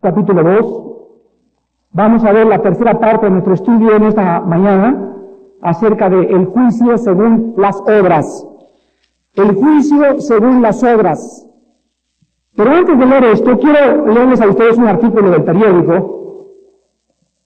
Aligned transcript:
capítulo 0.00 0.42
2. 0.42 0.82
Vamos 1.92 2.24
a 2.24 2.32
ver 2.32 2.46
la 2.46 2.62
tercera 2.62 2.98
parte 2.98 3.26
de 3.26 3.32
nuestro 3.32 3.54
estudio 3.54 3.96
en 3.96 4.04
esta 4.04 4.40
mañana 4.40 5.14
acerca 5.60 6.08
del 6.08 6.24
el 6.30 6.46
juicio 6.46 6.96
según 6.96 7.54
las 7.56 7.78
obras. 7.80 8.46
El 9.34 9.54
juicio 9.54 10.20
según 10.20 10.62
las 10.62 10.82
obras. 10.82 11.46
Pero 12.56 12.70
antes 12.70 12.98
de 12.98 13.06
leer 13.06 13.24
esto, 13.24 13.58
quiero 13.58 14.06
leerles 14.06 14.40
a 14.40 14.48
ustedes 14.48 14.78
un 14.78 14.88
artículo 14.88 15.30
del 15.30 15.44
periódico. 15.44 16.16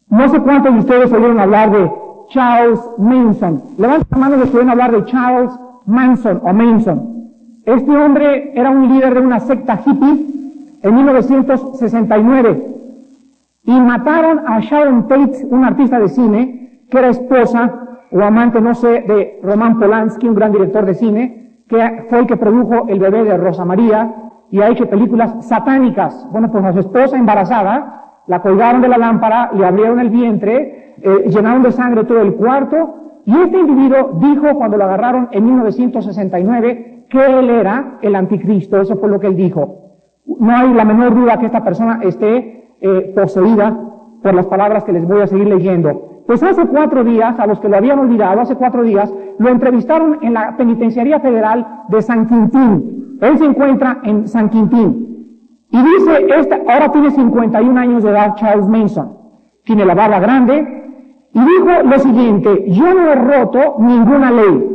No 0.09 0.29
sé 0.29 0.41
cuántos 0.41 0.73
de 0.75 0.79
ustedes 0.79 1.13
oyeron 1.13 1.41
hablar 1.41 1.73
de 1.73 1.91
Charles 2.29 2.81
Manson. 2.99 3.63
Levanten 3.79 4.07
la 4.11 4.19
mano 4.19 4.37
de 4.39 4.51
que 4.51 4.71
hablar 4.71 4.93
de 4.93 5.05
Charles 5.07 5.53
Manson 5.87 6.41
o 6.45 6.53
Manson. 6.53 7.31
Este 7.65 7.91
hombre 7.91 8.53
era 8.55 8.71
un 8.71 8.89
líder 8.89 9.15
de 9.15 9.21
una 9.21 9.41
secta 9.41 9.81
hippie 9.85 10.44
en 10.85 10.95
1969 10.95 12.75
y 13.65 13.81
mataron 13.81 14.43
a 14.47 14.61
Sharon 14.61 15.09
Tate, 15.09 15.47
un 15.49 15.65
artista 15.65 15.99
de 15.99 16.09
cine, 16.09 16.83
que 16.91 16.99
era 16.99 17.09
esposa 17.09 17.99
o 18.13 18.21
amante, 18.21 18.61
no 18.61 18.75
sé, 18.75 19.01
de 19.01 19.41
Roman 19.43 19.79
Polanski, 19.79 20.29
un 20.29 20.35
gran 20.35 20.53
director 20.53 20.85
de 20.85 20.95
cine, 20.95 21.63
que 21.67 22.05
fue 22.11 22.21
el 22.21 22.27
que 22.27 22.37
produjo 22.37 22.87
El 22.89 23.01
bebé 23.01 23.25
de 23.25 23.37
Rosa 23.39 23.65
María 23.65 24.15
y 24.51 24.61
ha 24.61 24.69
hecho 24.69 24.89
películas 24.89 25.47
satánicas. 25.47 26.29
Bueno, 26.31 26.53
pues 26.53 26.63
a 26.63 26.75
su 26.75 26.81
esposa 26.81 27.17
embarazada 27.17 28.21
la 28.27 28.43
colgaron 28.43 28.83
de 28.83 28.89
la 28.89 28.99
lámpara, 28.99 29.53
le 29.55 29.65
abrieron 29.65 30.01
el 30.01 30.11
vientre, 30.11 30.97
eh, 31.01 31.31
llenaron 31.31 31.63
de 31.63 31.73
sangre 31.73 32.05
todo 32.05 32.21
el 32.21 32.35
cuarto 32.35 33.23
y 33.25 33.33
este 33.41 33.59
individuo 33.59 34.19
dijo 34.21 34.55
cuando 34.55 34.77
lo 34.77 34.85
agarraron 34.85 35.29
en 35.33 35.47
1969 35.47 37.07
que 37.09 37.25
él 37.25 37.49
era 37.49 37.99
el 38.03 38.15
anticristo. 38.15 38.83
Eso 38.83 38.97
fue 38.97 39.09
lo 39.09 39.19
que 39.19 39.29
él 39.29 39.37
dijo. 39.37 39.84
No 40.27 40.57
hay 40.57 40.73
la 40.73 40.85
menor 40.85 41.15
duda 41.15 41.39
que 41.39 41.47
esta 41.47 41.65
persona 41.65 42.01
esté 42.03 42.77
eh, 42.81 43.13
poseída 43.15 43.79
por 44.23 44.35
las 44.35 44.47
palabras 44.47 44.85
que 44.85 44.93
les 44.93 45.07
voy 45.07 45.21
a 45.21 45.27
seguir 45.27 45.47
leyendo. 45.47 46.23
Pues 46.27 46.43
hace 46.43 46.67
cuatro 46.67 47.05
días, 47.05 47.39
a 47.39 47.47
los 47.47 47.61
que 47.61 47.69
lo 47.69 47.77
habían 47.77 47.99
olvidado, 47.99 48.41
hace 48.41 48.57
cuatro 48.57 48.83
días, 48.83 49.13
lo 49.39 49.49
entrevistaron 49.51 50.19
en 50.23 50.33
la 50.33 50.57
Penitenciaría 50.57 51.21
Federal 51.21 51.83
de 51.89 52.01
San 52.01 52.27
Quintín. 52.27 53.19
Él 53.21 53.39
se 53.39 53.45
encuentra 53.45 53.99
en 54.03 54.27
San 54.27 54.49
Quintín. 54.49 55.05
Y 55.71 55.83
dice, 55.83 56.27
esta, 56.39 56.61
ahora 56.69 56.91
tiene 56.93 57.11
51 57.11 57.79
años 57.79 58.03
de 58.03 58.11
edad 58.11 58.37
Charles 58.37 58.69
Manson. 58.69 59.19
Tiene 59.65 59.85
la 59.85 59.95
barba 59.95 60.21
grande. 60.21 60.85
Y 61.33 61.41
dijo 61.41 61.83
lo 61.85 61.99
siguiente, 61.99 62.65
yo 62.69 62.95
no 62.95 63.11
he 63.11 63.15
roto 63.17 63.77
ninguna 63.81 64.31
ley. 64.31 64.71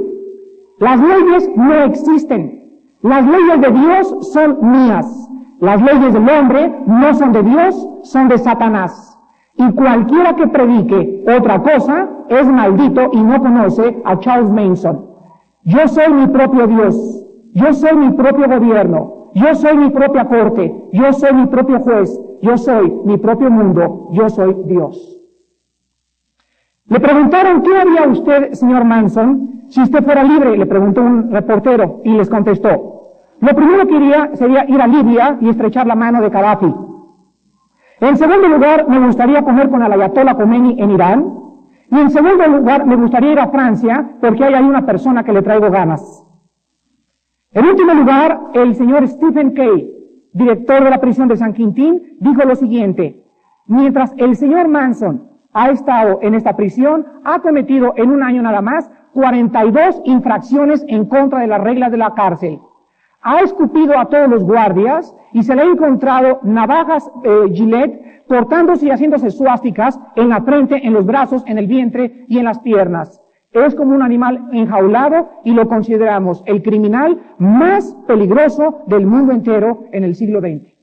Las 0.79 0.99
leyes 0.99 1.49
no 1.55 1.73
existen. 1.83 2.81
Las 3.01 3.25
leyes 3.25 3.61
de 3.61 3.71
Dios 3.71 4.33
son 4.33 4.57
mías. 4.61 5.28
Las 5.59 5.81
leyes 5.81 6.13
del 6.13 6.29
hombre 6.29 6.73
no 6.85 7.13
son 7.13 7.33
de 7.33 7.43
Dios, 7.43 7.87
son 8.03 8.27
de 8.29 8.37
Satanás. 8.37 9.17
Y 9.55 9.71
cualquiera 9.73 10.35
que 10.35 10.47
predique 10.47 11.25
otra 11.37 11.61
cosa 11.61 12.09
es 12.29 12.47
maldito 12.47 13.09
y 13.11 13.21
no 13.21 13.39
conoce 13.39 14.01
a 14.05 14.17
Charles 14.19 14.49
Manson. 14.49 15.05
Yo 15.63 15.87
soy 15.87 16.13
mi 16.13 16.27
propio 16.27 16.65
Dios. 16.67 17.25
Yo 17.53 17.73
soy 17.73 17.95
mi 17.97 18.11
propio 18.11 18.47
gobierno. 18.47 19.31
Yo 19.33 19.53
soy 19.55 19.75
mi 19.77 19.89
propia 19.89 20.25
corte. 20.25 20.73
Yo 20.93 21.11
soy 21.11 21.33
mi 21.33 21.47
propio 21.47 21.79
juez. 21.79 22.19
Yo 22.41 22.57
soy 22.57 22.89
mi 23.03 23.17
propio 23.17 23.51
mundo. 23.51 24.09
Yo 24.11 24.29
soy 24.29 24.55
Dios. 24.65 25.19
Le 26.89 26.99
preguntaron, 26.99 27.61
¿qué 27.61 27.77
haría 27.77 28.07
usted, 28.07 28.53
señor 28.53 28.83
Manson, 28.83 29.65
si 29.67 29.81
usted 29.81 30.03
fuera 30.03 30.23
libre? 30.23 30.57
Le 30.57 30.65
preguntó 30.65 31.01
un 31.01 31.29
reportero 31.31 32.01
y 32.03 32.13
les 32.13 32.29
contestó, 32.29 32.98
lo 33.41 33.55
primero 33.55 33.87
que 33.87 33.95
iría 33.95 34.35
sería 34.35 34.65
ir 34.67 34.81
a 34.81 34.87
Libia 34.87 35.37
y 35.39 35.49
estrechar 35.49 35.87
la 35.87 35.95
mano 35.95 36.21
de 36.21 36.29
Gaddafi. 36.29 36.75
En 38.01 38.17
segundo 38.17 38.47
lugar, 38.49 38.87
me 38.89 38.99
gustaría 38.99 39.43
comer 39.43 39.69
con 39.69 39.81
el 39.81 39.91
Ayatollah 39.91 40.35
Khomeini 40.35 40.81
en 40.81 40.91
Irán. 40.91 41.33
Y 41.91 41.97
en 41.97 42.09
segundo 42.11 42.45
lugar, 42.47 42.85
me 42.85 42.95
gustaría 42.95 43.31
ir 43.31 43.39
a 43.39 43.49
Francia 43.49 44.11
porque 44.19 44.43
ahí 44.43 44.53
hay 44.53 44.63
una 44.63 44.85
persona 44.85 45.23
que 45.23 45.33
le 45.33 45.41
traigo 45.41 45.71
ganas. 45.71 46.25
En 47.51 47.65
último 47.65 47.93
lugar, 47.93 48.39
el 48.53 48.75
señor 48.75 49.07
Stephen 49.07 49.53
Kay, 49.53 49.89
director 50.33 50.83
de 50.83 50.89
la 50.89 51.01
prisión 51.01 51.27
de 51.29 51.37
San 51.37 51.53
Quintín, 51.53 52.17
dijo 52.19 52.43
lo 52.43 52.55
siguiente. 52.55 53.23
Mientras 53.67 54.13
el 54.17 54.35
señor 54.35 54.67
Manson 54.67 55.27
ha 55.53 55.69
estado 55.69 56.19
en 56.21 56.35
esta 56.35 56.55
prisión, 56.55 57.05
ha 57.23 57.39
cometido 57.39 57.93
en 57.95 58.11
un 58.11 58.21
año 58.21 58.41
nada 58.41 58.61
más 58.61 58.91
42 59.13 60.01
infracciones 60.05 60.85
en 60.87 61.05
contra 61.05 61.39
de 61.39 61.47
las 61.47 61.61
reglas 61.61 61.91
de 61.91 61.97
la 61.97 62.13
cárcel 62.13 62.59
ha 63.21 63.41
escupido 63.41 63.97
a 63.97 64.05
todos 64.05 64.29
los 64.29 64.43
guardias 64.43 65.13
y 65.33 65.43
se 65.43 65.55
le 65.55 65.61
ha 65.61 65.65
encontrado 65.65 66.39
navajas 66.43 67.09
eh, 67.23 67.51
gilet 67.53 68.25
cortándose 68.27 68.85
y 68.85 68.89
haciéndose 68.91 69.31
suásticas 69.31 69.99
en 70.15 70.29
la 70.29 70.41
frente, 70.41 70.85
en 70.85 70.93
los 70.93 71.05
brazos, 71.05 71.43
en 71.47 71.57
el 71.57 71.67
vientre 71.67 72.25
y 72.27 72.37
en 72.37 72.45
las 72.45 72.59
piernas. 72.59 73.21
Es 73.51 73.73
como 73.73 73.95
un 73.95 74.03
animal 74.03 74.49
enjaulado 74.51 75.29
y 75.43 75.51
lo 75.51 75.67
consideramos 75.67 76.43
el 76.45 76.61
criminal 76.61 77.19
más 77.39 77.95
peligroso 78.07 78.83
del 78.85 79.07
mundo 79.07 79.33
entero 79.33 79.85
en 79.91 80.03
el 80.03 80.15
siglo 80.15 80.39
XX. 80.39 80.75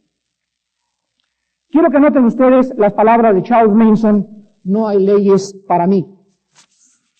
Quiero 1.70 1.90
que 1.90 2.00
noten 2.00 2.24
ustedes 2.24 2.74
las 2.76 2.92
palabras 2.94 3.34
de 3.34 3.42
Charles 3.42 3.74
Manson, 3.74 4.26
no 4.64 4.88
hay 4.88 4.98
leyes 4.98 5.54
para 5.68 5.86
mí. 5.86 6.04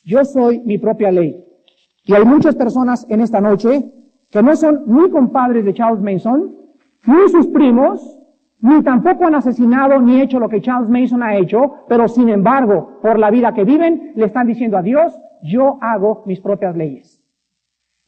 Yo 0.04 0.24
soy 0.24 0.60
mi 0.60 0.78
propia 0.78 1.12
ley. 1.12 1.44
Y 2.04 2.14
hay 2.14 2.24
muchas 2.24 2.56
personas 2.56 3.06
en 3.08 3.20
esta 3.20 3.40
noche 3.40 3.92
que 4.36 4.42
no 4.42 4.54
son 4.54 4.82
ni 4.86 5.08
compadres 5.08 5.64
de 5.64 5.72
Charles 5.72 6.02
Mason, 6.02 6.54
ni 7.06 7.28
sus 7.30 7.46
primos, 7.46 8.18
ni 8.60 8.82
tampoco 8.82 9.24
han 9.24 9.34
asesinado 9.34 9.98
ni 9.98 10.20
hecho 10.20 10.38
lo 10.38 10.50
que 10.50 10.60
Charles 10.60 10.90
Mason 10.90 11.22
ha 11.22 11.36
hecho, 11.36 11.86
pero 11.88 12.06
sin 12.06 12.28
embargo, 12.28 12.98
por 13.00 13.18
la 13.18 13.30
vida 13.30 13.54
que 13.54 13.64
viven, 13.64 14.12
le 14.14 14.26
están 14.26 14.46
diciendo 14.46 14.76
a 14.76 14.82
Dios, 14.82 15.18
yo 15.42 15.78
hago 15.80 16.22
mis 16.26 16.38
propias 16.40 16.76
leyes. 16.76 17.22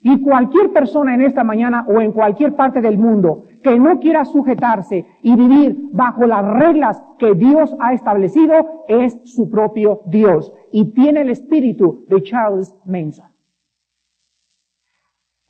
Y 0.00 0.20
cualquier 0.20 0.70
persona 0.70 1.14
en 1.14 1.22
esta 1.22 1.44
mañana 1.44 1.86
o 1.88 1.98
en 1.98 2.12
cualquier 2.12 2.54
parte 2.54 2.82
del 2.82 2.98
mundo 2.98 3.44
que 3.62 3.78
no 3.78 3.98
quiera 3.98 4.26
sujetarse 4.26 5.06
y 5.22 5.34
vivir 5.34 5.78
bajo 5.92 6.26
las 6.26 6.44
reglas 6.44 7.02
que 7.18 7.34
Dios 7.36 7.74
ha 7.80 7.94
establecido 7.94 8.84
es 8.86 9.18
su 9.24 9.48
propio 9.48 10.02
Dios 10.04 10.52
y 10.72 10.92
tiene 10.92 11.22
el 11.22 11.30
espíritu 11.30 12.04
de 12.06 12.22
Charles 12.22 12.76
Manson. 12.84 13.37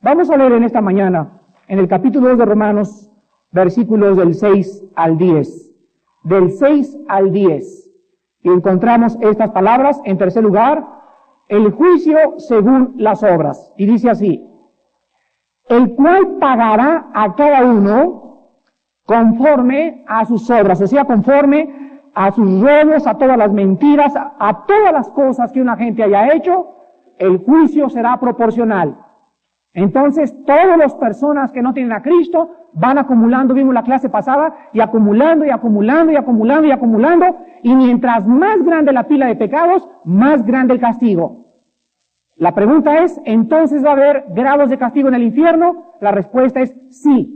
Vamos 0.01 0.29
a 0.29 0.37
leer 0.37 0.53
en 0.53 0.63
esta 0.63 0.79
mañana, 0.79 1.41
en 1.67 1.77
el 1.77 1.89
capítulo 1.89 2.29
2 2.29 2.37
de 2.37 2.45
Romanos, 2.45 3.11
versículos 3.51 4.15
del 4.15 4.33
6 4.33 4.85
al 4.95 5.17
10. 5.17 5.73
Del 6.23 6.51
6 6.51 6.99
al 7.09 7.33
10. 7.33 7.91
Y 8.43 8.49
encontramos 8.49 9.17
estas 9.19 9.51
palabras. 9.51 9.99
En 10.05 10.17
tercer 10.17 10.41
lugar, 10.41 10.87
el 11.49 11.73
juicio 11.73 12.35
según 12.37 12.93
las 12.95 13.23
obras. 13.23 13.73
Y 13.75 13.87
dice 13.87 14.09
así, 14.09 14.47
el 15.67 15.93
cual 15.95 16.37
pagará 16.39 17.09
a 17.13 17.35
cada 17.35 17.65
uno 17.65 18.53
conforme 19.03 20.05
a 20.07 20.23
sus 20.25 20.49
obras, 20.49 20.79
o 20.81 20.87
sea, 20.87 21.03
conforme 21.03 22.01
a 22.15 22.31
sus 22.31 22.61
robos, 22.61 23.05
a 23.05 23.17
todas 23.17 23.37
las 23.37 23.51
mentiras, 23.51 24.13
a 24.15 24.65
todas 24.65 24.93
las 24.93 25.09
cosas 25.09 25.51
que 25.51 25.61
una 25.61 25.75
gente 25.75 26.03
haya 26.03 26.33
hecho, 26.33 26.73
el 27.17 27.43
juicio 27.43 27.89
será 27.89 28.17
proporcional. 28.17 29.08
Entonces, 29.73 30.35
todas 30.45 30.77
las 30.77 30.95
personas 30.95 31.51
que 31.51 31.61
no 31.61 31.73
tienen 31.73 31.93
a 31.93 32.01
Cristo 32.01 32.49
van 32.73 32.97
acumulando, 32.97 33.53
vimos 33.53 33.73
la 33.73 33.83
clase 33.83 34.09
pasada, 34.09 34.53
y 34.73 34.79
acumulando 34.79 35.45
y 35.45 35.49
acumulando 35.49 36.11
y 36.11 36.15
acumulando 36.15 36.67
y 36.67 36.71
acumulando, 36.71 37.37
y 37.61 37.75
mientras 37.75 38.27
más 38.27 38.63
grande 38.63 38.91
la 38.91 39.07
pila 39.07 39.27
de 39.27 39.35
pecados, 39.35 39.87
más 40.05 40.45
grande 40.45 40.73
el 40.73 40.79
castigo. 40.79 41.45
La 42.35 42.55
pregunta 42.55 43.03
es, 43.03 43.19
¿entonces 43.25 43.83
va 43.83 43.89
a 43.89 43.93
haber 43.93 44.25
grados 44.29 44.69
de 44.69 44.77
castigo 44.77 45.09
en 45.09 45.15
el 45.15 45.23
infierno? 45.23 45.93
La 45.99 46.11
respuesta 46.11 46.61
es 46.61 46.73
sí. 46.89 47.35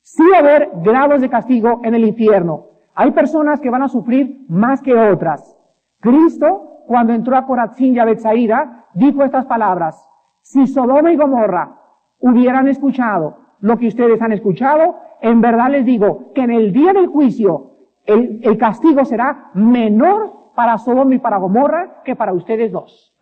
Sí 0.00 0.22
va 0.32 0.38
a 0.38 0.40
haber 0.40 0.70
grados 0.82 1.20
de 1.20 1.28
castigo 1.28 1.80
en 1.84 1.94
el 1.94 2.04
infierno. 2.04 2.66
Hay 2.94 3.12
personas 3.12 3.60
que 3.60 3.70
van 3.70 3.82
a 3.82 3.88
sufrir 3.88 4.44
más 4.48 4.80
que 4.82 4.94
otras. 4.94 5.56
Cristo, 6.00 6.82
cuando 6.86 7.12
entró 7.12 7.36
a 7.36 7.46
Corazín 7.46 7.94
y 7.94 7.98
a 7.98 8.04
Betsaida, 8.04 8.86
dijo 8.94 9.22
estas 9.22 9.46
palabras, 9.46 10.08
si 10.42 10.66
Sodoma 10.66 11.12
y 11.12 11.16
Gomorra 11.16 11.78
hubieran 12.18 12.68
escuchado 12.68 13.38
lo 13.60 13.78
que 13.78 13.88
ustedes 13.88 14.20
han 14.20 14.32
escuchado, 14.32 14.96
en 15.20 15.40
verdad 15.40 15.70
les 15.70 15.86
digo 15.86 16.32
que 16.34 16.42
en 16.42 16.50
el 16.50 16.72
día 16.72 16.92
del 16.92 17.06
juicio 17.06 17.72
el, 18.04 18.58
castigo 18.58 19.04
será 19.04 19.50
menor 19.54 20.52
para 20.54 20.78
Sodoma 20.78 21.14
y 21.14 21.18
para 21.18 21.38
Gomorra 21.38 22.02
que 22.04 22.16
para 22.16 22.32
ustedes 22.32 22.72
dos. 22.72 23.14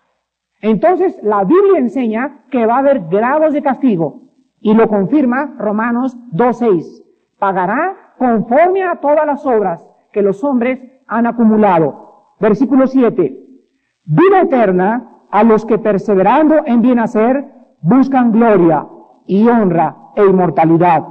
Entonces 0.62 1.18
la 1.22 1.44
Biblia 1.44 1.78
enseña 1.78 2.44
que 2.50 2.66
va 2.66 2.76
a 2.76 2.78
haber 2.78 3.06
grados 3.08 3.52
de 3.52 3.62
castigo 3.62 4.22
y 4.60 4.74
lo 4.74 4.88
confirma 4.88 5.54
Romanos 5.58 6.16
2.6. 6.32 7.04
Pagará 7.38 8.14
conforme 8.18 8.82
a 8.82 8.96
todas 8.96 9.26
las 9.26 9.44
obras 9.46 9.86
que 10.12 10.22
los 10.22 10.42
hombres 10.44 10.80
han 11.06 11.26
acumulado. 11.26 12.34
Versículo 12.38 12.86
7. 12.86 13.38
Vida 14.04 14.40
eterna 14.40 15.19
a 15.30 15.42
los 15.42 15.64
que 15.64 15.78
perseverando 15.78 16.62
en 16.66 16.82
bien 16.82 16.98
hacer 16.98 17.46
buscan 17.82 18.32
gloria 18.32 18.86
y 19.26 19.48
honra 19.48 19.96
e 20.16 20.24
inmortalidad, 20.24 21.04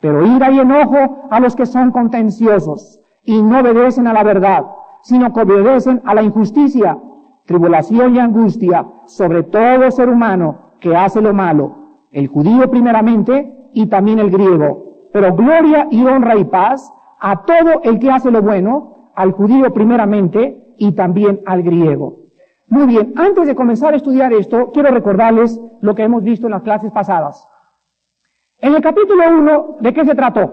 pero 0.00 0.24
ira 0.24 0.50
y 0.50 0.60
enojo 0.60 1.28
a 1.30 1.40
los 1.40 1.56
que 1.56 1.66
son 1.66 1.90
contenciosos 1.90 3.00
y 3.22 3.42
no 3.42 3.60
obedecen 3.60 4.06
a 4.06 4.12
la 4.12 4.22
verdad, 4.22 4.64
sino 5.02 5.32
que 5.32 5.40
obedecen 5.40 6.00
a 6.04 6.14
la 6.14 6.22
injusticia, 6.22 6.98
tribulación 7.44 8.14
y 8.14 8.18
angustia 8.18 8.86
sobre 9.06 9.42
todo 9.42 9.90
ser 9.90 10.08
humano 10.08 10.58
que 10.80 10.96
hace 10.96 11.20
lo 11.20 11.34
malo, 11.34 11.76
el 12.12 12.28
judío 12.28 12.70
primeramente 12.70 13.52
y 13.72 13.86
también 13.86 14.18
el 14.18 14.30
griego, 14.30 15.08
pero 15.12 15.34
gloria 15.34 15.88
y 15.90 16.04
honra 16.04 16.36
y 16.36 16.44
paz 16.44 16.92
a 17.20 17.44
todo 17.44 17.82
el 17.82 17.98
que 17.98 18.10
hace 18.10 18.30
lo 18.30 18.42
bueno, 18.42 19.10
al 19.14 19.32
judío 19.32 19.72
primeramente 19.72 20.74
y 20.76 20.92
también 20.92 21.40
al 21.46 21.62
griego. 21.62 22.25
Muy 22.68 22.86
bien, 22.86 23.12
antes 23.16 23.46
de 23.46 23.54
comenzar 23.54 23.94
a 23.94 23.96
estudiar 23.96 24.32
esto, 24.32 24.70
quiero 24.72 24.90
recordarles 24.90 25.60
lo 25.80 25.94
que 25.94 26.02
hemos 26.02 26.22
visto 26.24 26.46
en 26.46 26.52
las 26.52 26.62
clases 26.62 26.90
pasadas. 26.90 27.46
En 28.58 28.74
el 28.74 28.82
capítulo 28.82 29.22
1, 29.28 29.76
¿de 29.80 29.94
qué 29.94 30.04
se 30.04 30.14
trató? 30.14 30.52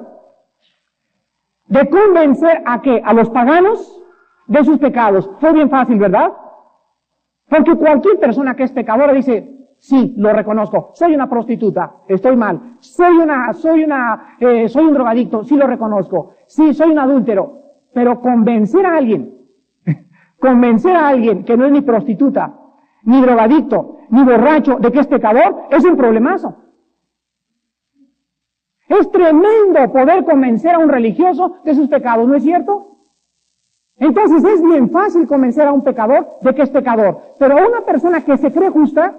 De 1.67 1.89
convencer 1.89 2.61
a 2.65 2.81
qué? 2.81 3.01
A 3.03 3.13
los 3.13 3.29
paganos 3.29 3.99
de 4.47 4.63
sus 4.63 4.77
pecados. 4.77 5.29
Fue 5.39 5.53
bien 5.53 5.69
fácil, 5.69 5.97
¿verdad? 5.97 6.33
Porque 7.49 7.75
cualquier 7.75 8.19
persona 8.19 8.55
que 8.55 8.63
es 8.63 8.71
pecadora 8.71 9.11
dice, 9.13 9.67
sí, 9.79 10.13
lo 10.17 10.33
reconozco, 10.33 10.91
soy 10.93 11.15
una 11.15 11.29
prostituta, 11.29 11.93
estoy 12.07 12.35
mal, 12.35 12.77
soy 12.79 13.17
una, 13.17 13.53
soy 13.53 13.83
una, 13.83 14.37
eh, 14.39 14.67
soy 14.69 14.85
un 14.85 14.93
drogadicto, 14.93 15.43
sí 15.43 15.55
lo 15.55 15.67
reconozco, 15.67 16.35
sí, 16.47 16.73
soy 16.73 16.91
un 16.91 16.99
adúltero, 16.99 17.61
pero 17.93 18.21
convencer 18.21 18.85
a 18.85 18.97
alguien, 18.97 19.32
convencer 20.43 20.93
a 20.93 21.07
alguien 21.07 21.45
que 21.45 21.55
no 21.55 21.65
es 21.65 21.71
ni 21.71 21.79
prostituta, 21.79 22.53
ni 23.03 23.21
drogadicto, 23.21 23.99
ni 24.09 24.25
borracho 24.25 24.75
de 24.75 24.91
que 24.91 24.99
es 24.99 25.07
pecador, 25.07 25.67
es 25.69 25.85
un 25.85 25.95
problemazo. 25.95 26.57
Es 28.89 29.09
tremendo 29.09 29.89
poder 29.93 30.25
convencer 30.25 30.75
a 30.75 30.79
un 30.79 30.89
religioso 30.89 31.59
de 31.63 31.73
sus 31.73 31.87
pecados, 31.87 32.27
¿no 32.27 32.35
es 32.35 32.43
cierto? 32.43 32.97
Entonces 33.95 34.43
es 34.43 34.61
bien 34.61 34.89
fácil 34.89 35.25
convencer 35.27 35.65
a 35.65 35.71
un 35.71 35.81
pecador 35.81 36.27
de 36.41 36.53
que 36.53 36.63
es 36.63 36.69
pecador, 36.69 37.21
pero 37.39 37.57
a 37.57 37.65
una 37.65 37.81
persona 37.85 38.19
que 38.19 38.35
se 38.35 38.51
cree 38.51 38.69
justa, 38.69 39.15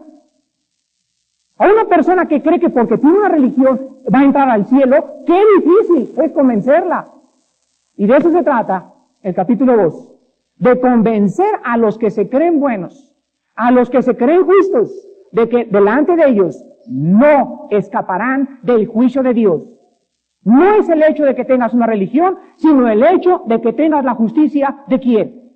a 1.57 1.67
una 1.67 1.87
persona 1.87 2.29
que 2.29 2.43
cree 2.43 2.61
que 2.61 2.69
porque 2.69 2.99
tiene 2.99 3.17
una 3.17 3.31
religión 3.31 3.81
va 4.15 4.19
a 4.19 4.25
entrar 4.25 4.51
al 4.51 4.67
cielo, 4.67 5.23
qué 5.25 5.41
difícil 5.57 6.23
es 6.23 6.33
convencerla. 6.33 7.09
Y 7.97 8.07
de 8.07 8.15
eso 8.15 8.31
se 8.31 8.43
trata 8.43 8.93
el 9.23 9.35
capítulo 9.35 9.75
2, 9.75 10.14
de 10.57 10.81
convencer 10.81 11.61
a 11.65 11.77
los 11.77 11.99
que 11.99 12.11
se 12.11 12.29
creen 12.29 12.61
buenos, 12.61 13.15
a 13.57 13.71
los 13.71 13.91
que 13.91 14.03
se 14.03 14.17
creen 14.17 14.45
justos, 14.45 15.09
de 15.33 15.49
que 15.49 15.65
delante 15.65 16.17
de 16.17 16.29
ellos 16.29 16.65
no 16.89 17.67
escaparán 17.71 18.61
del 18.63 18.87
juicio 18.87 19.23
de 19.23 19.35
Dios. 19.35 19.63
No 20.43 20.75
es 20.75 20.89
el 20.89 21.03
hecho 21.03 21.25
de 21.25 21.35
que 21.35 21.45
tengas 21.45 21.73
una 21.73 21.87
religión, 21.87 22.37
sino 22.57 22.89
el 22.89 23.03
hecho 23.03 23.43
de 23.47 23.61
que 23.61 23.73
tengas 23.73 24.05
la 24.05 24.15
justicia 24.15 24.85
de 24.89 25.01
quién? 25.01 25.53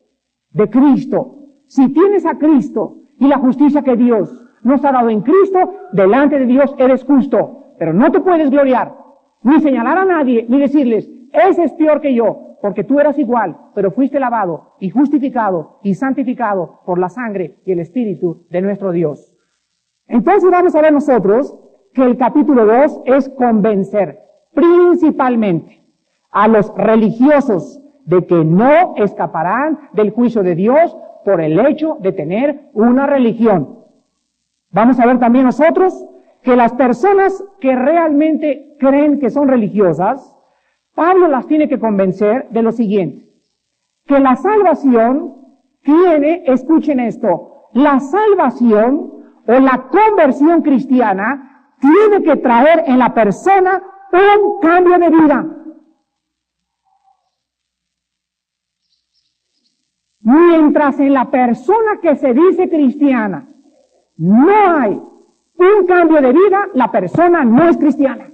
De 0.51 0.69
Cristo. 0.71 1.37
Si 1.67 1.93
tienes 1.93 2.25
a 2.25 2.39
Cristo 2.39 2.97
y 3.19 3.27
la 3.29 3.39
justicia 3.39 3.83
que 3.83 3.97
Dios 3.97 4.33
nos 4.63 4.85
ha 4.85 4.93
dado 4.93 5.11
en 5.11 5.21
Cristo, 5.21 5.75
delante 5.93 6.39
de 6.39 6.47
Dios 6.47 6.75
eres 6.79 7.05
justo. 7.05 7.75
Pero 7.79 7.93
no 7.93 8.11
te 8.11 8.21
puedes 8.21 8.51
gloriar, 8.51 8.97
ni 9.43 9.61
señalar 9.61 9.99
a 9.99 10.05
nadie, 10.05 10.47
ni 10.49 10.59
decirles, 10.59 11.09
ese 11.33 11.65
es 11.65 11.73
peor 11.75 12.01
que 12.01 12.15
yo, 12.15 12.48
porque 12.61 12.85
tú 12.85 12.99
eras 12.99 13.19
igual, 13.19 13.57
pero 13.75 13.91
fuiste 13.91 14.19
lavado 14.19 14.75
y 14.81 14.91
justificado 14.91 15.79
y 15.83 15.95
santificado 15.95 16.81
por 16.85 16.99
la 16.99 17.09
sangre 17.09 17.59
y 17.65 17.73
el 17.73 17.81
Espíritu 17.81 18.47
de 18.51 18.63
nuestro 18.63 18.93
Dios. 18.93 19.35
Entonces 20.07 20.51
vamos 20.51 20.75
a 20.75 20.83
ver 20.83 20.93
nosotros 20.93 21.57
que 21.95 22.03
el 22.03 22.17
capítulo 22.17 22.67
2 22.67 23.03
es 23.07 23.29
convencer 23.31 24.21
principalmente 24.55 25.83
a 26.31 26.49
los 26.49 26.73
religiosos 26.77 27.81
de 28.05 28.27
que 28.27 28.45
no 28.45 28.97
escaparán 28.97 29.91
del 29.93 30.11
juicio 30.11 30.43
de 30.43 30.55
Dios 30.55 30.97
por 31.25 31.41
el 31.41 31.59
hecho 31.61 31.99
de 32.01 32.13
tener 32.13 32.71
una 32.73 33.07
religión. 33.07 33.81
Vamos 34.71 34.99
a 34.99 35.07
ver 35.07 35.19
también 35.19 35.45
nosotros 35.45 36.07
que 36.43 36.57
las 36.57 36.73
personas 36.73 37.45
que 37.61 37.75
realmente 37.75 38.77
creen 38.79 39.21
que 39.21 39.31
son 39.31 39.49
religiosas, 39.49 40.38
Pablo 40.99 41.29
las 41.29 41.47
tiene 41.47 41.69
que 41.69 41.79
convencer 41.79 42.49
de 42.51 42.61
lo 42.61 42.73
siguiente, 42.73 43.31
que 44.05 44.19
la 44.19 44.35
salvación 44.35 45.33
tiene, 45.83 46.43
escuchen 46.45 46.99
esto, 46.99 47.69
la 47.73 48.01
salvación 48.01 49.13
o 49.47 49.53
la 49.61 49.87
conversión 49.93 50.61
cristiana 50.61 51.77
tiene 51.79 52.25
que 52.25 52.35
traer 52.39 52.83
en 52.89 52.99
la 52.99 53.15
persona 53.15 53.81
un 54.13 54.59
cambio 54.61 54.99
de 54.99 55.09
vida. 55.09 55.47
Mientras 60.23 60.99
en 60.99 61.15
la 61.15 61.31
persona 61.31 62.01
que 62.03 62.17
se 62.17 62.35
dice 62.35 62.69
cristiana 62.69 63.49
no 64.17 64.51
hay 64.51 65.01
un 65.59 65.87
cambio 65.87 66.21
de 66.21 66.33
vida, 66.33 66.67
la 66.75 66.91
persona 66.91 67.45
no 67.45 67.69
es 67.69 67.77
cristiana. 67.77 68.33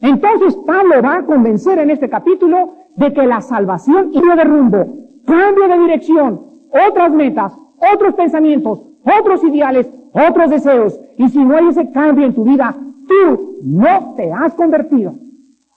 Entonces 0.00 0.56
Pablo 0.66 1.02
va 1.02 1.16
a 1.16 1.26
convencer 1.26 1.78
en 1.78 1.90
este 1.90 2.08
capítulo 2.08 2.74
de 2.96 3.12
que 3.12 3.26
la 3.26 3.40
salvación 3.40 4.10
y 4.12 4.20
de 4.20 4.44
rumbo, 4.44 5.04
cambio 5.26 5.68
de 5.68 5.78
dirección, 5.78 6.40
otras 6.88 7.10
metas, 7.12 7.56
otros 7.94 8.14
pensamientos, 8.14 8.82
otros 9.04 9.42
ideales, 9.44 9.88
otros 10.12 10.50
deseos. 10.50 11.00
Y 11.16 11.28
si 11.28 11.44
no 11.44 11.56
hay 11.56 11.68
ese 11.68 11.90
cambio 11.90 12.26
en 12.26 12.34
tu 12.34 12.44
vida, 12.44 12.76
tú 13.08 13.58
no 13.62 14.14
te 14.16 14.32
has 14.32 14.54
convertido. 14.54 15.14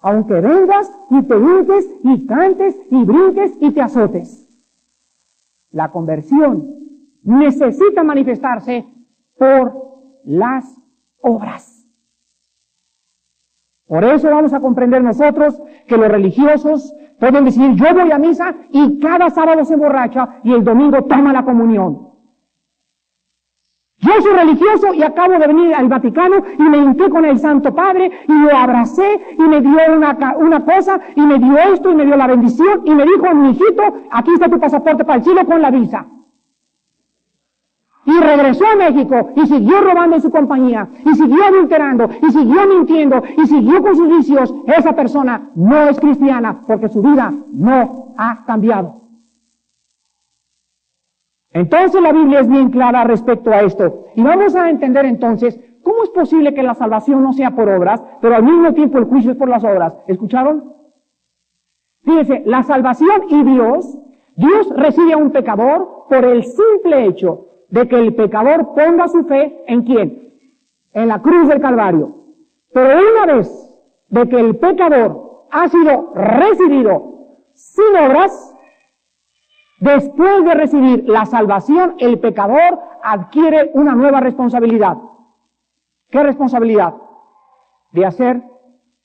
Aunque 0.01 0.33
vengas 0.33 0.91
y 1.09 1.21
te 1.21 1.35
hinques 1.35 1.89
y 2.03 2.25
cantes 2.25 2.75
y 2.89 3.03
brinques 3.03 3.55
y 3.59 3.71
te 3.71 3.81
azotes. 3.81 4.47
La 5.71 5.91
conversión 5.91 6.75
necesita 7.23 8.03
manifestarse 8.03 8.85
por 9.37 9.73
las 10.25 10.65
obras. 11.21 11.80
Por 13.91 14.05
eso 14.05 14.29
vamos 14.29 14.53
a 14.53 14.61
comprender 14.61 15.03
nosotros 15.03 15.61
que 15.85 15.97
los 15.97 16.07
religiosos 16.07 16.95
pueden 17.19 17.43
decir, 17.43 17.73
yo 17.73 17.93
voy 17.93 18.09
a 18.09 18.17
misa 18.17 18.55
y 18.69 18.97
cada 18.99 19.29
sábado 19.29 19.65
se 19.65 19.73
emborracha 19.73 20.39
y 20.45 20.53
el 20.53 20.63
domingo 20.63 21.03
toma 21.03 21.33
la 21.33 21.43
comunión. 21.43 22.07
Yo 23.97 24.11
soy 24.21 24.31
religioso 24.31 24.93
y 24.93 25.03
acabo 25.03 25.33
de 25.33 25.45
venir 25.45 25.75
al 25.75 25.89
Vaticano 25.89 26.37
y 26.57 26.63
me 26.63 26.77
hinqué 26.77 27.09
con 27.09 27.25
el 27.25 27.37
Santo 27.37 27.75
Padre 27.75 28.09
y 28.29 28.31
lo 28.31 28.55
abracé 28.55 29.35
y 29.37 29.41
me 29.41 29.59
dio 29.59 29.77
una, 29.93 30.17
una 30.37 30.63
cosa 30.63 31.01
y 31.13 31.21
me 31.23 31.37
dio 31.37 31.57
esto 31.57 31.91
y 31.91 31.95
me 31.95 32.05
dio 32.05 32.15
la 32.15 32.27
bendición 32.27 32.83
y 32.85 32.95
me 32.95 33.03
dijo, 33.03 33.35
mi 33.35 33.49
hijito, 33.49 33.83
aquí 34.09 34.31
está 34.31 34.47
tu 34.47 34.57
pasaporte 34.57 35.03
para 35.03 35.17
el 35.17 35.25
Chile 35.25 35.45
con 35.45 35.61
la 35.61 35.69
visa. 35.69 36.05
Y 38.03 38.19
regresó 38.19 38.65
a 38.65 38.75
México 38.75 39.29
y 39.35 39.45
siguió 39.45 39.81
robando 39.81 40.15
en 40.15 40.21
su 40.21 40.31
compañía 40.31 40.87
y 41.05 41.13
siguió 41.13 41.43
adulterando 41.43 42.09
y 42.21 42.31
siguió 42.31 42.67
mintiendo 42.67 43.21
y 43.37 43.45
siguió 43.45 43.81
con 43.83 43.95
sus 43.95 44.09
vicios. 44.09 44.53
Esa 44.65 44.93
persona 44.93 45.51
no 45.55 45.87
es 45.87 45.99
cristiana 45.99 46.61
porque 46.65 46.89
su 46.89 47.01
vida 47.01 47.31
no 47.53 48.13
ha 48.17 48.43
cambiado. 48.45 49.01
Entonces 51.51 52.01
la 52.01 52.11
Biblia 52.11 52.39
es 52.39 52.47
bien 52.47 52.71
clara 52.71 53.03
respecto 53.03 53.51
a 53.51 53.61
esto. 53.61 54.05
Y 54.15 54.23
vamos 54.23 54.55
a 54.55 54.69
entender 54.69 55.05
entonces 55.05 55.59
cómo 55.83 56.03
es 56.03 56.09
posible 56.09 56.55
que 56.55 56.63
la 56.63 56.73
salvación 56.73 57.21
no 57.21 57.33
sea 57.33 57.51
por 57.51 57.69
obras, 57.69 58.01
pero 58.19 58.35
al 58.35 58.43
mismo 58.43 58.73
tiempo 58.73 58.97
el 58.97 59.05
juicio 59.05 59.31
es 59.31 59.37
por 59.37 59.49
las 59.49 59.63
obras. 59.63 59.95
¿Escucharon? 60.07 60.73
Fíjense, 62.03 62.41
la 62.47 62.63
salvación 62.63 63.25
y 63.29 63.43
Dios, 63.43 63.99
Dios 64.35 64.69
recibe 64.75 65.13
a 65.13 65.17
un 65.17 65.29
pecador 65.29 66.05
por 66.09 66.25
el 66.25 66.43
simple 66.43 67.05
hecho 67.05 67.50
de 67.71 67.87
que 67.87 67.95
el 67.97 68.13
pecador 68.15 68.73
ponga 68.75 69.07
su 69.07 69.23
fe 69.25 69.63
en 69.67 69.83
quién? 69.83 70.33
En 70.93 71.07
la 71.07 71.21
cruz 71.21 71.47
del 71.47 71.59
Calvario. 71.59 72.15
Pero 72.73 72.99
una 73.11 73.33
vez 73.33 73.49
de 74.09 74.29
que 74.29 74.39
el 74.39 74.55
pecador 74.57 75.47
ha 75.49 75.67
sido 75.67 76.13
recibido 76.13 77.39
sin 77.53 77.95
obras, 77.97 78.51
Después 79.81 80.45
de 80.45 80.53
recibir 80.53 81.09
la 81.09 81.25
salvación, 81.25 81.95
el 81.97 82.19
pecador 82.19 82.79
adquiere 83.01 83.71
una 83.73 83.95
nueva 83.95 84.19
responsabilidad. 84.19 84.95
¿Qué 86.07 86.21
responsabilidad? 86.21 86.93
De 87.91 88.05
hacer 88.05 88.43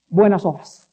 buenas 0.09 0.45
obras. 0.45 0.86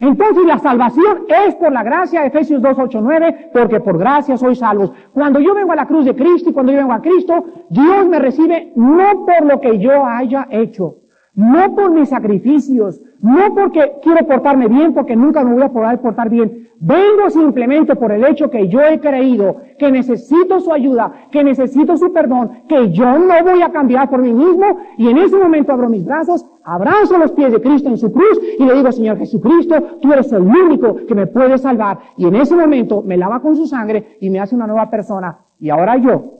Entonces 0.00 0.44
la 0.44 0.58
salvación 0.58 1.24
es 1.46 1.54
por 1.54 1.72
la 1.72 1.82
gracia, 1.82 2.26
Efesios 2.26 2.60
2, 2.60 2.76
8, 2.78 3.00
9, 3.00 3.50
porque 3.52 3.80
por 3.80 3.96
gracia 3.96 4.36
sois 4.36 4.58
salvos. 4.58 4.92
Cuando 5.12 5.38
yo 5.38 5.54
vengo 5.54 5.72
a 5.72 5.76
la 5.76 5.86
cruz 5.86 6.04
de 6.04 6.16
Cristo 6.16 6.50
y 6.50 6.52
cuando 6.52 6.72
yo 6.72 6.78
vengo 6.78 6.92
a 6.92 7.00
Cristo, 7.00 7.44
Dios 7.70 8.08
me 8.08 8.18
recibe 8.18 8.72
no 8.74 9.24
por 9.24 9.46
lo 9.46 9.60
que 9.60 9.78
yo 9.78 10.04
haya 10.04 10.48
hecho, 10.50 10.96
no 11.34 11.74
por 11.76 11.92
mis 11.92 12.08
sacrificios, 12.08 13.00
no 13.20 13.54
porque 13.54 13.94
quiero 14.02 14.26
portarme 14.26 14.66
bien, 14.66 14.92
porque 14.94 15.14
nunca 15.14 15.44
me 15.44 15.54
voy 15.54 15.62
a 15.62 15.72
poder 15.72 16.00
portar 16.00 16.28
bien. 16.28 16.68
Vengo 16.80 17.30
simplemente 17.30 17.94
por 17.94 18.12
el 18.12 18.24
hecho 18.24 18.50
que 18.50 18.68
yo 18.68 18.80
he 18.82 19.00
creído 19.00 19.56
que 19.78 19.90
necesito 19.90 20.60
su 20.60 20.72
ayuda, 20.72 21.28
que 21.30 21.44
necesito 21.44 21.96
su 21.96 22.12
perdón, 22.12 22.64
que 22.68 22.90
yo 22.90 23.18
no 23.18 23.34
voy 23.42 23.62
a 23.62 23.70
cambiar 23.70 24.10
por 24.10 24.20
mí 24.20 24.32
mismo 24.32 24.80
y 24.98 25.08
en 25.08 25.18
ese 25.18 25.36
momento 25.36 25.72
abro 25.72 25.88
mis 25.88 26.04
brazos, 26.04 26.44
abrazo 26.64 27.18
los 27.18 27.32
pies 27.32 27.52
de 27.52 27.60
Cristo 27.60 27.88
en 27.88 27.98
su 27.98 28.10
cruz 28.10 28.40
y 28.58 28.64
le 28.64 28.74
digo, 28.74 28.90
Señor 28.90 29.18
Jesucristo, 29.18 29.98
tú 30.00 30.12
eres 30.12 30.32
el 30.32 30.42
único 30.42 30.96
que 31.06 31.14
me 31.14 31.26
puede 31.26 31.58
salvar. 31.58 31.98
Y 32.16 32.26
en 32.26 32.36
ese 32.36 32.56
momento 32.56 33.02
me 33.02 33.16
lava 33.16 33.40
con 33.40 33.54
su 33.54 33.66
sangre 33.66 34.16
y 34.20 34.30
me 34.30 34.40
hace 34.40 34.54
una 34.54 34.66
nueva 34.66 34.90
persona. 34.90 35.38
Y 35.58 35.70
ahora 35.70 35.96
yo 35.96 36.32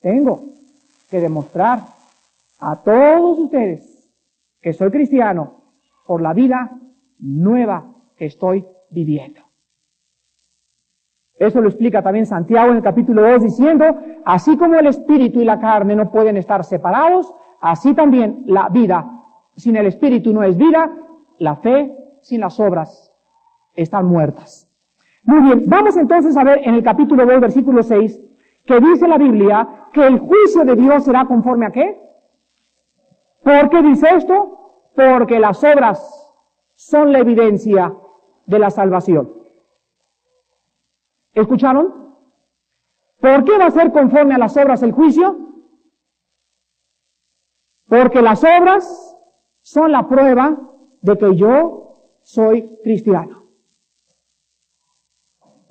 tengo 0.00 0.52
que 1.10 1.20
demostrar 1.20 1.80
a 2.60 2.76
todos 2.82 3.38
ustedes 3.38 4.10
que 4.60 4.72
soy 4.72 4.90
cristiano 4.90 5.62
por 6.06 6.22
la 6.22 6.32
vida 6.32 6.70
nueva 7.18 7.84
que 8.16 8.26
estoy 8.26 8.64
viviendo. 8.90 9.42
Eso 11.38 11.60
lo 11.60 11.68
explica 11.68 12.02
también 12.02 12.26
Santiago 12.26 12.70
en 12.70 12.78
el 12.78 12.82
capítulo 12.82 13.22
2 13.22 13.42
diciendo, 13.42 13.84
así 14.24 14.56
como 14.56 14.74
el 14.74 14.86
espíritu 14.86 15.40
y 15.40 15.44
la 15.44 15.60
carne 15.60 15.94
no 15.94 16.10
pueden 16.10 16.36
estar 16.36 16.64
separados, 16.64 17.32
así 17.60 17.94
también 17.94 18.44
la 18.46 18.68
vida 18.68 19.18
sin 19.56 19.76
el 19.76 19.86
espíritu 19.86 20.32
no 20.32 20.42
es 20.42 20.56
vida, 20.56 20.90
la 21.38 21.56
fe 21.56 21.94
sin 22.22 22.40
las 22.40 22.58
obras 22.60 23.12
están 23.74 24.06
muertas. 24.06 24.68
Muy 25.24 25.40
bien, 25.42 25.64
vamos 25.66 25.96
entonces 25.96 26.36
a 26.36 26.44
ver 26.44 26.60
en 26.64 26.74
el 26.74 26.82
capítulo 26.82 27.26
2, 27.26 27.40
versículo 27.40 27.82
6, 27.82 28.20
que 28.64 28.80
dice 28.80 29.08
la 29.08 29.18
Biblia 29.18 29.88
que 29.92 30.06
el 30.06 30.18
juicio 30.20 30.64
de 30.64 30.76
Dios 30.76 31.04
será 31.04 31.24
conforme 31.24 31.66
a 31.66 31.70
qué? 31.70 32.00
¿Por 33.42 33.70
qué 33.70 33.82
dice 33.82 34.08
esto? 34.14 34.90
Porque 34.94 35.38
las 35.38 35.62
obras 35.64 36.32
son 36.74 37.12
la 37.12 37.18
evidencia 37.18 37.94
de 38.46 38.58
la 38.58 38.70
salvación. 38.70 39.32
¿Escucharon? 41.34 42.16
¿Por 43.20 43.44
qué 43.44 43.58
va 43.58 43.66
a 43.66 43.70
ser 43.70 43.92
conforme 43.92 44.34
a 44.34 44.38
las 44.38 44.56
obras 44.56 44.82
el 44.82 44.92
juicio? 44.92 45.47
Porque 47.88 48.22
las 48.22 48.44
obras 48.44 49.16
son 49.62 49.92
la 49.92 50.08
prueba 50.08 50.56
de 51.00 51.16
que 51.16 51.36
yo 51.36 52.12
soy 52.22 52.78
cristiano. 52.82 53.44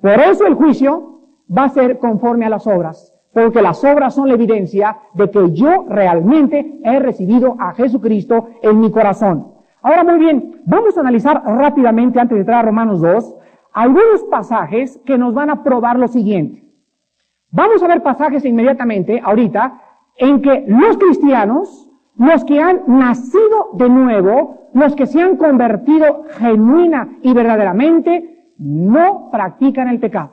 Por 0.00 0.20
eso 0.20 0.46
el 0.46 0.54
juicio 0.54 1.20
va 1.56 1.64
a 1.64 1.68
ser 1.68 1.98
conforme 1.98 2.46
a 2.46 2.50
las 2.50 2.66
obras, 2.66 3.14
porque 3.32 3.62
las 3.62 3.82
obras 3.84 4.14
son 4.14 4.28
la 4.28 4.34
evidencia 4.34 4.98
de 5.14 5.30
que 5.30 5.52
yo 5.52 5.86
realmente 5.88 6.80
he 6.84 6.98
recibido 6.98 7.56
a 7.58 7.74
Jesucristo 7.74 8.48
en 8.62 8.80
mi 8.80 8.90
corazón. 8.90 9.54
Ahora 9.82 10.04
muy 10.04 10.18
bien, 10.18 10.62
vamos 10.64 10.96
a 10.96 11.00
analizar 11.00 11.42
rápidamente 11.44 12.20
antes 12.20 12.36
de 12.36 12.40
entrar 12.40 12.60
a 12.60 12.68
Romanos 12.68 13.00
2 13.00 13.36
algunos 13.72 14.24
pasajes 14.30 14.98
que 15.04 15.18
nos 15.18 15.34
van 15.34 15.50
a 15.50 15.62
probar 15.62 15.98
lo 15.98 16.08
siguiente. 16.08 16.64
Vamos 17.50 17.82
a 17.82 17.88
ver 17.88 18.02
pasajes 18.02 18.44
inmediatamente, 18.44 19.20
ahorita, 19.24 19.80
en 20.16 20.42
que 20.42 20.64
los 20.66 20.98
cristianos, 20.98 21.87
los 22.18 22.44
que 22.44 22.60
han 22.60 22.82
nacido 22.86 23.70
de 23.74 23.88
nuevo, 23.88 24.68
los 24.74 24.94
que 24.94 25.06
se 25.06 25.22
han 25.22 25.36
convertido 25.36 26.24
genuina 26.38 27.08
y 27.22 27.32
verdaderamente, 27.32 28.52
no 28.58 29.30
practican 29.30 29.88
el 29.88 30.00
pecado. 30.00 30.30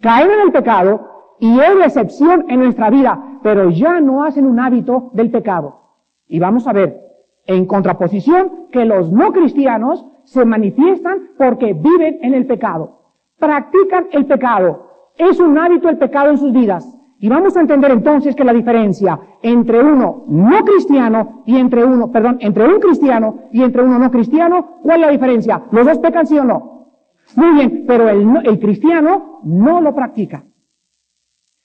Caen 0.00 0.30
en 0.30 0.40
el 0.40 0.52
pecado 0.52 1.36
y 1.38 1.58
es 1.60 1.74
la 1.76 1.86
excepción 1.86 2.46
en 2.48 2.60
nuestra 2.60 2.90
vida, 2.90 3.38
pero 3.42 3.70
ya 3.70 4.00
no 4.00 4.24
hacen 4.24 4.46
un 4.46 4.58
hábito 4.58 5.10
del 5.14 5.30
pecado. 5.30 5.80
Y 6.26 6.38
vamos 6.40 6.66
a 6.66 6.72
ver 6.72 7.00
en 7.46 7.66
contraposición 7.66 8.68
que 8.72 8.84
los 8.84 9.10
no 9.10 9.32
cristianos 9.32 10.04
se 10.24 10.44
manifiestan 10.44 11.30
porque 11.38 11.74
viven 11.74 12.18
en 12.22 12.34
el 12.34 12.46
pecado, 12.46 13.00
practican 13.38 14.08
el 14.12 14.26
pecado, 14.26 15.10
es 15.16 15.38
un 15.38 15.56
hábito 15.58 15.88
el 15.88 15.98
pecado 15.98 16.30
en 16.30 16.38
sus 16.38 16.52
vidas. 16.52 16.96
Y 17.22 17.28
vamos 17.28 17.54
a 17.54 17.60
entender 17.60 17.90
entonces 17.90 18.34
que 18.34 18.44
la 18.44 18.54
diferencia 18.54 19.20
entre 19.42 19.78
uno 19.78 20.24
no 20.28 20.64
cristiano 20.64 21.42
y 21.44 21.58
entre 21.58 21.84
uno, 21.84 22.10
perdón, 22.10 22.38
entre 22.40 22.66
un 22.66 22.80
cristiano 22.80 23.40
y 23.52 23.62
entre 23.62 23.82
uno 23.82 23.98
no 23.98 24.10
cristiano, 24.10 24.78
¿cuál 24.82 25.00
es 25.00 25.06
la 25.06 25.12
diferencia? 25.12 25.62
¿Los 25.70 25.86
dos 25.86 25.98
pecan 25.98 26.26
sí 26.26 26.38
o 26.38 26.44
no? 26.44 26.94
Muy 27.36 27.52
bien, 27.56 27.84
pero 27.86 28.08
el, 28.08 28.26
el 28.44 28.58
cristiano 28.58 29.40
no 29.44 29.82
lo 29.82 29.94
practica. 29.94 30.44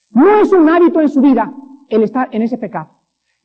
No 0.10 0.42
es 0.42 0.52
un 0.52 0.68
hábito 0.68 1.00
en 1.00 1.08
su 1.08 1.22
vida 1.22 1.54
el 1.88 2.04
estar 2.04 2.28
en 2.34 2.42
ese 2.42 2.58
pecado. 2.58 2.95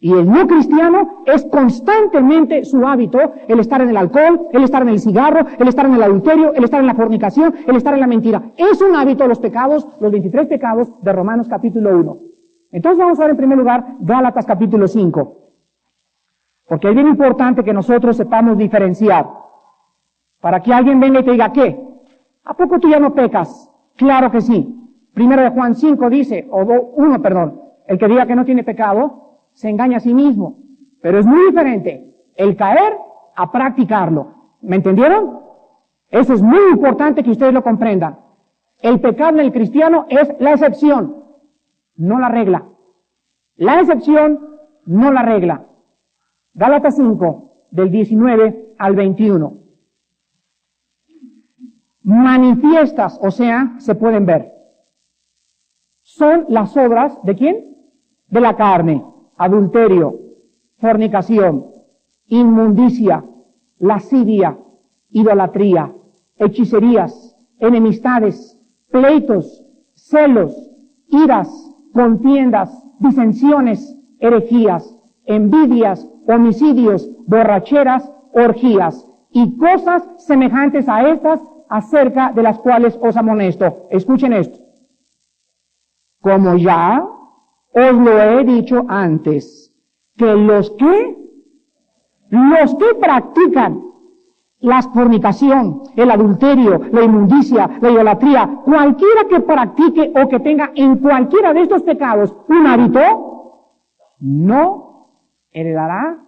Y 0.02 0.14
el 0.14 0.30
no 0.30 0.46
cristiano 0.46 1.22
es 1.26 1.44
constantemente 1.44 2.64
su 2.64 2.86
hábito 2.86 3.18
el 3.46 3.60
estar 3.60 3.82
en 3.82 3.90
el 3.90 3.96
alcohol, 3.98 4.48
el 4.50 4.64
estar 4.64 4.80
en 4.80 4.88
el 4.88 4.98
cigarro, 4.98 5.46
el 5.58 5.68
estar 5.68 5.84
en 5.84 5.94
el 5.94 6.02
adulterio, 6.02 6.54
el 6.54 6.64
estar 6.64 6.80
en 6.80 6.86
la 6.86 6.94
fornicación, 6.94 7.54
el 7.66 7.76
estar 7.76 7.92
en 7.92 8.00
la 8.00 8.06
mentira. 8.06 8.42
Es 8.56 8.80
un 8.80 8.96
hábito 8.96 9.28
los 9.28 9.38
pecados, 9.38 9.86
los 10.00 10.10
23 10.10 10.46
pecados 10.46 10.90
de 11.02 11.12
Romanos 11.12 11.48
capítulo 11.48 11.98
1. 11.98 12.18
Entonces 12.72 12.98
vamos 12.98 13.18
a 13.18 13.22
ver 13.24 13.32
en 13.32 13.36
primer 13.36 13.58
lugar 13.58 13.84
Gálatas 14.00 14.46
capítulo 14.46 14.88
5. 14.88 15.36
Porque 16.66 16.88
es 16.88 16.94
bien 16.94 17.08
importante 17.08 17.62
que 17.62 17.74
nosotros 17.74 18.16
sepamos 18.16 18.56
diferenciar. 18.56 19.28
Para 20.40 20.60
que 20.60 20.72
alguien 20.72 20.98
venga 20.98 21.20
y 21.20 21.24
te 21.24 21.32
diga, 21.32 21.52
¿qué? 21.52 21.78
¿A 22.44 22.54
poco 22.54 22.78
tú 22.78 22.88
ya 22.88 23.00
no 23.00 23.12
pecas? 23.12 23.70
Claro 23.96 24.30
que 24.30 24.40
sí. 24.40 24.76
Primero 25.12 25.42
de 25.42 25.50
Juan 25.50 25.74
5 25.74 26.08
dice, 26.08 26.48
o 26.50 26.62
uno, 26.96 27.20
perdón, 27.20 27.60
el 27.86 27.98
que 27.98 28.08
diga 28.08 28.24
que 28.24 28.36
no 28.36 28.46
tiene 28.46 28.64
pecado, 28.64 29.29
se 29.52 29.68
engaña 29.68 29.98
a 29.98 30.00
sí 30.00 30.14
mismo. 30.14 30.58
Pero 31.02 31.18
es 31.18 31.26
muy 31.26 31.46
diferente 31.46 32.14
el 32.36 32.56
caer 32.56 32.96
a 33.36 33.50
practicarlo. 33.50 34.56
¿Me 34.62 34.76
entendieron? 34.76 35.40
Eso 36.08 36.34
es 36.34 36.42
muy 36.42 36.72
importante 36.72 37.22
que 37.22 37.30
ustedes 37.30 37.54
lo 37.54 37.62
comprendan. 37.62 38.18
El 38.80 39.00
pecado 39.00 39.38
en 39.38 39.40
el 39.40 39.52
cristiano 39.52 40.06
es 40.08 40.28
la 40.38 40.52
excepción, 40.52 41.24
no 41.96 42.18
la 42.18 42.28
regla. 42.28 42.66
La 43.56 43.80
excepción, 43.80 44.58
no 44.86 45.12
la 45.12 45.22
regla. 45.22 45.66
Gálatas 46.54 46.96
5, 46.96 47.66
del 47.70 47.90
19 47.90 48.74
al 48.78 48.96
21. 48.96 49.58
Manifiestas, 52.02 53.18
o 53.22 53.30
sea, 53.30 53.74
se 53.78 53.94
pueden 53.94 54.24
ver. 54.24 54.52
Son 56.02 56.46
las 56.48 56.76
obras 56.76 57.18
de 57.22 57.36
quién? 57.36 57.76
De 58.28 58.40
la 58.40 58.56
carne 58.56 59.04
adulterio, 59.40 60.20
fornicación, 60.80 61.64
inmundicia, 62.26 63.24
lascivia, 63.78 64.58
idolatría, 65.08 65.94
hechicerías, 66.36 67.34
enemistades, 67.58 68.60
pleitos, 68.90 69.64
celos, 69.94 70.52
iras, 71.08 71.48
contiendas, 71.94 72.70
disensiones, 72.98 73.96
herejías, 74.18 74.94
envidias, 75.24 76.06
homicidios, 76.28 77.10
borracheras, 77.26 78.12
orgías 78.34 79.08
y 79.32 79.56
cosas 79.56 80.06
semejantes 80.18 80.86
a 80.86 81.08
estas 81.08 81.40
acerca 81.70 82.30
de 82.32 82.42
las 82.42 82.58
cuales 82.58 82.98
os 83.00 83.16
amonesto. 83.16 83.88
Escuchen 83.90 84.34
esto. 84.34 84.58
Como 86.20 86.56
ya 86.56 87.06
os 87.72 87.92
lo 87.92 88.22
he 88.22 88.44
dicho 88.44 88.84
antes, 88.88 89.72
que 90.16 90.34
los 90.34 90.70
que, 90.72 91.16
los 92.30 92.74
que 92.74 92.94
practican 93.00 93.82
la 94.60 94.82
fornicación, 94.82 95.82
el 95.96 96.10
adulterio, 96.10 96.80
la 96.92 97.02
inmundicia, 97.02 97.78
la 97.80 97.90
idolatría, 97.90 98.60
cualquiera 98.64 99.24
que 99.28 99.40
practique 99.40 100.12
o 100.14 100.28
que 100.28 100.40
tenga 100.40 100.70
en 100.74 100.98
cualquiera 100.98 101.54
de 101.54 101.62
estos 101.62 101.82
pecados 101.82 102.34
un 102.48 102.66
hábito, 102.66 103.00
no 104.20 105.08
heredará 105.50 106.18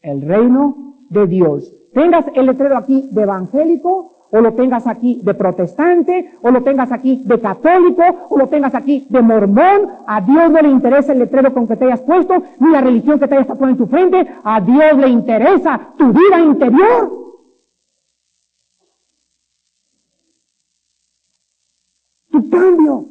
el 0.00 0.22
reino 0.22 0.94
de 1.10 1.26
Dios. 1.26 1.74
Tengas 1.92 2.24
el 2.34 2.46
letrero 2.46 2.78
aquí 2.78 3.08
de 3.10 3.22
evangélico 3.22 4.17
o 4.30 4.40
lo 4.40 4.52
tengas 4.54 4.86
aquí 4.86 5.20
de 5.22 5.34
protestante, 5.34 6.34
o 6.42 6.50
lo 6.50 6.62
tengas 6.62 6.92
aquí 6.92 7.22
de 7.24 7.40
católico, 7.40 8.02
o 8.28 8.38
lo 8.38 8.48
tengas 8.48 8.74
aquí 8.74 9.06
de 9.08 9.22
mormón, 9.22 9.90
a 10.06 10.20
Dios 10.20 10.50
no 10.50 10.60
le 10.60 10.68
interesa 10.68 11.12
el 11.12 11.20
letrero 11.20 11.52
con 11.52 11.66
que 11.66 11.76
te 11.76 11.86
hayas 11.86 12.02
puesto, 12.02 12.42
ni 12.58 12.70
la 12.70 12.80
religión 12.80 13.18
que 13.18 13.26
te 13.26 13.34
hayas 13.34 13.46
puesto 13.46 13.68
en 13.68 13.76
tu 13.76 13.86
frente, 13.86 14.26
a 14.44 14.60
Dios 14.60 14.96
le 14.98 15.08
interesa 15.08 15.94
tu 15.96 16.12
vida 16.12 16.40
interior. 16.40 17.12
Tu 22.30 22.50
cambio. 22.50 23.06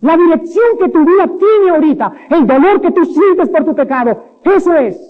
La 0.00 0.16
dirección 0.16 0.64
que 0.80 0.88
tu 0.88 1.04
vida 1.04 1.30
tiene 1.38 1.70
ahorita, 1.70 2.12
el 2.30 2.46
dolor 2.46 2.80
que 2.80 2.90
tú 2.90 3.04
sientes 3.04 3.48
por 3.48 3.64
tu 3.64 3.74
pecado, 3.74 4.40
eso 4.44 4.74
es 4.74 5.00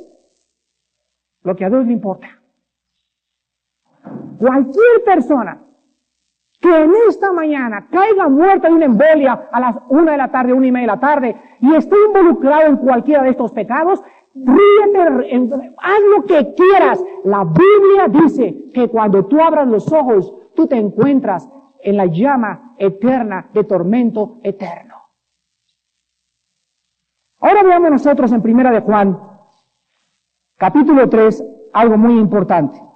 lo 1.43 1.57
que 1.57 1.65
a 1.65 1.71
Dios 1.71 1.87
le 1.87 1.95
importa. 1.95 2.42
Cualquier 4.43 5.05
persona 5.05 5.63
que 6.59 6.69
en 6.69 6.93
esta 7.09 7.33
mañana 7.33 7.87
caiga 7.93 8.29
muerta 8.29 8.67
de 8.67 8.75
una 8.75 8.87
embolia 8.87 9.49
a 9.53 9.61
las 9.61 9.77
una 9.89 10.11
de 10.11 10.19
la 10.19 10.33
tarde, 10.33 10.53
una 10.53 10.67
y 10.67 10.73
media 10.73 10.89
de 10.89 10.95
la 10.95 11.01
tarde, 11.01 11.37
y 11.61 11.73
esté 11.77 11.95
involucrado 12.09 12.67
en 12.67 12.77
cualquiera 12.79 13.23
de 13.23 13.31
estos 13.31 13.53
pecados, 13.53 14.03
ríete, 14.35 15.73
haz 15.79 16.01
lo 16.17 16.25
que 16.25 16.55
quieras. 16.55 17.05
La 17.23 17.45
Biblia 17.45 18.09
dice 18.09 18.65
que 18.75 18.89
cuando 18.89 19.27
tú 19.27 19.41
abras 19.41 19.69
los 19.69 19.93
ojos, 19.93 20.35
tú 20.57 20.67
te 20.67 20.75
encuentras 20.75 21.49
en 21.81 21.97
la 21.97 22.07
llama 22.07 22.75
eterna 22.79 23.49
de 23.55 23.63
tormento 23.63 24.41
eterno. 24.43 24.97
Ahora 27.39 27.63
veamos 27.63 27.93
nosotros 27.93 28.33
en 28.33 28.43
Primera 28.43 28.73
de 28.73 28.81
Juan, 28.81 29.21
capítulo 30.57 31.09
3, 31.09 31.45
algo 31.73 31.97
muy 31.97 32.19
importante. 32.19 32.92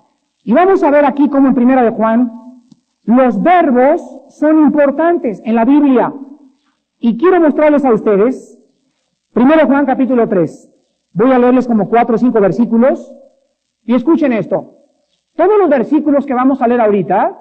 Y 0.47 0.53
vamos 0.53 0.81
a 0.85 0.93
ver 0.93 1.05
aquí 1.05 1.29
cómo 1.29 1.49
en 1.49 1.57
Primera 1.57 1.83
de 1.83 1.91
Juan 1.91 2.63
los 3.03 3.43
verbos 3.43 4.01
son 4.29 4.61
importantes 4.61 5.43
en 5.45 5.57
la 5.57 5.65
Biblia. 5.65 6.15
Y 7.01 7.19
quiero 7.19 7.41
mostrarles 7.41 7.85
a 7.85 7.93
ustedes, 7.93 8.57
Primera 9.33 9.67
Juan 9.67 9.87
capítulo 9.87 10.29
3. 10.29 10.73
Voy 11.15 11.33
a 11.33 11.41
leerles 11.41 11.67
como 11.67 11.89
cuatro 11.89 12.15
o 12.15 12.19
cinco 12.19 12.41
versículos. 12.41 13.13
Y 13.83 13.97
escuchen 13.97 14.33
esto. 14.33 14.83
Todos 15.35 15.59
los 15.59 15.69
versículos 15.69 16.25
que 16.25 16.35
vamos 16.35 16.63
a 16.63 16.69
leer 16.69 16.81
ahorita, 16.81 17.37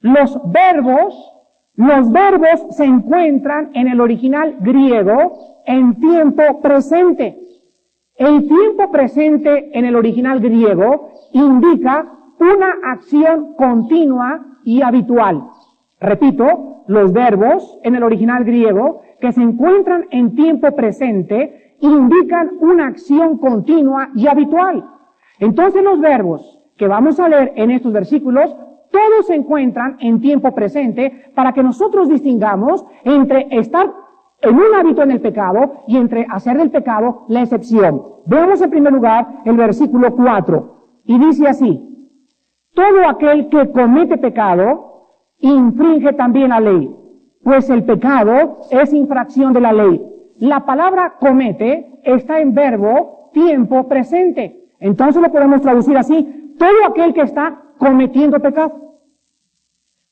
los 0.00 0.40
verbos, 0.50 1.14
los 1.74 2.10
verbos 2.10 2.74
se 2.74 2.86
encuentran 2.86 3.70
en 3.74 3.86
el 3.86 4.00
original 4.00 4.56
griego 4.60 5.60
en 5.66 5.94
tiempo 6.00 6.62
presente. 6.62 7.38
El 8.14 8.48
tiempo 8.48 8.90
presente 8.90 9.78
en 9.78 9.84
el 9.84 9.94
original 9.94 10.40
griego 10.40 11.10
indica 11.32 12.16
una 12.40 12.74
acción 12.84 13.54
continua 13.54 14.44
y 14.64 14.82
habitual. 14.82 15.44
Repito, 16.00 16.84
los 16.88 17.12
verbos 17.12 17.78
en 17.84 17.94
el 17.94 18.02
original 18.02 18.44
griego 18.44 19.02
que 19.20 19.32
se 19.32 19.42
encuentran 19.42 20.06
en 20.10 20.34
tiempo 20.34 20.74
presente 20.74 21.76
indican 21.80 22.50
una 22.60 22.86
acción 22.86 23.38
continua 23.38 24.08
y 24.14 24.26
habitual. 24.26 24.84
Entonces 25.38 25.84
los 25.84 26.00
verbos 26.00 26.58
que 26.76 26.88
vamos 26.88 27.20
a 27.20 27.28
leer 27.28 27.52
en 27.56 27.70
estos 27.70 27.92
versículos 27.92 28.54
todos 28.90 29.26
se 29.26 29.34
encuentran 29.34 29.96
en 30.00 30.20
tiempo 30.20 30.52
presente 30.52 31.30
para 31.34 31.52
que 31.52 31.62
nosotros 31.62 32.08
distingamos 32.08 32.84
entre 33.04 33.46
estar 33.50 33.92
en 34.42 34.54
un 34.56 34.74
hábito 34.74 35.02
en 35.02 35.10
el 35.10 35.20
pecado 35.20 35.84
y 35.86 35.96
entre 35.96 36.26
hacer 36.28 36.56
del 36.56 36.70
pecado 36.70 37.26
la 37.28 37.42
excepción. 37.42 38.02
Veamos 38.26 38.60
en 38.62 38.70
primer 38.70 38.92
lugar 38.92 39.42
el 39.44 39.56
versículo 39.56 40.14
4 40.16 40.76
y 41.04 41.18
dice 41.18 41.46
así, 41.46 41.89
todo 42.74 43.08
aquel 43.08 43.48
que 43.48 43.70
comete 43.70 44.16
pecado 44.18 44.90
infringe 45.38 46.12
también 46.12 46.50
la 46.50 46.60
ley, 46.60 46.94
pues 47.42 47.68
el 47.70 47.84
pecado 47.84 48.60
es 48.70 48.92
infracción 48.92 49.52
de 49.52 49.60
la 49.60 49.72
ley. 49.72 50.02
La 50.38 50.64
palabra 50.64 51.16
comete 51.18 52.00
está 52.04 52.40
en 52.40 52.54
verbo 52.54 53.30
tiempo 53.32 53.88
presente. 53.88 54.68
Entonces 54.78 55.20
lo 55.20 55.30
podemos 55.30 55.60
traducir 55.60 55.96
así, 55.96 56.54
todo 56.58 56.86
aquel 56.88 57.12
que 57.12 57.22
está 57.22 57.62
cometiendo 57.78 58.40
pecado. 58.40 58.90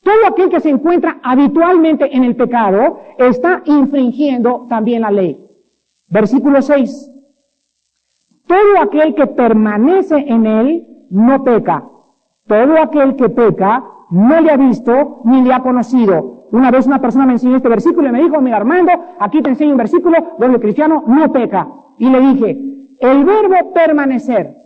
Todo 0.02 0.26
aquel 0.28 0.48
que 0.48 0.60
se 0.60 0.70
encuentra 0.70 1.18
habitualmente 1.22 2.14
en 2.14 2.24
el 2.24 2.36
pecado 2.36 3.00
está 3.18 3.62
infringiendo 3.66 4.66
también 4.68 5.02
la 5.02 5.10
ley. 5.10 5.38
Versículo 6.08 6.62
6. 6.62 7.12
Todo 8.46 8.80
aquel 8.80 9.14
que 9.14 9.26
permanece 9.26 10.16
en 10.16 10.46
él 10.46 10.88
no 11.10 11.44
peca. 11.44 11.84
Todo 12.48 12.80
aquel 12.80 13.16
que 13.16 13.28
peca 13.28 13.84
no 14.10 14.40
le 14.40 14.50
ha 14.50 14.56
visto 14.56 15.20
ni 15.24 15.42
le 15.42 15.52
ha 15.52 15.60
conocido. 15.60 16.46
Una 16.50 16.70
vez 16.70 16.86
una 16.86 17.00
persona 17.00 17.26
me 17.26 17.32
enseñó 17.32 17.56
este 17.56 17.68
versículo 17.68 18.08
y 18.08 18.12
me 18.12 18.22
dijo, 18.22 18.40
mira 18.40 18.56
Armando, 18.56 18.90
aquí 19.18 19.42
te 19.42 19.50
enseño 19.50 19.72
un 19.72 19.76
versículo 19.76 20.16
donde 20.38 20.56
el 20.56 20.62
cristiano 20.62 21.04
no 21.06 21.30
peca. 21.30 21.68
Y 21.98 22.08
le 22.08 22.20
dije, 22.20 22.58
el 23.00 23.24
verbo 23.24 23.72
permanecer 23.74 24.56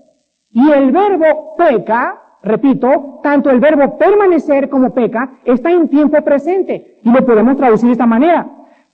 y 0.50 0.70
el 0.70 0.92
verbo 0.92 1.56
peca 1.58 2.22
repito, 2.42 3.20
tanto 3.22 3.50
el 3.50 3.60
verbo 3.60 3.96
permanecer 3.96 4.68
como 4.68 4.92
peca 4.92 5.30
está 5.44 5.70
en 5.70 5.88
tiempo 5.88 6.20
presente 6.22 6.98
y 7.02 7.10
lo 7.10 7.24
podemos 7.24 7.56
traducir 7.56 7.86
de 7.86 7.92
esta 7.92 8.06
manera. 8.06 8.48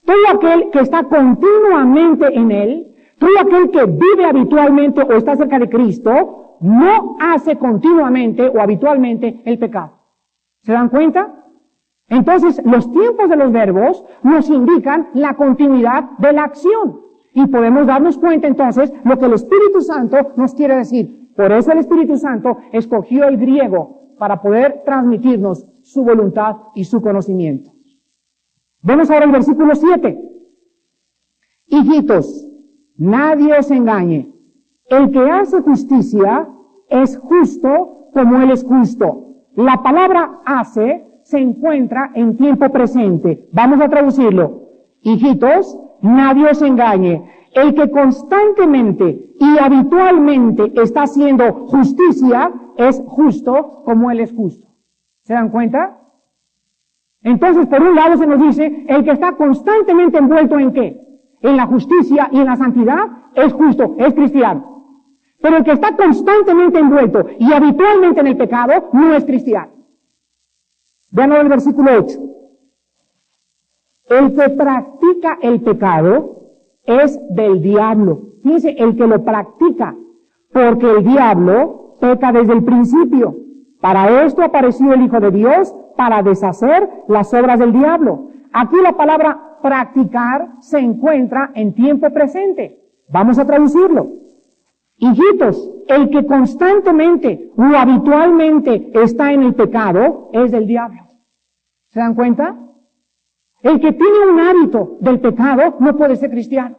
Todo 0.05 0.37
aquel 0.37 0.69
que 0.71 0.79
está 0.79 1.03
continuamente 1.03 2.33
en 2.33 2.51
él, 2.51 2.87
todo 3.19 3.39
aquel 3.39 3.69
que 3.69 3.85
vive 3.85 4.25
habitualmente 4.25 5.03
o 5.03 5.11
está 5.13 5.35
cerca 5.35 5.59
de 5.59 5.69
Cristo, 5.69 6.57
no 6.61 7.17
hace 7.19 7.57
continuamente 7.57 8.47
o 8.47 8.59
habitualmente 8.59 9.41
el 9.45 9.59
pecado. 9.59 9.91
¿Se 10.61 10.71
dan 10.71 10.89
cuenta? 10.89 11.35
Entonces, 12.07 12.61
los 12.65 12.91
tiempos 12.91 13.29
de 13.29 13.35
los 13.35 13.51
verbos 13.51 14.03
nos 14.23 14.49
indican 14.49 15.09
la 15.13 15.35
continuidad 15.35 16.17
de 16.17 16.33
la 16.33 16.43
acción. 16.45 17.01
Y 17.33 17.45
podemos 17.47 17.85
darnos 17.85 18.17
cuenta 18.17 18.47
entonces 18.47 18.91
lo 19.03 19.17
que 19.17 19.25
el 19.25 19.33
Espíritu 19.33 19.81
Santo 19.81 20.17
nos 20.35 20.55
quiere 20.55 20.77
decir. 20.77 21.29
Por 21.35 21.51
eso 21.51 21.71
el 21.71 21.77
Espíritu 21.79 22.17
Santo 22.17 22.57
escogió 22.71 23.25
el 23.25 23.37
griego 23.37 24.15
para 24.17 24.41
poder 24.41 24.81
transmitirnos 24.83 25.65
su 25.83 26.03
voluntad 26.03 26.57
y 26.75 26.83
su 26.83 27.01
conocimiento. 27.01 27.71
Vemos 28.81 29.09
ahora 29.11 29.25
el 29.25 29.31
versículo 29.31 29.75
7. 29.75 30.19
Hijitos, 31.67 32.48
nadie 32.99 33.57
os 33.57 33.71
engañe. 33.71 34.31
El 34.85 35.11
que 35.11 35.19
hace 35.19 35.61
justicia 35.61 36.47
es 36.89 37.17
justo 37.17 38.09
como 38.13 38.41
él 38.41 38.51
es 38.51 38.63
justo. 38.63 39.25
La 39.55 39.81
palabra 39.81 40.41
hace 40.45 41.05
se 41.23 41.39
encuentra 41.39 42.11
en 42.15 42.37
tiempo 42.37 42.69
presente. 42.69 43.47
Vamos 43.51 43.81
a 43.81 43.89
traducirlo. 43.89 44.69
Hijitos, 45.01 45.77
nadie 46.01 46.49
os 46.49 46.61
engañe. 46.61 47.23
El 47.53 47.73
que 47.73 47.89
constantemente 47.89 49.33
y 49.39 49.57
habitualmente 49.59 50.71
está 50.81 51.03
haciendo 51.03 51.67
justicia 51.67 52.51
es 52.77 53.01
justo 53.07 53.83
como 53.85 54.11
Él 54.11 54.19
es 54.19 54.31
justo. 54.33 54.67
¿Se 55.23 55.33
dan 55.33 55.49
cuenta? 55.49 55.97
Entonces, 57.21 57.67
por 57.67 57.81
un 57.81 57.95
lado 57.95 58.17
se 58.17 58.27
nos 58.27 58.39
dice, 58.39 58.85
el 58.87 59.03
que 59.03 59.11
está 59.11 59.33
constantemente 59.33 60.17
envuelto 60.17 60.57
en 60.57 60.73
qué? 60.73 61.08
En 61.41 61.55
la 61.55 61.67
justicia 61.67 62.29
y 62.31 62.39
en 62.39 62.45
la 62.45 62.57
santidad 62.57 63.07
es 63.35 63.53
justo, 63.53 63.95
es 63.97 64.13
cristiano. 64.13 64.69
Pero 65.41 65.57
el 65.57 65.63
que 65.63 65.71
está 65.71 65.95
constantemente 65.95 66.79
envuelto 66.79 67.25
y 67.39 67.51
habitualmente 67.53 68.19
en 68.19 68.27
el 68.27 68.37
pecado 68.37 68.89
no 68.91 69.13
es 69.13 69.23
cristiano. 69.23 69.71
Vean 71.11 71.31
el 71.31 71.47
versículo 71.47 71.91
8. 71.97 72.19
El 74.09 74.35
que 74.35 74.49
practica 74.49 75.37
el 75.41 75.61
pecado 75.61 76.39
es 76.83 77.19
del 77.29 77.61
diablo. 77.61 78.21
Dice, 78.43 78.75
el 78.77 78.95
que 78.95 79.07
lo 79.07 79.23
practica, 79.23 79.95
porque 80.51 80.89
el 80.89 81.03
diablo 81.03 81.97
peca 81.99 82.31
desde 82.31 82.53
el 82.53 82.63
principio. 82.63 83.35
Para 83.81 84.23
esto 84.25 84.43
apareció 84.43 84.93
el 84.93 85.03
Hijo 85.03 85.19
de 85.19 85.31
Dios, 85.31 85.73
para 85.95 86.23
deshacer 86.23 86.89
las 87.07 87.33
obras 87.33 87.59
del 87.59 87.73
diablo. 87.73 88.29
Aquí 88.53 88.75
la 88.81 88.93
palabra 88.93 89.48
practicar 89.61 90.49
se 90.59 90.79
encuentra 90.79 91.51
en 91.55 91.73
tiempo 91.73 92.09
presente. 92.09 92.79
Vamos 93.07 93.39
a 93.39 93.45
traducirlo. 93.45 94.11
Hijitos, 94.97 95.71
el 95.87 96.09
que 96.09 96.25
constantemente 96.25 97.51
o 97.55 97.63
habitualmente 97.75 98.91
está 98.93 99.31
en 99.31 99.43
el 99.43 99.55
pecado 99.55 100.29
es 100.33 100.51
del 100.51 100.67
diablo. 100.67 101.01
¿Se 101.89 101.99
dan 101.99 102.15
cuenta? 102.15 102.57
El 103.61 103.79
que 103.79 103.93
tiene 103.93 104.27
un 104.31 104.39
hábito 104.39 104.97
del 105.01 105.19
pecado 105.19 105.77
no 105.79 105.95
puede 105.95 106.15
ser 106.15 106.29
cristiano. 106.29 106.77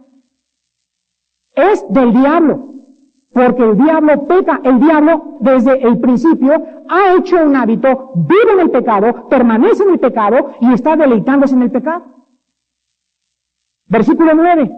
Es 1.54 1.84
del 1.90 2.12
diablo. 2.12 2.70
Porque 3.32 3.62
el 3.62 3.78
diablo 3.78 4.26
peca, 4.26 4.60
el 4.64 4.80
diablo 4.80 5.36
desde 5.40 5.86
el 5.86 5.98
principio 5.98 6.52
ha 6.88 7.14
hecho 7.14 7.36
un 7.44 7.54
hábito, 7.54 8.12
vive 8.16 8.52
en 8.54 8.60
el 8.60 8.70
pecado, 8.70 9.28
permanece 9.28 9.84
en 9.84 9.90
el 9.90 10.00
pecado 10.00 10.52
y 10.60 10.72
está 10.72 10.96
deleitándose 10.96 11.54
en 11.54 11.62
el 11.62 11.70
pecado. 11.70 12.19
Versículo 13.90 14.34
9. 14.34 14.72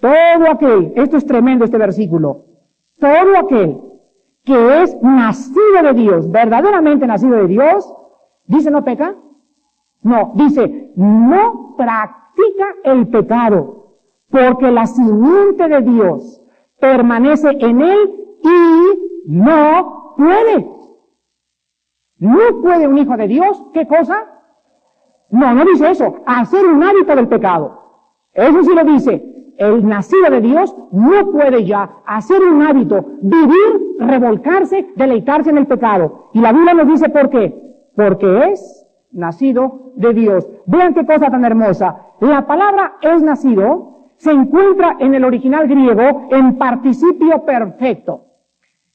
Todo 0.00 0.50
aquel, 0.50 0.92
esto 0.96 1.18
es 1.18 1.26
tremendo 1.26 1.64
este 1.64 1.78
versículo, 1.78 2.46
todo 2.98 3.38
aquel 3.38 3.80
que 4.42 4.82
es 4.82 4.96
nacido 5.02 5.82
de 5.82 5.92
Dios, 5.94 6.30
verdaderamente 6.30 7.06
nacido 7.06 7.36
de 7.36 7.46
Dios, 7.46 7.94
dice 8.46 8.70
no 8.70 8.84
peca, 8.84 9.14
no, 10.02 10.32
dice, 10.34 10.92
no 10.96 11.74
practica 11.76 12.66
el 12.84 13.08
pecado, 13.08 13.96
porque 14.30 14.70
la 14.70 14.86
simiente 14.86 15.68
de 15.68 15.80
Dios 15.80 16.42
permanece 16.80 17.48
en 17.60 17.80
él 17.80 18.14
y 18.42 19.30
no 19.30 20.14
puede. 20.16 20.70
No 22.18 22.38
puede 22.62 22.88
un 22.88 22.98
hijo 22.98 23.16
de 23.16 23.28
Dios, 23.28 23.64
¿qué 23.72 23.86
cosa? 23.86 24.33
No, 25.30 25.54
no 25.54 25.64
dice 25.64 25.90
eso, 25.90 26.16
hacer 26.26 26.66
un 26.66 26.82
hábito 26.82 27.14
del 27.16 27.28
pecado. 27.28 27.80
Eso 28.32 28.62
sí 28.62 28.74
lo 28.74 28.84
dice. 28.84 29.30
El 29.56 29.86
nacido 29.86 30.30
de 30.30 30.40
Dios 30.40 30.74
no 30.90 31.30
puede 31.30 31.64
ya 31.64 31.88
hacer 32.06 32.42
un 32.42 32.62
hábito, 32.62 33.04
vivir, 33.22 33.96
revolcarse, 33.98 34.88
deleitarse 34.96 35.50
en 35.50 35.58
el 35.58 35.66
pecado. 35.66 36.30
Y 36.32 36.40
la 36.40 36.52
Biblia 36.52 36.74
nos 36.74 36.88
dice 36.88 37.08
por 37.08 37.30
qué. 37.30 37.54
Porque 37.94 38.50
es 38.50 38.86
nacido 39.12 39.92
de 39.94 40.12
Dios. 40.12 40.48
Vean 40.66 40.94
qué 40.94 41.06
cosa 41.06 41.30
tan 41.30 41.44
hermosa. 41.44 41.96
La 42.20 42.46
palabra 42.46 42.94
es 43.00 43.22
nacido 43.22 43.94
se 44.16 44.30
encuentra 44.30 44.96
en 45.00 45.14
el 45.14 45.24
original 45.24 45.68
griego 45.68 46.28
en 46.30 46.56
participio 46.56 47.44
perfecto. 47.44 48.26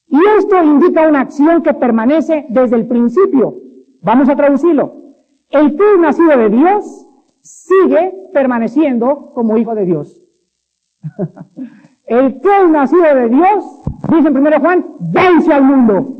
Y 0.08 0.18
esto 0.38 0.64
indica 0.64 1.08
una 1.08 1.22
acción 1.22 1.62
que 1.62 1.74
permanece 1.74 2.46
desde 2.50 2.78
el 2.78 2.88
principio. 2.88 3.56
Vamos 4.02 4.28
a 4.30 4.36
traducirlo. 4.36 4.94
El 5.50 5.76
que 5.76 5.94
es 5.94 6.00
nacido 6.00 6.38
de 6.38 6.50
Dios 6.50 7.08
sigue 7.42 8.14
permaneciendo 8.34 9.32
como 9.34 9.58
hijo 9.58 9.74
de 9.74 9.86
Dios. 9.86 10.22
el 12.06 12.40
que 12.40 12.62
es 12.64 12.70
nacido 12.70 13.16
de 13.16 13.30
Dios, 13.30 13.82
dice 14.10 14.28
en 14.28 14.38
1 14.38 14.60
Juan, 14.60 14.86
vence 15.00 15.52
al 15.52 15.64
mundo. 15.64 16.16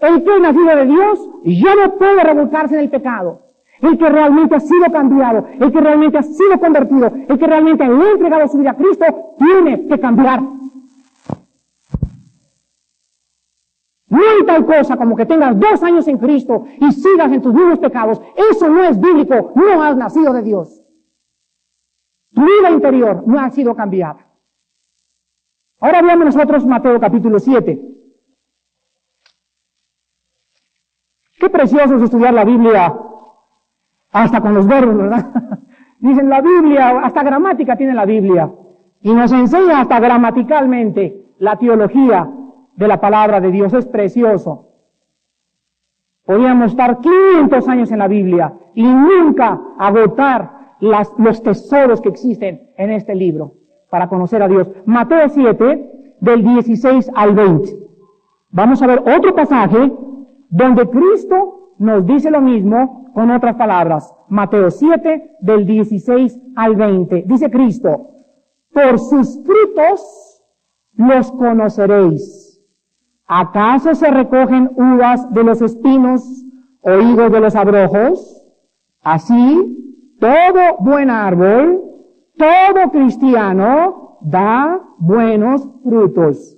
El 0.00 0.22
que 0.22 0.34
es 0.34 0.40
nacido 0.40 0.76
de 0.76 0.86
Dios 0.86 1.30
ya 1.44 1.74
no 1.74 1.94
puede 1.96 2.22
revolcarse 2.22 2.74
en 2.74 2.80
el 2.80 2.90
pecado. 2.90 3.42
El 3.80 3.96
que 3.96 4.08
realmente 4.08 4.56
ha 4.56 4.60
sido 4.60 4.86
cambiado, 4.90 5.46
el 5.60 5.70
que 5.70 5.80
realmente 5.80 6.18
ha 6.18 6.22
sido 6.22 6.58
convertido, 6.58 7.12
el 7.28 7.38
que 7.38 7.46
realmente 7.46 7.84
ha 7.84 7.86
entregado 7.86 8.48
su 8.48 8.58
vida 8.58 8.70
a 8.70 8.76
Cristo, 8.76 9.04
tiene 9.38 9.86
que 9.86 10.00
cambiar. 10.00 10.40
No 14.08 14.18
hay 14.18 14.46
tal 14.46 14.64
cosa 14.64 14.96
como 14.96 15.16
que 15.16 15.26
tengas 15.26 15.58
dos 15.58 15.82
años 15.82 16.08
en 16.08 16.16
Cristo 16.18 16.64
y 16.80 16.92
sigas 16.92 17.30
en 17.30 17.42
tus 17.42 17.52
mismos 17.52 17.78
pecados. 17.78 18.20
Eso 18.50 18.68
no 18.68 18.82
es 18.84 18.98
bíblico. 18.98 19.52
No 19.54 19.82
has 19.82 19.96
nacido 19.96 20.32
de 20.32 20.42
Dios. 20.42 20.82
Tu 22.32 22.40
vida 22.42 22.70
interior 22.70 23.22
no 23.26 23.38
ha 23.38 23.50
sido 23.50 23.74
cambiada. 23.74 24.26
Ahora 25.80 26.02
veamos 26.02 26.26
nosotros 26.26 26.64
Mateo 26.64 26.98
capítulo 26.98 27.38
7. 27.38 27.80
Qué 31.38 31.50
precioso 31.50 31.96
es 31.96 32.02
estudiar 32.02 32.34
la 32.34 32.44
Biblia 32.44 32.98
hasta 34.10 34.40
con 34.40 34.54
los 34.54 34.66
verbos, 34.66 34.96
¿verdad? 34.96 35.26
Dicen 35.98 36.28
la 36.28 36.40
Biblia, 36.40 37.00
hasta 37.00 37.22
gramática 37.22 37.76
tiene 37.76 37.94
la 37.94 38.06
Biblia. 38.06 38.50
Y 39.02 39.12
nos 39.12 39.30
enseña 39.32 39.80
hasta 39.80 40.00
gramaticalmente 40.00 41.26
la 41.38 41.56
teología 41.56 42.28
de 42.78 42.88
la 42.88 43.00
palabra 43.00 43.40
de 43.40 43.50
Dios. 43.50 43.74
Es 43.74 43.86
precioso. 43.86 44.68
Podríamos 46.24 46.70
estar 46.70 47.00
500 47.00 47.68
años 47.68 47.90
en 47.90 47.98
la 47.98 48.08
Biblia 48.08 48.54
y 48.74 48.84
nunca 48.84 49.60
agotar 49.78 50.76
las, 50.80 51.12
los 51.18 51.42
tesoros 51.42 52.00
que 52.00 52.08
existen 52.08 52.70
en 52.76 52.90
este 52.92 53.14
libro 53.14 53.54
para 53.90 54.08
conocer 54.08 54.42
a 54.42 54.48
Dios. 54.48 54.70
Mateo 54.84 55.28
7, 55.28 56.16
del 56.20 56.44
16 56.44 57.10
al 57.14 57.34
20. 57.34 57.76
Vamos 58.50 58.80
a 58.80 58.86
ver 58.86 59.00
otro 59.00 59.34
pasaje 59.34 59.92
donde 60.48 60.88
Cristo 60.88 61.72
nos 61.78 62.06
dice 62.06 62.30
lo 62.30 62.40
mismo 62.40 63.10
con 63.14 63.30
otras 63.30 63.56
palabras. 63.56 64.14
Mateo 64.28 64.70
7, 64.70 65.36
del 65.40 65.66
16 65.66 66.38
al 66.54 66.76
20. 66.76 67.24
Dice 67.26 67.50
Cristo, 67.50 68.10
por 68.72 68.98
sus 68.98 69.42
frutos 69.44 70.42
los 70.94 71.32
conoceréis. 71.32 72.47
¿Acaso 73.28 73.94
se 73.94 74.10
recogen 74.10 74.70
uvas 74.74 75.30
de 75.34 75.44
los 75.44 75.60
espinos 75.60 76.44
o 76.80 76.98
higos 76.98 77.30
de 77.30 77.40
los 77.40 77.54
abrojos? 77.54 78.42
Así, 79.02 80.16
todo 80.18 80.78
buen 80.80 81.10
árbol, 81.10 81.82
todo 82.38 82.90
cristiano 82.90 84.18
da 84.22 84.80
buenos 84.96 85.68
frutos. 85.84 86.56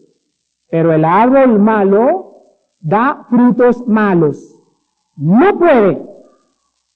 Pero 0.70 0.92
el 0.92 1.04
árbol 1.04 1.58
malo 1.58 2.36
da 2.78 3.26
frutos 3.28 3.84
malos. 3.88 4.56
No 5.16 5.58
puede, 5.58 6.06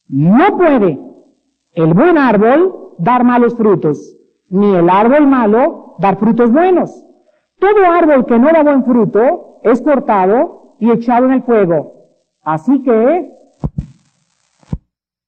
no 0.07 0.57
puede 0.57 1.01
el 1.73 1.95
buen 1.95 2.17
árbol 2.17 2.95
dar 2.99 3.25
malos 3.25 3.57
frutos, 3.57 4.17
ni 4.49 4.73
el 4.77 4.89
árbol 4.89 5.27
malo 5.27 5.97
dar 5.99 6.17
frutos 6.17 6.53
buenos. 6.53 7.05
Todo 7.59 7.87
árbol 7.87 8.27
que 8.27 8.39
no 8.39 8.53
da 8.53 8.63
buen 8.63 8.85
fruto 8.85 9.61
es 9.63 9.81
cortado 9.81 10.77
y 10.79 10.91
echado 10.91 11.27
en 11.27 11.33
el 11.33 11.43
fuego. 11.43 11.95
Así 12.43 12.83
que, 12.83 13.33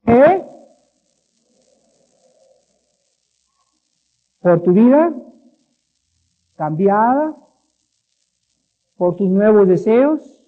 ¿eh? 0.07 0.45
por 4.41 4.63
tu 4.63 4.73
vida 4.73 5.13
cambiada, 6.57 7.35
por 8.97 9.17
tus 9.17 9.29
nuevos 9.29 9.67
deseos, 9.67 10.47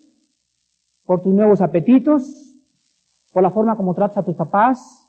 por 1.05 1.23
tus 1.23 1.33
nuevos 1.33 1.61
apetitos, 1.61 2.55
por 3.33 3.43
la 3.43 3.51
forma 3.51 3.77
como 3.77 3.95
tratas 3.95 4.19
a 4.19 4.23
tus 4.23 4.37
papás, 4.37 5.09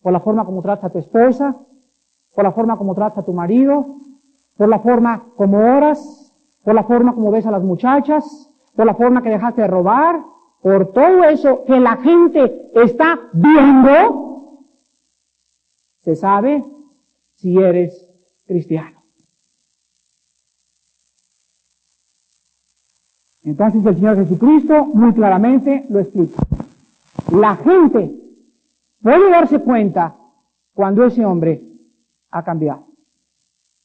por 0.00 0.12
la 0.12 0.20
forma 0.20 0.44
como 0.44 0.62
tratas 0.62 0.86
a 0.86 0.90
tu 0.90 0.98
esposa, 0.98 1.56
por 2.34 2.44
la 2.44 2.52
forma 2.52 2.76
como 2.76 2.94
tratas 2.94 3.18
a 3.18 3.24
tu 3.24 3.32
marido, 3.32 3.98
por 4.58 4.68
la 4.68 4.80
forma 4.80 5.24
como 5.36 5.58
oras, 5.58 6.34
por 6.64 6.74
la 6.74 6.82
forma 6.82 7.14
como 7.14 7.30
ves 7.30 7.46
a 7.46 7.52
las 7.52 7.62
muchachas, 7.62 8.50
por 8.74 8.84
la 8.84 8.94
forma 8.94 9.22
que 9.22 9.30
dejaste 9.30 9.62
de 9.62 9.68
robar, 9.68 10.20
por 10.60 10.92
todo 10.92 11.22
eso 11.24 11.64
que 11.64 11.78
la 11.78 11.96
gente 11.98 12.68
está 12.74 13.20
viendo, 13.32 14.64
se 16.00 16.16
sabe 16.16 16.64
si 17.36 17.56
eres 17.56 18.10
cristiano. 18.46 18.98
Entonces 23.44 23.86
el 23.86 23.94
Señor 23.94 24.16
Jesucristo 24.16 24.86
muy 24.86 25.14
claramente 25.14 25.86
lo 25.88 26.00
explica. 26.00 26.42
La 27.30 27.54
gente 27.54 28.12
puede 29.00 29.30
darse 29.30 29.60
cuenta 29.60 30.16
cuando 30.74 31.04
ese 31.04 31.24
hombre 31.24 31.62
ha 32.30 32.42
cambiado. 32.42 32.87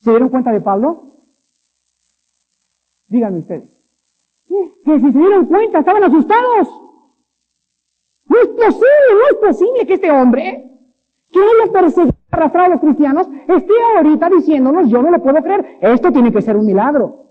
¿Se 0.03 0.09
dieron 0.09 0.27
cuenta 0.27 0.51
de 0.51 0.59
Pablo? 0.59 1.13
Díganme 3.07 3.39
ustedes. 3.39 3.69
Que 4.83 4.99
si 4.99 5.11
se 5.11 5.17
dieron 5.17 5.45
cuenta, 5.45 5.79
estaban 5.79 6.03
asustados. 6.03 6.67
No 8.25 8.37
es 8.37 8.47
posible, 8.49 9.09
no 9.11 9.27
es 9.29 9.35
posible 9.35 9.87
que 9.87 9.93
este 9.93 10.11
hombre, 10.11 10.69
que 11.31 11.39
haya 11.39 11.71
perseguido 11.71 12.15
arrastrado 12.31 12.65
a 12.65 12.69
los 12.69 12.81
cristianos, 12.81 13.29
esté 13.47 13.73
ahorita 13.95 14.29
diciéndonos, 14.29 14.89
yo 14.89 15.01
no 15.01 15.09
lo 15.09 15.21
puedo 15.21 15.41
creer, 15.41 15.77
esto 15.81 16.11
tiene 16.11 16.33
que 16.33 16.41
ser 16.41 16.57
un 16.57 16.65
milagro. 16.65 17.29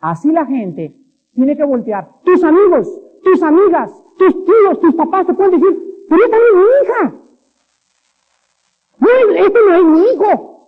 Así 0.00 0.32
la 0.32 0.46
gente 0.46 0.96
tiene 1.34 1.56
que 1.56 1.64
voltear. 1.64 2.10
Tus 2.24 2.42
amigos, 2.42 2.88
tus 3.22 3.42
amigas, 3.42 3.92
tus 4.18 4.44
tíos, 4.44 4.80
tus 4.80 4.94
papás 4.96 5.26
te 5.26 5.34
pueden 5.34 5.60
decir, 5.60 6.06
pero 6.08 6.24
esta 6.24 6.36
no 6.36 6.44
es 6.44 6.54
mi 6.56 6.64
hija. 6.82 7.14
No, 8.98 9.34
este 9.34 9.58
no 9.68 9.74
es 9.74 9.84
mi 9.84 10.00
hijo. 10.14 10.59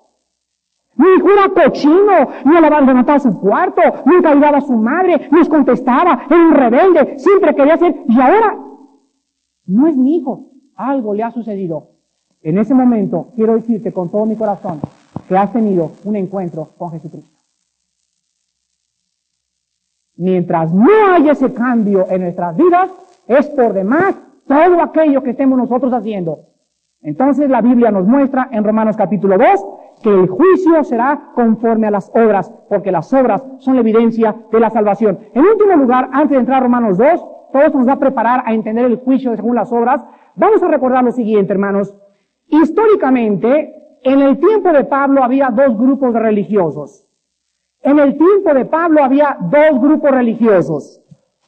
Mi 1.03 1.17
hijo 1.17 1.31
era 1.31 1.49
cochino, 1.49 2.29
no 2.45 2.61
le 2.61 2.67
abandonaba 2.69 3.19
su 3.19 3.37
cuarto, 3.41 3.83
nunca 4.05 4.31
ayudaba 4.31 4.59
a 4.59 4.61
su 4.61 4.75
madre, 4.75 5.29
nos 5.33 5.49
contestaba, 5.49 6.27
era 6.31 6.47
un 6.47 6.55
rebelde, 6.55 7.19
siempre 7.19 7.57
quería 7.57 7.77
ser, 7.77 8.05
y 8.07 8.21
ahora 8.21 8.57
no 9.67 9.89
es 9.89 9.97
mi 9.97 10.19
hijo, 10.19 10.51
algo 10.77 11.13
le 11.13 11.25
ha 11.25 11.33
sucedido. 11.33 11.89
En 12.41 12.57
ese 12.57 12.73
momento 12.73 13.33
quiero 13.35 13.55
decirte 13.55 13.93
con 13.93 14.13
todo 14.13 14.27
mi 14.27 14.37
corazón 14.37 14.81
que 15.29 15.37
has 15.37 15.53
tenido 15.53 15.91
un 16.05 16.15
encuentro 16.15 16.69
con 16.79 16.93
Jesucristo. 16.93 17.31
Mientras 20.15 20.73
no 20.73 20.89
haya 21.13 21.33
ese 21.33 21.53
cambio 21.53 22.07
en 22.11 22.23
nuestras 22.23 22.57
vidas, 22.57 22.93
es 23.27 23.47
por 23.49 23.73
demás 23.73 24.15
todo 24.47 24.81
aquello 24.81 25.21
que 25.25 25.31
estemos 25.31 25.59
nosotros 25.59 25.93
haciendo. 25.93 26.47
Entonces 27.01 27.51
la 27.51 27.61
Biblia 27.61 27.91
nos 27.91 28.07
muestra 28.07 28.49
en 28.53 28.63
Romanos 28.63 28.97
capítulo 28.97 29.37
2 29.37 29.82
que 30.03 30.11
el 30.11 30.29
juicio 30.29 30.83
será 30.85 31.31
conforme 31.35 31.87
a 31.87 31.91
las 31.91 32.11
obras, 32.15 32.53
porque 32.69 32.93
las 32.93 33.13
obras 33.13 33.45
son 33.59 33.75
la 33.75 33.81
evidencia 33.81 34.35
de 34.51 34.61
la 34.61 34.71
salvación. 34.71 35.19
En 35.35 35.45
último 35.45 35.77
lugar, 35.77 36.09
antes 36.13 36.31
de 36.31 36.39
entrar 36.39 36.59
a 36.59 36.65
Romanos 36.65 36.99
2, 36.99 37.25
todo 37.53 37.63
esto 37.63 37.79
nos 37.79 37.89
va 37.89 37.93
a 37.93 37.99
preparar 37.99 38.43
a 38.45 38.53
entender 38.53 38.87
el 38.87 38.99
juicio 38.99 39.35
según 39.37 39.55
las 39.55 39.73
obras. 39.73 40.05
Vamos 40.35 40.63
a 40.63 40.69
recordar 40.69 41.05
lo 41.05 41.13
siguiente, 41.13 41.53
hermanos. 41.53 41.95
Históricamente, 42.49 43.75
en 44.03 44.21
el 44.21 44.39
tiempo 44.39 44.73
de 44.73 44.85
Pablo 44.85 45.23
había 45.23 45.51
dos 45.51 45.79
grupos 45.79 46.13
de 46.13 46.21
religiosos. 46.21 47.07
En 47.83 47.99
el 47.99 48.17
tiempo 48.17 48.55
de 48.55 48.65
Pablo 48.65 49.05
había 49.05 49.37
dos 49.41 49.81
grupos 49.81 50.11
religiosos. 50.11 51.01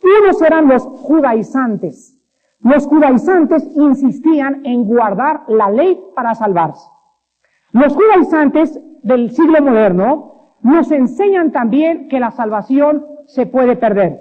Unos 0.03 0.43
eran 0.43 0.69
los 0.69 0.83
judaizantes. 0.85 2.19
Los 2.61 2.87
judaizantes 2.87 3.65
insistían 3.77 4.65
en 4.65 4.85
guardar 4.85 5.43
la 5.49 5.71
ley 5.71 6.01
para 6.15 6.35
salvarse. 6.35 6.94
Los 7.75 7.93
judaizantes 7.93 8.81
del 9.03 9.33
siglo 9.33 9.61
moderno 9.61 10.59
nos 10.63 10.93
enseñan 10.93 11.51
también 11.51 12.07
que 12.07 12.21
la 12.21 12.31
salvación 12.31 13.05
se 13.27 13.47
puede 13.47 13.75
perder. 13.75 14.21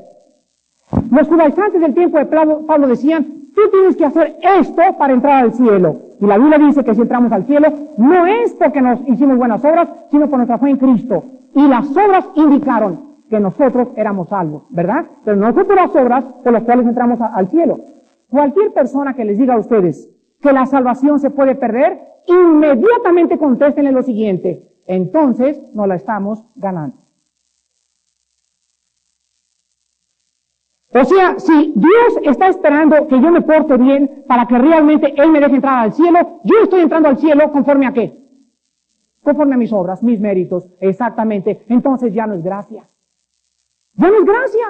Los 1.12 1.28
judaizantes 1.28 1.80
del 1.80 1.94
tiempo 1.94 2.18
de 2.18 2.26
Pablo 2.26 2.88
decían, 2.88 3.52
tú 3.54 3.62
tienes 3.70 3.96
que 3.96 4.06
hacer 4.06 4.38
esto 4.60 4.82
para 4.98 5.14
entrar 5.14 5.44
al 5.44 5.54
cielo. 5.54 5.98
Y 6.20 6.26
la 6.26 6.40
Biblia 6.40 6.58
dice 6.58 6.84
que 6.84 6.96
si 6.96 7.02
entramos 7.02 7.32
al 7.32 7.46
cielo, 7.46 7.68
no 7.96 8.26
es 8.26 8.56
porque 8.56 8.82
nos 8.82 9.08
hicimos 9.08 9.38
buenas 9.38 9.64
obras, 9.64 9.88
sino 10.10 10.28
por 10.28 10.40
nuestra 10.40 10.58
fe 10.58 10.72
en 10.72 10.78
Cristo. 10.78 11.24
Y 11.54 11.68
las 11.68 11.92
obras 11.96 12.26
indicaron 12.34 13.18
que 13.30 13.40
nosotros 13.40 13.90
éramos 13.96 14.30
salvos, 14.30 14.64
¿verdad? 14.72 15.06
Pero 15.24 15.38
no 15.38 15.54
fue 15.54 15.66
por 15.66 15.76
las 15.76 15.96
obras 15.96 16.26
por 16.44 16.54
las 16.54 16.64
cuales 16.64 16.88
entramos 16.88 17.22
al 17.22 17.48
cielo. 17.50 17.82
Cualquier 18.30 18.74
persona 18.74 19.14
que 19.14 19.26
les 19.26 19.38
diga 19.38 19.54
a 19.54 19.60
ustedes 19.60 20.10
que 20.42 20.52
la 20.52 20.66
salvación 20.66 21.20
se 21.20 21.30
puede 21.30 21.54
perder, 21.54 22.13
inmediatamente 22.28 23.38
contéstenle 23.38 23.92
lo 23.92 24.04
siguiente. 24.04 24.70
Entonces 24.86 25.62
no 25.74 25.88
la 25.88 25.96
estamos 25.96 26.44
ganando. 26.56 26.98
O 30.96 31.06
sea, 31.06 31.40
si 31.40 31.74
Dios 31.76 32.20
está 32.24 32.50
esperando 32.50 33.08
que 33.08 33.20
yo 33.20 33.32
me 33.32 33.42
porte 33.42 33.78
bien 33.78 34.24
para 34.28 34.46
que 34.46 34.58
realmente 34.58 35.14
Él 35.18 35.32
me 35.32 35.40
deje 35.40 35.56
entrar 35.56 35.80
al 35.80 35.94
cielo, 35.94 36.40
yo 36.44 36.56
estoy 36.62 36.82
entrando 36.82 37.10
al 37.10 37.18
cielo 37.18 37.52
conforme 37.52 37.88
a 37.88 37.94
qué? 37.94 38.16
Conforme 39.24 39.56
a 39.56 39.58
mis 39.58 39.74
obras, 39.74 40.04
mis 40.04 40.20
méritos, 40.20 40.70
exactamente. 40.80 41.64
Entonces 41.68 42.14
ya 42.14 42.28
no 42.28 42.36
es 42.36 42.44
gracia. 42.44 42.88
Ya 43.96 44.10
no 44.10 44.20
es 44.20 44.26
gracia. 44.26 44.66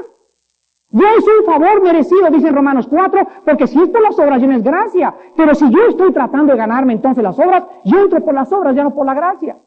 Ya 0.94 1.08
es 1.18 1.26
un 1.26 1.46
favor 1.46 1.82
merecido, 1.82 2.30
dice 2.30 2.52
Romanos 2.52 2.88
4, 2.88 3.28
porque 3.44 3.66
si 3.66 3.82
es 3.82 3.90
las 3.92 4.18
obras 4.20 4.40
ya 4.40 4.48
no 4.48 4.54
es 4.54 4.64
gracia. 4.64 5.16
Pero 5.36 5.56
si 5.56 5.68
yo 5.72 5.88
estoy 5.90 6.14
tratando 6.14 6.54
de 6.54 6.58
ganarme 6.60 6.94
entonces 6.94 7.24
las 7.24 7.38
obras, 7.40 7.66
yo 7.84 8.00
entro 8.00 8.24
por 8.24 8.36
las 8.36 8.54
obras, 8.54 8.76
ya 8.76 8.84
no 8.84 8.94
por 8.94 9.08
la 9.08 9.16
gracia. 9.16 9.58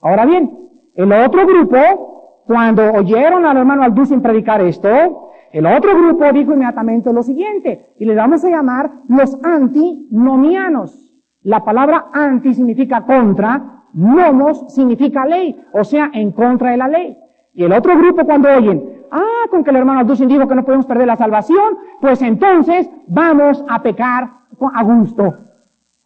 Ahora 0.00 0.26
bien, 0.26 0.58
el 0.96 1.12
otro 1.12 1.46
grupo, 1.46 2.42
cuando 2.46 2.82
oyeron 2.94 3.46
al 3.46 3.58
hermano 3.58 3.84
Alducin 3.84 4.20
predicar 4.20 4.60
esto, 4.60 5.30
el 5.52 5.66
otro 5.66 5.96
grupo 5.96 6.24
dijo 6.32 6.52
inmediatamente 6.52 7.12
lo 7.12 7.22
siguiente, 7.22 7.94
y 7.96 8.04
le 8.04 8.16
vamos 8.16 8.44
a 8.44 8.50
llamar 8.50 8.90
los 9.08 9.38
antinomianos. 9.44 11.14
La 11.42 11.64
palabra 11.64 12.06
anti 12.12 12.54
significa 12.54 13.02
contra, 13.02 13.84
nomos 13.92 14.74
significa 14.74 15.24
ley, 15.26 15.64
o 15.72 15.84
sea, 15.84 16.10
en 16.12 16.32
contra 16.32 16.72
de 16.72 16.76
la 16.76 16.88
ley. 16.88 17.16
Y 17.52 17.62
el 17.62 17.72
otro 17.72 17.96
grupo 17.96 18.24
cuando 18.24 18.48
oyen, 18.48 19.03
ah, 19.14 19.48
con 19.50 19.64
que 19.64 19.70
el 19.70 19.76
hermano 19.76 20.00
Alducin 20.00 20.28
dijo 20.28 20.46
que 20.46 20.54
no 20.54 20.64
podemos 20.64 20.86
perder 20.86 21.06
la 21.06 21.16
salvación, 21.16 21.78
pues 22.00 22.20
entonces 22.22 22.90
vamos 23.06 23.64
a 23.68 23.82
pecar 23.82 24.30
a 24.74 24.82
gusto. 24.82 25.34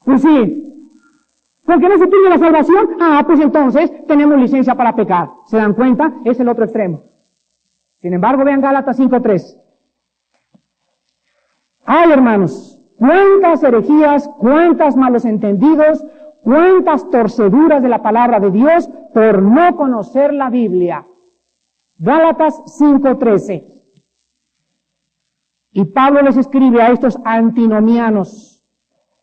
Pues 0.04 0.22
sí. 0.22 0.64
¿Por 1.64 1.80
qué 1.80 1.88
no 1.88 1.98
se 1.98 2.06
pierde 2.06 2.30
la 2.30 2.38
salvación? 2.38 2.96
Ah, 3.00 3.22
pues 3.26 3.40
entonces 3.40 3.92
tenemos 4.06 4.38
licencia 4.38 4.74
para 4.74 4.94
pecar. 4.94 5.30
¿Se 5.46 5.56
dan 5.56 5.74
cuenta? 5.74 6.14
Es 6.24 6.40
el 6.40 6.48
otro 6.48 6.64
extremo. 6.64 7.02
Sin 8.00 8.14
embargo, 8.14 8.44
vean 8.44 8.60
Gálatas 8.60 8.98
5.3. 8.98 9.60
Ay, 11.84 12.12
hermanos, 12.12 12.80
cuántas 12.96 13.62
herejías, 13.62 14.30
cuántas 14.38 14.96
malos 14.96 15.24
entendidos, 15.24 16.04
cuántas 16.42 17.08
torceduras 17.10 17.82
de 17.82 17.88
la 17.88 18.02
palabra 18.02 18.40
de 18.40 18.50
Dios 18.50 18.88
por 19.12 19.42
no 19.42 19.76
conocer 19.76 20.32
la 20.32 20.50
Biblia. 20.50 21.06
Gálatas 21.98 22.62
5.13. 22.80 23.64
Y 25.72 25.84
Pablo 25.84 26.22
les 26.22 26.36
escribe 26.36 26.80
a 26.80 26.90
estos 26.90 27.18
antinomianos 27.24 28.64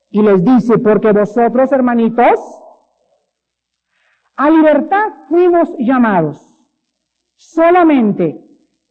y 0.10 0.22
les 0.22 0.44
dice, 0.44 0.78
porque 0.78 1.12
vosotros, 1.12 1.72
hermanitos, 1.72 2.40
a 4.36 4.50
libertad 4.50 5.14
fuimos 5.30 5.74
llamados, 5.78 6.68
solamente 7.36 8.42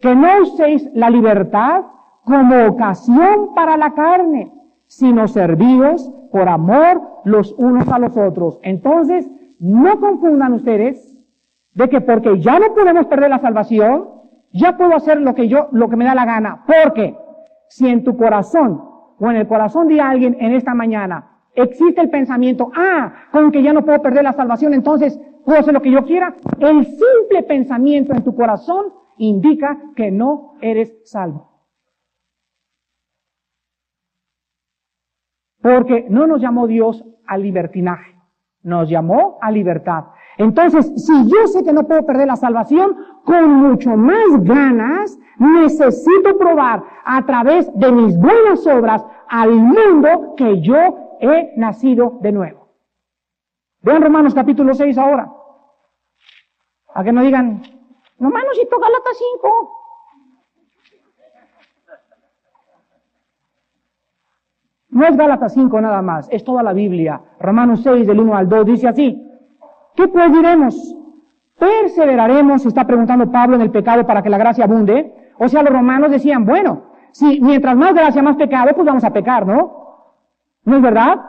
que 0.00 0.14
no 0.14 0.42
uséis 0.42 0.88
la 0.94 1.10
libertad 1.10 1.84
como 2.24 2.66
ocasión 2.66 3.54
para 3.54 3.76
la 3.76 3.94
carne, 3.94 4.52
sino 4.86 5.28
servidos 5.28 6.10
por 6.32 6.48
amor 6.48 7.02
los 7.24 7.52
unos 7.58 7.88
a 7.88 7.98
los 7.98 8.16
otros. 8.16 8.58
Entonces, 8.62 9.30
no 9.58 10.00
confundan 10.00 10.54
ustedes 10.54 11.13
de 11.74 11.88
que 11.88 12.00
porque 12.00 12.40
ya 12.40 12.58
no 12.58 12.74
podemos 12.74 13.06
perder 13.06 13.30
la 13.30 13.40
salvación, 13.40 14.08
ya 14.52 14.76
puedo 14.76 14.94
hacer 14.94 15.20
lo 15.20 15.34
que 15.34 15.48
yo, 15.48 15.68
lo 15.72 15.88
que 15.88 15.96
me 15.96 16.04
da 16.04 16.14
la 16.14 16.24
gana. 16.24 16.64
Porque 16.66 17.16
si 17.68 17.88
en 17.88 18.04
tu 18.04 18.16
corazón 18.16 18.82
o 19.18 19.30
en 19.30 19.36
el 19.36 19.48
corazón 19.48 19.88
de 19.88 20.00
alguien 20.00 20.36
en 20.40 20.52
esta 20.52 20.74
mañana 20.74 21.30
existe 21.54 22.00
el 22.00 22.10
pensamiento, 22.10 22.70
ah, 22.76 23.12
con 23.32 23.50
que 23.50 23.62
ya 23.62 23.72
no 23.72 23.84
puedo 23.84 24.00
perder 24.00 24.24
la 24.24 24.32
salvación, 24.32 24.74
entonces 24.74 25.20
puedo 25.44 25.58
hacer 25.58 25.74
lo 25.74 25.82
que 25.82 25.90
yo 25.90 26.04
quiera, 26.04 26.34
el 26.60 26.84
simple 26.86 27.42
pensamiento 27.46 28.12
en 28.12 28.24
tu 28.24 28.34
corazón 28.34 28.86
indica 29.18 29.78
que 29.96 30.10
no 30.10 30.54
eres 30.60 30.96
salvo. 31.04 31.50
Porque 35.60 36.06
no 36.10 36.26
nos 36.26 36.40
llamó 36.40 36.66
Dios 36.66 37.04
al 37.26 37.42
libertinaje, 37.42 38.14
nos 38.62 38.88
llamó 38.88 39.38
a 39.40 39.50
libertad. 39.50 40.04
Entonces, 40.36 40.92
si 40.96 41.28
yo 41.28 41.46
sé 41.46 41.62
que 41.62 41.72
no 41.72 41.86
puedo 41.86 42.04
perder 42.04 42.26
la 42.26 42.36
salvación, 42.36 42.96
con 43.24 43.50
mucho 43.50 43.90
más 43.96 44.42
ganas 44.42 45.18
necesito 45.38 46.36
probar 46.38 46.82
a 47.04 47.24
través 47.24 47.72
de 47.74 47.92
mis 47.92 48.16
buenas 48.16 48.66
obras 48.66 49.04
al 49.28 49.50
mundo 49.50 50.34
que 50.36 50.60
yo 50.60 51.16
he 51.20 51.52
nacido 51.56 52.18
de 52.20 52.32
nuevo. 52.32 52.68
Vean 53.82 54.02
Romanos 54.02 54.34
capítulo 54.34 54.74
6 54.74 54.96
ahora. 54.98 55.30
A 56.94 57.04
que 57.04 57.12
no 57.12 57.22
digan, 57.22 57.62
no 58.18 58.30
manusito 58.30 58.78
Gálatas 58.78 59.18
5. 59.40 59.80
No 64.90 65.04
es 65.04 65.16
Gálatas 65.16 65.52
5 65.54 65.80
nada 65.80 66.02
más, 66.02 66.28
es 66.30 66.44
toda 66.44 66.62
la 66.62 66.72
Biblia. 66.72 67.20
Romanos 67.40 67.80
6 67.82 68.06
del 68.06 68.20
1 68.20 68.36
al 68.36 68.48
2 68.48 68.66
dice 68.66 68.88
así. 68.88 69.20
¿Qué 69.94 70.08
pues 70.08 70.32
diremos? 70.32 70.96
¿Perseveraremos? 71.58 72.66
Está 72.66 72.86
preguntando 72.86 73.30
Pablo 73.30 73.56
en 73.56 73.62
el 73.62 73.70
pecado 73.70 74.06
para 74.06 74.22
que 74.22 74.30
la 74.30 74.38
gracia 74.38 74.64
abunde. 74.64 75.14
O 75.38 75.48
sea, 75.48 75.62
los 75.62 75.72
romanos 75.72 76.10
decían, 76.10 76.44
bueno, 76.44 76.94
si 77.12 77.40
mientras 77.40 77.76
más 77.76 77.94
gracia, 77.94 78.22
más 78.22 78.36
pecado, 78.36 78.72
pues 78.74 78.86
vamos 78.86 79.04
a 79.04 79.12
pecar, 79.12 79.46
¿no? 79.46 79.72
¿No 80.64 80.76
es 80.76 80.82
verdad? 80.82 81.20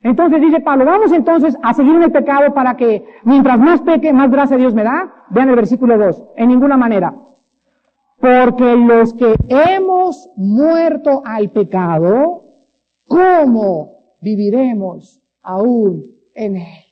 Entonces 0.00 0.40
dice 0.40 0.60
Pablo, 0.60 0.84
vamos 0.84 1.12
entonces 1.12 1.56
a 1.62 1.72
seguir 1.72 1.94
en 1.96 2.02
el 2.02 2.12
pecado 2.12 2.52
para 2.52 2.76
que 2.76 3.04
mientras 3.24 3.58
más 3.58 3.80
peque, 3.80 4.12
más 4.12 4.30
gracia 4.30 4.56
Dios 4.56 4.74
me 4.74 4.84
da. 4.84 5.12
Vean 5.30 5.48
el 5.48 5.56
versículo 5.56 5.96
2. 5.98 6.24
En 6.36 6.48
ninguna 6.48 6.76
manera. 6.76 7.14
Porque 8.20 8.76
los 8.76 9.14
que 9.14 9.34
hemos 9.48 10.30
muerto 10.36 11.22
al 11.24 11.50
pecado, 11.50 12.44
¿cómo 13.06 13.98
viviremos 14.20 15.20
aún 15.42 16.04
en 16.34 16.56
él? 16.56 16.83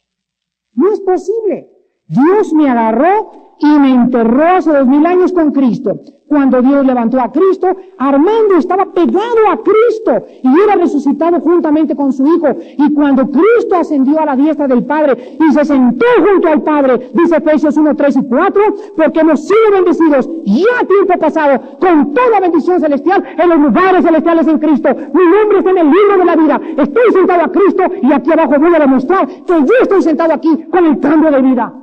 No 0.75 0.93
es 0.93 1.01
posible. 1.01 1.69
Dios 2.07 2.53
me 2.53 2.69
agarró 2.69 3.52
y 3.63 3.79
me 3.79 3.91
enterró 3.91 4.45
hace 4.57 4.73
dos 4.73 4.87
mil 4.87 5.07
años 5.07 5.33
con 5.33 5.53
Cristo. 5.53 6.01
Cuando 6.27 6.63
Dios 6.63 6.87
levantó 6.87 7.21
a 7.21 7.31
Cristo, 7.31 7.77
Armando 7.99 8.57
estaba 8.57 8.87
pegado 8.87 9.51
a 9.51 9.59
Cristo 9.63 10.27
y 10.43 10.61
era 10.63 10.77
resucitado 10.77 11.39
juntamente 11.41 11.95
con 11.95 12.11
su 12.13 12.27
Hijo. 12.27 12.49
Y 12.79 12.93
cuando 12.95 13.29
Cristo 13.29 13.77
ascendió 13.77 14.19
a 14.19 14.25
la 14.25 14.37
diestra 14.37 14.67
del 14.67 14.83
Padre 14.85 15.37
y 15.39 15.53
se 15.53 15.65
sentó 15.65 16.07
junto 16.27 16.49
al 16.49 16.63
Padre, 16.63 17.11
dice 17.13 17.37
Efesios 17.37 17.77
1, 17.77 17.95
3 17.95 18.17
y 18.17 18.23
4, 18.25 18.63
porque 18.97 19.21
hemos 19.21 19.47
sido 19.47 19.73
bendecidos 19.73 20.29
ya 20.45 20.87
tiempo 20.87 21.19
pasado 21.21 21.61
con 21.79 22.15
toda 22.15 22.41
bendición 22.41 22.81
celestial 22.81 23.23
en 23.37 23.49
los 23.49 23.59
lugares 23.59 24.05
celestiales 24.05 24.49
en 24.49 24.59
Cristo. 24.59 24.89
Mi 25.13 25.25
nombre 25.25 25.59
está 25.59 25.71
en 25.71 25.79
el 25.79 25.91
libro 25.91 26.17
de 26.19 26.25
la 26.25 26.37
vida. 26.37 26.61
Estoy 26.79 27.13
sentado 27.13 27.43
a 27.43 27.53
Cristo 27.53 27.83
y 28.03 28.13
aquí 28.13 28.33
abajo 28.33 28.59
voy 28.59 28.75
a 28.75 28.79
demostrar 28.79 29.29
que 29.29 29.53
yo 29.53 29.75
estoy 29.83 30.03
sentado 30.03 30.33
aquí 30.33 30.65
con 30.71 30.87
el 30.87 30.99
cambio 30.99 31.31
de 31.31 31.43
vida. 31.43 31.75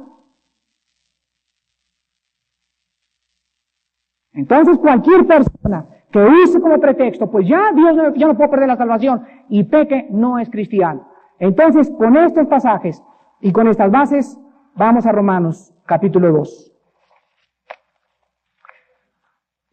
Entonces 4.34 4.78
cualquier 4.78 5.26
persona 5.26 5.86
que 6.12 6.20
use 6.20 6.60
como 6.60 6.80
pretexto, 6.80 7.30
pues 7.30 7.48
ya 7.48 7.72
Dios 7.74 7.96
no, 7.96 8.14
ya 8.16 8.28
no 8.28 8.36
puedo 8.36 8.50
perder 8.50 8.68
la 8.68 8.78
salvación 8.78 9.24
y 9.50 9.64
peque, 9.64 10.08
no 10.10 10.40
es 10.40 10.50
cristiano. 10.50 11.08
Entonces, 11.40 11.90
con 11.98 12.18
estos 12.18 12.48
pasajes 12.48 13.02
y 13.42 13.52
con 13.52 13.68
estas 13.68 13.90
bases, 13.90 14.40
vamos 14.76 15.06
a 15.06 15.12
Romanos 15.12 15.74
capítulo 15.86 16.32
2. 16.32 16.72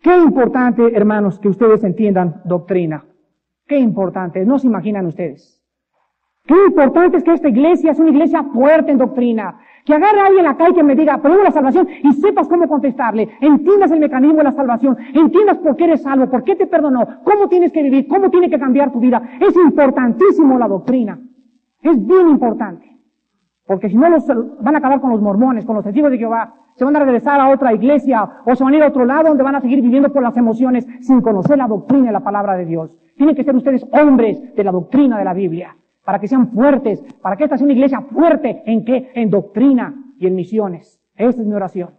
Qué 0.03 0.17
importante, 0.17 0.95
hermanos, 0.95 1.41
que 1.41 1.49
ustedes 1.49 1.83
entiendan 1.83 2.41
doctrina. 2.45 3.05
Qué 3.67 3.77
importante, 3.77 4.47
no 4.47 4.59
se 4.59 4.69
imaginan 4.69 5.07
ustedes. 5.07 5.56
Qué 6.47 6.55
importante 6.69 7.17
es 7.17 7.25
que 7.25 7.33
esta 7.33 7.49
iglesia 7.49 7.91
es 7.91 7.99
una 7.99 8.11
iglesia 8.11 8.45
fuerte 8.45 8.93
en 8.93 8.99
doctrina. 8.99 9.59
Que 9.85 9.95
agarre 9.95 10.21
a 10.21 10.27
alguien 10.27 10.45
calle 10.55 10.71
y 10.71 10.75
que 10.75 10.83
me 10.83 10.95
diga, 10.95 11.19
ponemos 11.19 11.45
la 11.45 11.51
salvación 11.51 11.89
y 12.03 12.13
sepas 12.13 12.49
cómo 12.49 12.69
contestarle. 12.69 13.29
Entiendas 13.41 13.91
el 13.91 14.01
mecanismo 14.01 14.39
de 14.39 14.45
la 14.45 14.53
salvación. 14.53 14.97
Entiendas 15.13 15.59
por 15.59 15.77
qué 15.77 15.85
eres 15.85 16.03
salvo, 16.03 16.29
por 16.29 16.45
qué 16.45 16.55
te 16.55 16.67
perdonó, 16.67 17.05
cómo 17.25 17.49
tienes 17.49 17.73
que 17.73 17.83
vivir, 17.83 18.07
cómo 18.07 18.31
tiene 18.31 18.49
que 18.49 18.59
cambiar 18.59 18.93
tu 18.93 19.01
vida. 19.01 19.23
Es 19.41 19.57
importantísimo 19.57 20.59
la 20.59 20.69
doctrina. 20.69 21.19
Es 21.83 22.05
bien 22.05 22.31
importante. 22.31 22.97
Porque 23.67 23.89
si 23.89 23.97
no 23.97 24.09
los, 24.09 24.27
van 24.61 24.75
a 24.75 24.79
acabar 24.79 25.01
con 25.01 25.11
los 25.11 25.21
mormones, 25.21 25.65
con 25.65 25.75
los 25.75 25.85
testigos 25.85 26.11
de 26.11 26.19
Jehová. 26.19 26.55
Se 26.77 26.85
van 26.85 26.95
a 26.95 27.01
regresar 27.01 27.41
a 27.41 27.49
otra 27.49 27.73
iglesia 27.73 28.29
o 28.45 28.55
se 28.55 28.63
van 28.63 28.75
a 28.75 28.77
ir 28.77 28.83
a 28.83 28.89
otro 28.89 29.05
lado 29.05 29.29
donde 29.29 29.43
van 29.43 29.57
a 29.57 29.61
seguir 29.61 29.81
viviendo 29.81 30.13
por 30.13 30.23
las 30.23 30.37
emociones 30.37 30.87
sin 31.01 31.23
conocer 31.23 31.59
la 31.59 31.67
doctrina 31.67 32.11
y 32.11 32.13
la 32.13 32.21
palabra 32.21 32.57
de 32.57 32.67
Dios. 32.67 32.95
Tienen 33.17 33.35
que 33.35 33.45
ser 33.45 33.57
ustedes 33.57 33.85
hombres 33.93 34.55
de 34.55 34.65
la 34.65 34.73
doctrina 34.73 35.19
de 35.19 35.25
la 35.25 35.33
Biblia 35.33 35.77
para 36.07 36.21
que 36.21 36.29
sean 36.29 36.53
fuertes, 36.53 37.03
para 37.21 37.37
que 37.37 37.45
esta 37.45 37.59
sea 37.59 37.65
una 37.65 37.73
iglesia 37.73 38.01
fuerte 38.01 38.63
en 38.65 38.85
qué? 38.85 39.11
En 39.15 39.29
doctrina 39.29 39.93
y 40.19 40.29
en 40.29 40.37
misiones. 40.37 41.01
Esa 41.17 41.41
es 41.41 41.47
mi 41.47 41.53
oración. 41.53 41.91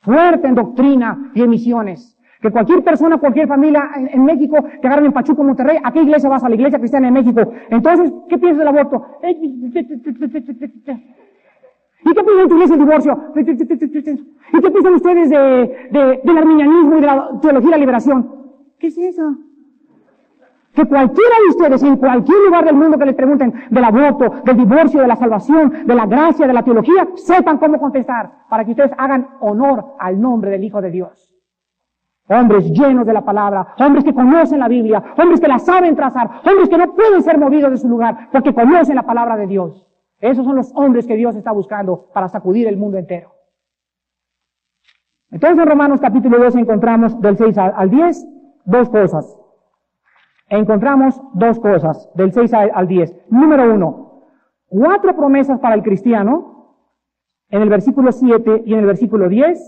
Fuerte 0.00 0.46
en 0.46 0.54
doctrina 0.54 1.32
y 1.34 1.42
en 1.42 1.50
misiones. 1.50 2.16
Que 2.40 2.52
cualquier 2.52 2.84
persona, 2.84 3.18
cualquier 3.18 3.48
familia 3.48 3.90
en, 3.96 4.24
México, 4.24 4.64
que 4.80 4.86
agarren 4.86 5.06
en 5.06 5.12
Pachuco, 5.12 5.42
Monterrey, 5.42 5.78
¿a 5.82 5.92
qué 5.92 6.02
iglesia 6.02 6.28
vas? 6.28 6.44
A 6.44 6.48
la 6.48 6.54
iglesia 6.54 6.78
cristiana 6.78 7.08
en 7.08 7.14
México. 7.14 7.52
Entonces, 7.70 8.12
¿qué 8.28 8.38
piensas 8.38 8.58
del 8.58 8.68
aborto? 8.68 9.06
¿Y 12.04 12.14
qué 12.14 12.22
piensan 12.22 12.46
iglesia 12.46 12.76
del 12.76 12.86
divorcio? 12.86 13.32
¿Y 13.34 14.60
qué 14.60 14.70
piensan 14.70 14.94
ustedes 14.94 15.30
de, 15.30 16.20
del 16.24 16.38
arminianismo 16.38 16.96
y 16.96 17.00
de 17.00 17.06
la 17.06 17.40
teología 17.40 17.70
de 17.70 17.76
la 17.76 17.78
liberación? 17.78 18.30
¿Qué 18.78 18.86
es 18.86 18.98
eso? 18.98 19.36
Que 20.74 20.86
cualquiera 20.86 21.36
de 21.44 21.50
ustedes, 21.50 21.82
en 21.82 21.96
cualquier 21.96 22.38
lugar 22.46 22.64
del 22.64 22.76
mundo 22.76 22.98
que 22.98 23.04
les 23.04 23.14
pregunten 23.14 23.52
del 23.68 23.84
aborto, 23.84 24.42
del 24.42 24.56
divorcio, 24.56 25.00
de 25.00 25.06
la 25.06 25.16
salvación, 25.16 25.86
de 25.86 25.94
la 25.94 26.06
gracia, 26.06 26.46
de 26.46 26.52
la 26.52 26.62
teología, 26.62 27.08
sepan 27.14 27.58
cómo 27.58 27.78
contestar 27.78 28.30
para 28.48 28.64
que 28.64 28.70
ustedes 28.70 28.92
hagan 28.96 29.28
honor 29.40 29.96
al 29.98 30.18
nombre 30.20 30.50
del 30.50 30.64
Hijo 30.64 30.80
de 30.80 30.90
Dios. 30.90 31.28
Hombres 32.28 32.70
llenos 32.70 33.04
de 33.04 33.12
la 33.12 33.22
palabra, 33.22 33.74
hombres 33.78 34.04
que 34.04 34.14
conocen 34.14 34.60
la 34.60 34.68
Biblia, 34.68 35.02
hombres 35.18 35.40
que 35.40 35.48
la 35.48 35.58
saben 35.58 35.94
trazar, 35.94 36.40
hombres 36.48 36.70
que 36.70 36.78
no 36.78 36.94
pueden 36.94 37.22
ser 37.22 37.36
movidos 37.36 37.72
de 37.72 37.76
su 37.76 37.88
lugar 37.88 38.28
porque 38.32 38.54
conocen 38.54 38.96
la 38.96 39.02
palabra 39.02 39.36
de 39.36 39.46
Dios. 39.46 39.86
Esos 40.20 40.46
son 40.46 40.56
los 40.56 40.72
hombres 40.74 41.06
que 41.06 41.16
Dios 41.16 41.36
está 41.36 41.52
buscando 41.52 42.08
para 42.14 42.28
sacudir 42.28 42.66
el 42.66 42.78
mundo 42.78 42.96
entero. 42.96 43.32
Entonces 45.30 45.58
en 45.58 45.68
Romanos 45.68 46.00
capítulo 46.00 46.38
2 46.38 46.56
encontramos 46.56 47.20
del 47.20 47.36
6 47.36 47.58
al 47.58 47.90
10 47.90 48.26
dos 48.64 48.88
cosas. 48.88 49.36
Encontramos 50.52 51.18
dos 51.32 51.58
cosas 51.60 52.10
del 52.14 52.30
6 52.30 52.52
al 52.52 52.86
10. 52.86 53.30
Número 53.30 53.72
uno, 53.72 54.24
cuatro 54.68 55.16
promesas 55.16 55.58
para 55.60 55.74
el 55.74 55.82
cristiano 55.82 56.76
en 57.48 57.62
el 57.62 57.70
versículo 57.70 58.12
7 58.12 58.64
y 58.66 58.74
en 58.74 58.80
el 58.80 58.84
versículo 58.84 59.30
10 59.30 59.58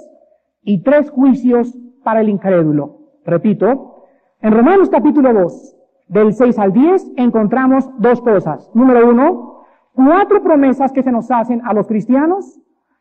y 0.60 0.82
tres 0.82 1.08
juicios 1.08 1.74
para 2.02 2.20
el 2.20 2.28
incrédulo. 2.28 2.98
Repito, 3.24 4.04
en 4.42 4.52
Romanos 4.52 4.90
capítulo 4.90 5.32
2, 5.32 5.74
del 6.08 6.34
6 6.34 6.58
al 6.58 6.74
10, 6.74 7.12
encontramos 7.16 7.88
dos 7.96 8.20
cosas. 8.20 8.70
Número 8.74 9.08
uno, 9.08 9.64
cuatro 9.94 10.42
promesas 10.42 10.92
que 10.92 11.02
se 11.02 11.12
nos 11.12 11.30
hacen 11.30 11.62
a 11.64 11.72
los 11.72 11.86
cristianos. 11.86 12.60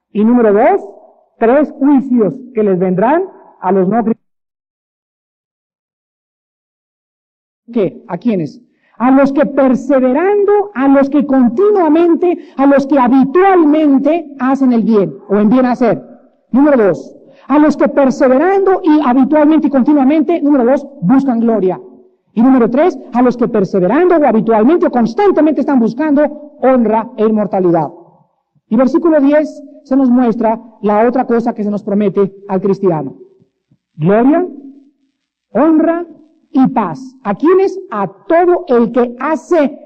Y 0.09 0.23
número 0.23 0.53
dos, 0.53 0.89
tres 1.37 1.69
juicios 1.73 2.33
que 2.55 2.63
les 2.63 2.79
vendrán 2.79 3.25
a 3.59 3.73
los 3.73 3.89
no 3.89 4.05
cristianos. 4.05 4.22
¿Qué? 7.71 8.03
¿A 8.07 8.17
quiénes? 8.17 8.61
A 8.97 9.11
los 9.11 9.31
que 9.31 9.45
perseverando, 9.45 10.71
a 10.73 10.87
los 10.87 11.09
que 11.09 11.25
continuamente, 11.25 12.37
a 12.57 12.65
los 12.65 12.85
que 12.87 12.99
habitualmente 12.99 14.35
hacen 14.39 14.73
el 14.73 14.83
bien 14.83 15.15
o 15.29 15.37
en 15.37 15.49
bien 15.49 15.65
hacer. 15.65 16.01
Número 16.51 16.77
dos, 16.87 17.15
a 17.47 17.59
los 17.59 17.75
que 17.75 17.87
perseverando 17.87 18.81
y 18.83 18.99
habitualmente 19.05 19.67
y 19.67 19.69
continuamente, 19.69 20.41
número 20.41 20.65
dos, 20.65 20.85
buscan 21.01 21.39
gloria. 21.39 21.79
Y 22.33 22.41
número 22.41 22.69
tres, 22.69 22.97
a 23.13 23.21
los 23.21 23.37
que 23.37 23.47
perseverando 23.47 24.15
o 24.15 24.25
habitualmente 24.25 24.87
o 24.87 24.91
constantemente 24.91 25.61
están 25.61 25.79
buscando 25.79 26.57
honra 26.61 27.09
e 27.17 27.25
inmortalidad. 27.25 27.89
Y 28.67 28.75
versículo 28.75 29.19
10 29.19 29.63
se 29.83 29.95
nos 29.95 30.09
muestra 30.09 30.59
la 30.81 31.07
otra 31.07 31.25
cosa 31.25 31.53
que 31.53 31.63
se 31.63 31.69
nos 31.69 31.83
promete 31.83 32.33
al 32.47 32.61
cristiano. 32.61 33.17
Gloria, 33.95 34.47
honra 35.51 36.07
y 36.53 36.67
paz. 36.67 36.99
¿A 37.23 37.35
quiénes? 37.35 37.79
A 37.91 38.07
todo 38.27 38.65
el 38.67 38.91
que 38.91 39.15
hace. 39.19 39.79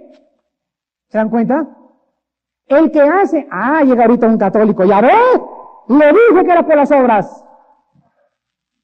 ¿Se 1.08 1.18
dan 1.18 1.30
cuenta? 1.30 1.68
El 2.68 2.92
que 2.92 3.02
hace. 3.02 3.48
Ah, 3.50 3.84
llega 3.84 4.04
ahorita 4.04 4.28
un 4.28 4.38
católico. 4.38 4.84
Ya 4.84 5.02
ve, 5.02 5.14
le 5.88 6.06
dije 6.08 6.46
que 6.46 6.52
era 6.52 6.66
por 6.66 6.76
las 6.76 6.92
obras. 6.92 7.46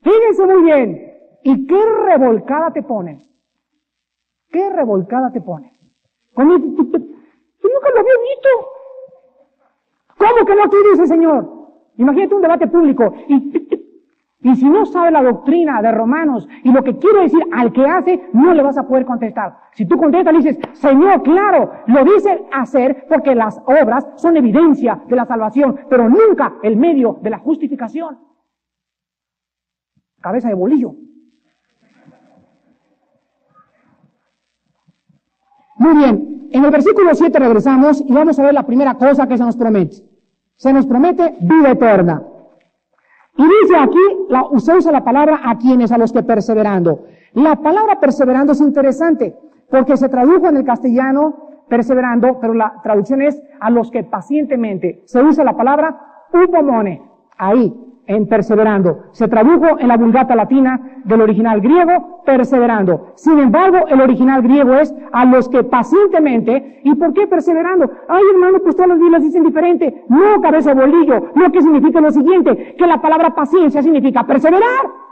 Fíjense 0.01 0.45
muy 0.45 0.63
bien. 0.63 1.13
¿Y 1.43 1.67
qué 1.67 1.85
revolcada 2.05 2.71
te 2.71 2.81
pone? 2.81 3.19
¿Qué 4.49 4.69
revolcada 4.69 5.31
te 5.31 5.41
pone? 5.41 5.73
Yo 6.37 6.43
nunca 6.43 7.89
lo 7.93 7.99
había 7.99 8.13
visto. 8.31 8.49
¿Cómo 10.17 10.45
que 10.45 10.55
no 10.55 10.69
tú 10.69 10.77
dices, 10.91 11.09
Señor? 11.09 11.49
Imagínate 11.97 12.35
un 12.35 12.41
debate 12.41 12.67
público 12.67 13.13
y 14.43 14.55
si 14.55 14.69
no 14.69 14.85
sabe 14.85 15.11
la 15.11 15.23
doctrina 15.23 15.81
de 15.81 15.91
Romanos 15.91 16.47
y 16.63 16.71
lo 16.71 16.83
que 16.83 16.97
quiere 16.97 17.21
decir 17.21 17.43
al 17.51 17.71
que 17.71 17.85
hace, 17.85 18.29
no 18.33 18.53
le 18.53 18.61
vas 18.61 18.77
a 18.77 18.87
poder 18.87 19.05
contestar. 19.05 19.57
Si 19.71 19.85
tú 19.85 19.97
contestas, 19.97 20.35
dices, 20.35 20.59
Señor, 20.73 21.23
claro, 21.23 21.71
lo 21.87 22.03
dice 22.03 22.45
hacer 22.51 23.05
porque 23.09 23.33
las 23.33 23.59
obras 23.65 24.05
son 24.15 24.37
evidencia 24.37 25.01
de 25.07 25.15
la 25.15 25.25
salvación, 25.25 25.79
pero 25.89 26.07
nunca 26.07 26.53
el 26.61 26.77
medio 26.77 27.17
de 27.21 27.29
la 27.29 27.39
justificación 27.39 28.17
cabeza 30.23 30.47
de 30.47 30.55
bolillo. 30.55 30.95
Muy 35.75 35.97
bien, 35.97 36.47
en 36.49 36.63
el 36.63 36.71
versículo 36.71 37.13
7 37.13 37.37
regresamos 37.37 38.01
y 38.01 38.13
vamos 38.13 38.39
a 38.39 38.43
ver 38.43 38.53
la 38.53 38.65
primera 38.65 38.95
cosa 38.95 39.27
que 39.27 39.37
se 39.37 39.43
nos 39.43 39.57
promete. 39.57 39.97
Se 40.55 40.71
nos 40.71 40.87
promete 40.87 41.35
vida 41.41 41.71
eterna. 41.71 42.23
Y 43.35 43.43
dice 43.43 43.75
aquí, 43.77 43.99
la, 44.29 44.45
usted 44.51 44.77
usa 44.77 44.91
la 44.91 45.03
palabra 45.03 45.41
a 45.43 45.57
quienes, 45.57 45.91
a 45.91 45.97
los 45.97 46.11
que 46.13 46.23
perseverando. 46.23 47.05
La 47.33 47.55
palabra 47.55 47.99
perseverando 47.99 48.53
es 48.53 48.61
interesante, 48.61 49.35
porque 49.69 49.97
se 49.97 50.09
tradujo 50.09 50.47
en 50.47 50.57
el 50.57 50.63
castellano 50.63 51.43
perseverando, 51.67 52.39
pero 52.39 52.53
la 52.53 52.81
traducción 52.83 53.21
es 53.21 53.41
a 53.59 53.71
los 53.71 53.89
que 53.89 54.03
pacientemente. 54.03 55.01
Se 55.05 55.21
usa 55.21 55.43
la 55.43 55.57
palabra 55.57 56.25
upomone, 56.31 57.01
ahí, 57.37 57.73
en 58.07 58.27
perseverando. 58.27 59.05
Se 59.11 59.27
tradujo 59.27 59.79
en 59.79 59.87
la 59.87 59.97
vulgata 59.97 60.35
latina 60.35 60.79
del 61.05 61.21
original 61.21 61.61
griego, 61.61 62.21
perseverando. 62.25 63.13
Sin 63.15 63.39
embargo, 63.39 63.87
el 63.87 64.01
original 64.01 64.41
griego 64.41 64.73
es 64.73 64.93
a 65.11 65.25
los 65.25 65.49
que 65.49 65.63
pacientemente, 65.63 66.81
¿y 66.83 66.95
por 66.95 67.13
qué 67.13 67.27
perseverando? 67.27 67.89
Ay, 68.07 68.23
hermano, 68.33 68.59
pues 68.59 68.75
todas 68.75 68.89
las 68.89 68.99
Biblias 68.99 69.23
dicen 69.23 69.43
diferente. 69.43 70.03
No, 70.09 70.41
cabeza 70.41 70.73
bolillo. 70.73 71.31
No, 71.35 71.51
que 71.51 71.61
significa 71.61 72.01
lo 72.01 72.11
siguiente, 72.11 72.75
que 72.77 72.87
la 72.87 73.01
palabra 73.01 73.33
paciencia 73.33 73.81
significa 73.81 74.25
perseverar. 74.25 75.03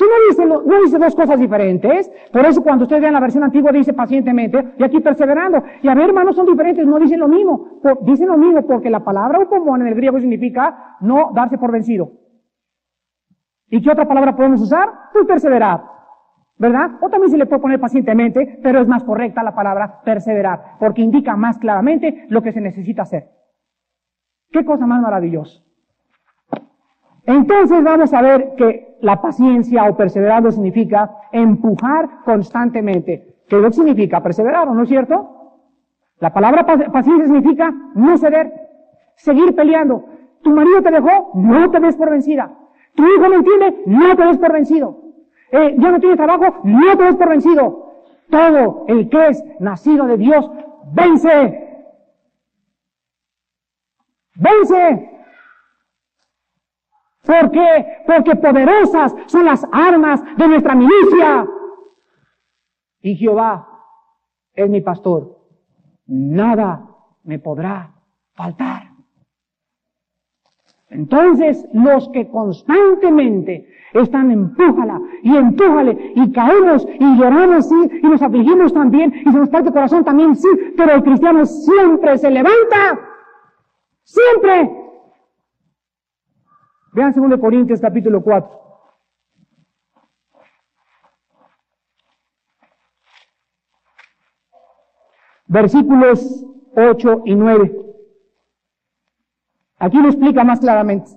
Tú 0.00 0.06
no 0.06 0.28
dices, 0.30 0.66
no 0.66 0.80
dice 0.80 0.98
dos 0.98 1.14
cosas 1.14 1.38
diferentes. 1.38 2.10
Por 2.32 2.46
eso 2.46 2.62
cuando 2.62 2.84
ustedes 2.84 3.02
vean 3.02 3.12
la 3.12 3.20
versión 3.20 3.44
antigua 3.44 3.70
dice 3.70 3.92
pacientemente 3.92 4.72
y 4.78 4.82
aquí 4.82 4.98
perseverando. 4.98 5.62
Y 5.82 5.88
a 5.88 5.94
ver, 5.94 6.08
hermanos, 6.08 6.36
son 6.36 6.46
diferentes, 6.46 6.86
no 6.86 6.98
dicen 6.98 7.20
lo 7.20 7.28
mismo. 7.28 7.82
dicen 8.00 8.28
lo 8.28 8.38
mismo 8.38 8.66
porque 8.66 8.88
la 8.88 9.04
palabra 9.04 9.40
upomón 9.40 9.82
en 9.82 9.88
el 9.88 9.94
griego 9.94 10.18
significa 10.18 10.96
no 11.02 11.32
darse 11.34 11.58
por 11.58 11.70
vencido. 11.70 12.12
¿Y 13.68 13.82
qué 13.82 13.90
otra 13.90 14.08
palabra 14.08 14.34
podemos 14.34 14.62
usar? 14.62 14.88
Pues 15.12 15.26
perseverar. 15.26 15.82
¿Verdad? 16.56 16.92
O 17.02 17.10
también 17.10 17.32
se 17.32 17.36
le 17.36 17.44
puede 17.44 17.60
poner 17.60 17.78
pacientemente, 17.78 18.58
pero 18.62 18.80
es 18.80 18.88
más 18.88 19.04
correcta 19.04 19.42
la 19.42 19.54
palabra 19.54 20.00
perseverar, 20.02 20.78
porque 20.78 21.02
indica 21.02 21.36
más 21.36 21.58
claramente 21.58 22.24
lo 22.30 22.40
que 22.40 22.52
se 22.52 22.62
necesita 22.62 23.02
hacer. 23.02 23.28
¿Qué 24.50 24.64
cosa 24.64 24.86
más 24.86 25.02
maravillosa? 25.02 25.60
Entonces 27.26 27.84
vamos 27.84 28.14
a 28.14 28.22
ver 28.22 28.54
que 28.56 28.89
la 29.02 29.20
paciencia 29.20 29.84
o 29.84 29.96
perseverando 29.96 30.50
significa 30.50 31.10
empujar 31.32 32.22
constantemente. 32.24 33.36
¿Qué 33.48 33.56
lo 33.56 33.72
significa 33.72 34.22
perseverar 34.22 34.68
no 34.68 34.82
es 34.82 34.88
cierto? 34.88 35.40
La 36.18 36.32
palabra 36.32 36.64
paciencia 36.66 37.26
significa 37.26 37.72
no 37.94 38.16
ceder, 38.18 38.52
seguir 39.16 39.54
peleando. 39.54 40.04
Tu 40.42 40.50
marido 40.50 40.82
te 40.82 40.90
dejó, 40.90 41.30
no 41.34 41.70
te 41.70 41.80
des 41.80 41.96
por 41.96 42.10
vencida. 42.10 42.50
Tu 42.94 43.06
hijo 43.06 43.28
no 43.28 43.34
entiende, 43.36 43.82
no 43.86 44.16
te 44.16 44.24
des 44.26 44.38
por 44.38 44.52
vencido. 44.52 44.98
Eh, 45.50 45.74
no 45.76 45.98
tienes 45.98 46.16
trabajo, 46.16 46.60
no 46.64 46.96
te 46.96 47.04
des 47.04 47.16
por 47.16 47.28
vencido. 47.28 47.92
Todo 48.30 48.84
el 48.88 49.08
que 49.08 49.28
es 49.28 49.44
nacido 49.58 50.06
de 50.06 50.16
Dios, 50.18 50.50
vence. 50.92 51.68
Vence. 54.36 55.19
¿Por 57.24 57.50
qué? 57.50 58.02
Porque 58.06 58.36
poderosas 58.36 59.14
son 59.26 59.44
las 59.44 59.66
armas 59.72 60.22
de 60.36 60.48
nuestra 60.48 60.74
milicia. 60.74 61.46
Y 63.02 63.16
Jehová 63.16 63.68
es 64.54 64.68
mi 64.68 64.80
pastor. 64.80 65.38
Nada 66.06 66.86
me 67.24 67.38
podrá 67.38 67.92
faltar. 68.34 68.90
Entonces, 70.88 71.66
los 71.72 72.08
que 72.08 72.28
constantemente 72.28 73.68
están 73.92 74.30
empújala 74.30 75.00
y 75.22 75.36
empújale 75.36 76.12
y 76.16 76.32
caemos 76.32 76.86
y 76.98 77.16
lloramos 77.16 77.68
sí 77.68 78.00
y 78.02 78.06
nos 78.06 78.22
afligimos 78.22 78.72
también 78.72 79.14
y 79.24 79.30
se 79.30 79.38
nos 79.38 79.48
parte 79.48 79.68
el 79.68 79.74
corazón 79.74 80.04
también 80.04 80.34
sí, 80.34 80.48
pero 80.76 80.92
el 80.92 81.02
cristiano 81.02 81.44
siempre 81.44 82.18
se 82.18 82.30
levanta. 82.30 83.00
Siempre 84.02 84.79
Vean 86.92 87.12
2 87.12 87.40
Corintios 87.40 87.80
capítulo 87.80 88.22
4. 88.22 88.60
Versículos 95.46 96.44
8 96.76 97.22
y 97.24 97.34
9. 97.34 97.76
Aquí 99.78 99.98
lo 99.98 100.08
explica 100.08 100.44
más 100.44 100.60
claramente. 100.60 101.10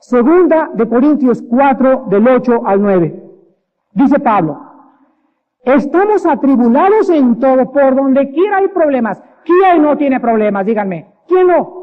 Segunda 0.00 0.70
de 0.74 0.88
Corintios 0.88 1.42
4, 1.48 2.06
del 2.08 2.28
8 2.28 2.62
al 2.66 2.82
9. 2.82 3.22
Dice 3.92 4.18
Pablo, 4.18 4.58
estamos 5.64 6.26
atribulados 6.26 7.08
en 7.08 7.38
todo, 7.38 7.70
por 7.70 7.94
donde 7.94 8.30
quiera 8.32 8.58
hay 8.58 8.68
problemas. 8.68 9.22
¿Quién 9.44 9.82
no 9.82 9.96
tiene 9.96 10.18
problemas? 10.18 10.66
Díganme. 10.66 11.14
¿Quién 11.26 11.46
no? 11.46 11.82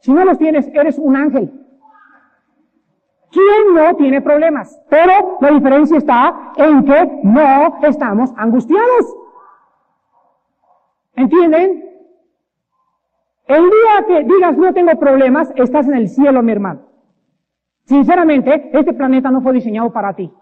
Si 0.00 0.12
no 0.12 0.24
los 0.24 0.38
tienes, 0.38 0.68
eres 0.68 0.98
un 0.98 1.16
ángel. 1.16 1.63
¿Quién 3.34 3.74
no 3.74 3.96
tiene 3.96 4.22
problemas? 4.22 4.80
Pero 4.88 5.38
la 5.40 5.50
diferencia 5.50 5.98
está 5.98 6.52
en 6.56 6.84
que 6.84 7.20
no 7.24 7.80
estamos 7.82 8.32
angustiados. 8.36 9.16
¿Entienden? 11.16 11.82
El 13.46 13.64
día 13.64 14.06
que 14.06 14.24
digas 14.24 14.56
no 14.56 14.72
tengo 14.72 14.96
problemas, 15.00 15.52
estás 15.56 15.88
en 15.88 15.94
el 15.94 16.08
cielo, 16.08 16.44
mi 16.44 16.52
hermano. 16.52 16.82
Sinceramente, 17.86 18.70
este 18.72 18.92
planeta 18.92 19.32
no 19.32 19.40
fue 19.40 19.52
diseñado 19.52 19.92
para 19.92 20.14
ti. 20.14 20.32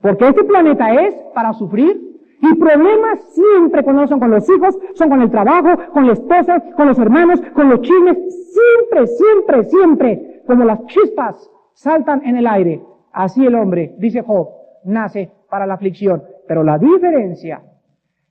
Porque 0.00 0.28
este 0.28 0.44
planeta 0.44 0.94
es 0.94 1.14
para 1.34 1.52
sufrir 1.52 2.00
y 2.42 2.54
problemas 2.54 3.24
siempre 3.34 3.82
cuando 3.82 4.06
son 4.06 4.20
con 4.20 4.30
los 4.30 4.48
hijos, 4.48 4.78
son 4.94 5.08
con 5.08 5.20
el 5.20 5.32
trabajo, 5.32 5.90
con 5.92 6.06
la 6.06 6.12
esposa, 6.12 6.60
con 6.76 6.86
los 6.86 6.98
hermanos, 7.00 7.40
con 7.54 7.68
los 7.68 7.80
chismes, 7.80 8.18
siempre, 8.52 9.06
siempre, 9.08 9.64
siempre, 9.64 10.42
como 10.46 10.64
las 10.64 10.84
chispas 10.86 11.50
saltan 11.74 12.22
en 12.24 12.36
el 12.36 12.46
aire. 12.46 12.82
Así 13.12 13.44
el 13.44 13.54
hombre, 13.54 13.94
dice 13.98 14.22
Job, 14.22 14.48
nace 14.84 15.30
para 15.48 15.66
la 15.66 15.74
aflicción. 15.74 16.22
Pero 16.46 16.62
la 16.62 16.78
diferencia 16.78 17.62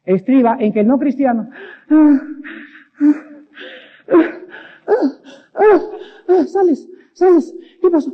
estriba 0.03 0.57
en 0.59 0.73
que 0.73 0.81
el 0.81 0.87
no 0.87 0.97
cristiano 0.97 1.49
sales, 6.47 6.89
sales, 7.13 7.55
¿qué 7.81 7.89
pasó? 7.89 8.11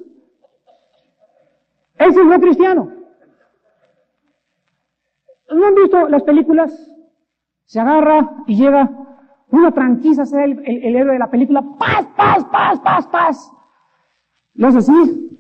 Es 1.99 2.15
no 2.15 2.39
cristiano. 2.39 2.91
¿No 5.49 5.65
han 5.65 5.75
visto 5.75 6.09
las 6.09 6.23
películas? 6.23 6.93
Se 7.65 7.79
agarra 7.79 8.43
y 8.45 8.55
llega 8.55 8.89
una 9.49 9.71
tranquila, 9.71 10.25
ser 10.25 10.43
el, 10.43 10.59
el, 10.65 10.95
héroe 10.95 11.13
de 11.13 11.19
la 11.19 11.29
película, 11.29 11.63
paz, 11.79 12.05
paz, 12.15 12.45
paz, 12.45 12.79
paz, 12.81 13.07
paz. 13.07 13.53
Lo 14.57 14.67
hace 14.67 14.79
así, 14.79 15.39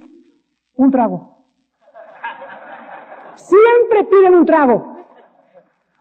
un 0.75 0.91
trago. 0.91 1.37
Siempre 3.35 4.03
piden 4.05 4.35
un 4.35 4.45
trago. 4.45 4.97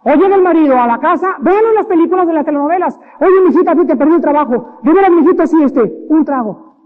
O 0.05 0.15
llega 0.15 0.37
el 0.37 0.43
marido 0.43 0.79
a 0.79 0.87
la 0.87 0.99
casa, 0.99 1.37
vean 1.41 1.75
las 1.75 1.87
películas 1.87 2.27
de 2.27 2.33
las 2.35 2.45
telenovelas. 2.45 2.99
Oye, 3.21 3.41
mijita, 3.41 3.75
tú 3.75 3.87
te 3.87 3.97
perdí 3.97 4.15
el 4.15 4.21
trabajo. 4.21 4.79
De 4.83 4.93
veras, 4.93 5.11
mijito, 5.11 5.47
sí, 5.47 5.63
este, 5.65 6.07
un 6.09 6.25
trago. 6.25 6.77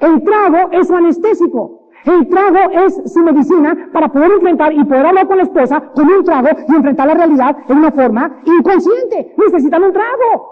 El 0.00 0.24
trago 0.24 0.70
es 0.72 0.88
su 0.88 0.96
anestésico. 0.96 1.90
El 2.04 2.28
trago 2.28 2.58
es 2.72 3.12
su 3.12 3.20
medicina 3.20 3.90
para 3.92 4.08
poder 4.08 4.32
enfrentar 4.32 4.72
y 4.72 4.82
poder 4.84 5.06
hablar 5.06 5.28
con 5.28 5.36
la 5.36 5.44
esposa 5.44 5.80
con 5.94 6.10
un 6.10 6.24
trago 6.24 6.48
y 6.66 6.74
enfrentar 6.74 7.06
la 7.06 7.14
realidad 7.14 7.56
en 7.68 7.78
una 7.78 7.92
forma 7.92 8.40
inconsciente. 8.44 9.34
Necesitan 9.36 9.84
un 9.84 9.92
trago. 9.92 10.48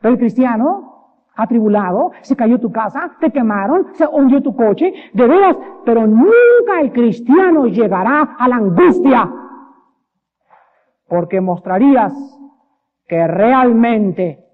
Pero 0.00 0.14
el 0.14 0.18
cristiano 0.18 0.97
atribulado, 1.38 2.10
se 2.22 2.36
cayó 2.36 2.58
tu 2.58 2.70
casa, 2.72 3.12
te 3.20 3.30
quemaron, 3.30 3.86
se 3.94 4.06
hundió 4.06 4.42
tu 4.42 4.54
coche, 4.54 4.92
de 5.12 5.26
veras, 5.26 5.56
pero 5.84 6.04
nunca 6.06 6.80
el 6.80 6.92
cristiano 6.92 7.66
llegará 7.66 8.36
a 8.36 8.48
la 8.48 8.56
angustia, 8.56 9.32
porque 11.06 11.40
mostrarías 11.40 12.12
que 13.06 13.26
realmente 13.26 14.44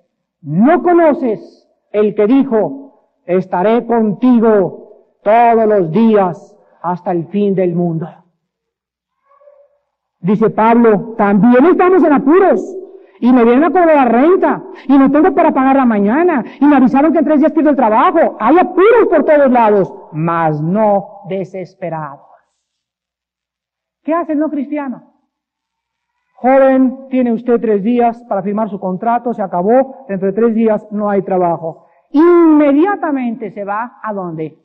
no 0.43 0.83
conoces 0.83 1.67
el 1.91 2.15
que 2.15 2.27
dijo, 2.27 3.09
estaré 3.25 3.87
contigo 3.87 5.09
todos 5.23 5.67
los 5.67 5.91
días 5.91 6.55
hasta 6.83 7.13
el 7.13 7.27
fin 7.29 7.55
del 7.55 7.75
mundo. 7.75 8.07
Dice 10.21 10.51
Pablo, 10.51 11.15
también 11.17 11.65
estamos 11.65 12.05
en 12.05 12.13
apuros, 12.13 12.77
y 13.21 13.33
me 13.33 13.45
vienen 13.45 13.65
a 13.65 13.71
cobrar 13.71 13.95
la 13.95 14.05
renta, 14.05 14.63
y 14.89 14.99
no 14.99 15.11
tengo 15.11 15.35
para 15.35 15.53
pagar 15.53 15.77
la 15.77 15.85
mañana, 15.85 16.45
y 16.61 16.67
me 16.67 16.77
avisaron 16.77 17.13
que 17.13 17.19
en 17.19 17.25
tres 17.25 17.41
días 17.41 17.53
pierdo 17.53 17.71
el 17.71 17.77
trabajo. 17.77 18.37
Hay 18.41 18.59
apuros 18.59 19.09
por 19.09 19.25
todos 19.25 19.51
lados, 19.51 19.95
mas 20.13 20.61
no 20.61 21.21
desesperados. 21.29 22.21
¿Qué 24.03 24.13
hace 24.13 24.33
el 24.33 24.39
no 24.39 24.51
cristiano? 24.51 25.15
Joven, 26.37 27.09
tiene 27.09 27.33
usted 27.33 27.61
tres 27.61 27.83
días 27.83 28.23
para 28.25 28.43
firmar 28.43 28.69
su 28.69 28.79
contrato, 28.79 29.33
se 29.33 29.43
acabó, 29.43 30.05
dentro 30.09 30.27
de 30.27 30.35
tres 30.35 30.55
días 30.55 30.87
no 30.91 31.09
hay 31.09 31.23
trabajo. 31.23 31.87
Inmediatamente 32.11 33.51
se 33.51 33.65
va 33.65 33.99
a 34.03 34.13
dónde? 34.13 34.59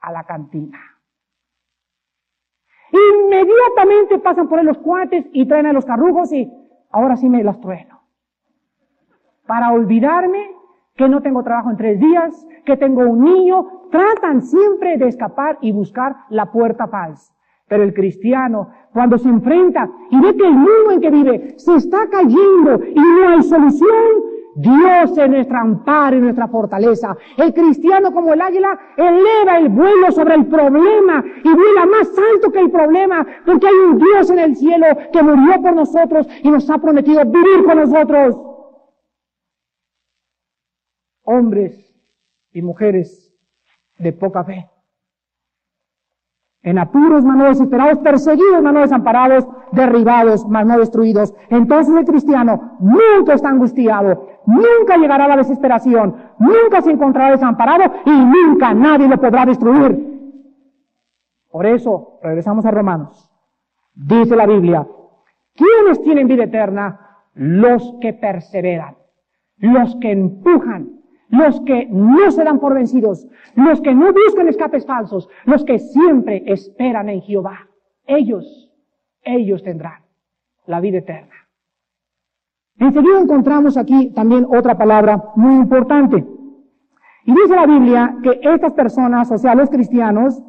A 0.00 0.12
la 0.12 0.24
cantina. 0.24 0.78
Inmediatamente 2.92 4.18
pasan 4.18 4.48
por 4.48 4.58
él 4.58 4.66
los 4.66 4.78
cuates 4.78 5.24
y 5.32 5.46
traen 5.46 5.66
a 5.66 5.72
los 5.72 5.86
carrujos 5.86 6.30
y 6.32 6.52
ahora 6.90 7.16
sí 7.16 7.28
me 7.30 7.42
las 7.42 7.58
trueno 7.60 7.91
para 9.46 9.72
olvidarme 9.72 10.50
que 10.96 11.08
no 11.08 11.20
tengo 11.20 11.42
trabajo 11.42 11.70
en 11.70 11.76
tres 11.76 11.98
días, 11.98 12.46
que 12.64 12.76
tengo 12.76 13.02
un 13.02 13.24
niño, 13.24 13.66
tratan 13.90 14.42
siempre 14.42 14.98
de 14.98 15.08
escapar 15.08 15.58
y 15.60 15.72
buscar 15.72 16.16
la 16.30 16.46
puerta 16.46 16.86
paz. 16.86 17.32
Pero 17.68 17.82
el 17.82 17.94
cristiano, 17.94 18.68
cuando 18.92 19.16
se 19.18 19.28
enfrenta 19.28 19.88
y 20.10 20.20
ve 20.20 20.36
que 20.36 20.46
el 20.46 20.52
mundo 20.54 20.90
en 20.92 21.00
que 21.00 21.10
vive 21.10 21.54
se 21.56 21.76
está 21.76 22.08
cayendo 22.10 22.84
y 22.84 23.00
no 23.00 23.28
hay 23.28 23.42
solución, 23.42 24.32
Dios 24.54 25.16
es 25.16 25.30
nuestra 25.30 25.62
amparo 25.62 26.16
y 26.16 26.20
nuestra 26.20 26.46
fortaleza. 26.48 27.16
El 27.38 27.54
cristiano 27.54 28.12
como 28.12 28.34
el 28.34 28.40
águila 28.42 28.78
eleva 28.98 29.56
el 29.56 29.70
vuelo 29.70 30.12
sobre 30.12 30.34
el 30.34 30.46
problema 30.46 31.24
y 31.42 31.48
vuela 31.48 31.86
más 31.86 32.10
alto 32.34 32.52
que 32.52 32.60
el 32.60 32.70
problema 32.70 33.26
porque 33.46 33.66
hay 33.66 33.74
un 33.74 33.98
Dios 33.98 34.30
en 34.30 34.38
el 34.38 34.56
cielo 34.56 34.86
que 35.10 35.22
murió 35.22 35.62
por 35.62 35.74
nosotros 35.74 36.28
y 36.42 36.50
nos 36.50 36.68
ha 36.68 36.76
prometido 36.76 37.24
vivir 37.24 37.64
con 37.64 37.78
nosotros 37.78 38.51
hombres 41.24 41.94
y 42.52 42.62
mujeres 42.62 43.32
de 43.98 44.12
poca 44.12 44.44
fe. 44.44 44.68
En 46.62 46.78
apuros, 46.78 47.24
mas 47.24 47.36
no 47.36 47.44
desesperados, 47.46 47.98
perseguidos, 47.98 48.62
mas 48.62 48.72
no 48.72 48.80
desamparados, 48.80 49.46
derribados, 49.72 50.46
mas 50.46 50.64
no 50.64 50.78
destruidos. 50.78 51.34
Entonces 51.50 51.94
el 51.96 52.04
cristiano 52.04 52.76
nunca 52.78 53.34
está 53.34 53.48
angustiado, 53.48 54.28
nunca 54.46 54.96
llegará 54.96 55.24
a 55.24 55.28
la 55.28 55.36
desesperación, 55.38 56.14
nunca 56.38 56.80
se 56.82 56.92
encontrará 56.92 57.32
desamparado 57.32 57.92
y 58.04 58.10
nunca 58.10 58.74
nadie 58.74 59.08
lo 59.08 59.20
podrá 59.20 59.44
destruir. 59.44 60.12
Por 61.50 61.66
eso, 61.66 62.20
regresamos 62.22 62.64
a 62.64 62.70
Romanos. 62.70 63.28
Dice 63.94 64.36
la 64.36 64.46
Biblia, 64.46 64.86
¿quiénes 65.54 66.00
tienen 66.02 66.28
vida 66.28 66.44
eterna? 66.44 67.18
Los 67.34 67.96
que 68.00 68.12
perseveran, 68.12 68.96
los 69.58 69.96
que 69.96 70.12
empujan, 70.12 71.01
los 71.32 71.60
que 71.62 71.86
no 71.90 72.30
se 72.30 72.44
dan 72.44 72.60
por 72.60 72.74
vencidos, 72.74 73.26
los 73.56 73.80
que 73.80 73.94
no 73.94 74.12
buscan 74.12 74.48
escapes 74.48 74.84
falsos, 74.86 75.28
los 75.46 75.64
que 75.64 75.78
siempre 75.78 76.42
esperan 76.46 77.08
en 77.08 77.22
Jehová. 77.22 77.68
Ellos, 78.06 78.70
ellos 79.22 79.62
tendrán 79.62 80.02
la 80.66 80.80
vida 80.80 80.98
eterna. 80.98 81.34
Enseguida 82.78 83.18
encontramos 83.18 83.78
aquí 83.78 84.10
también 84.10 84.46
otra 84.46 84.76
palabra 84.76 85.24
muy 85.34 85.54
importante. 85.54 86.22
Y 87.24 87.32
dice 87.32 87.56
la 87.56 87.66
Biblia 87.66 88.16
que 88.22 88.38
estas 88.42 88.74
personas, 88.74 89.30
o 89.30 89.38
sea, 89.38 89.54
los 89.54 89.70
cristianos, 89.70 90.42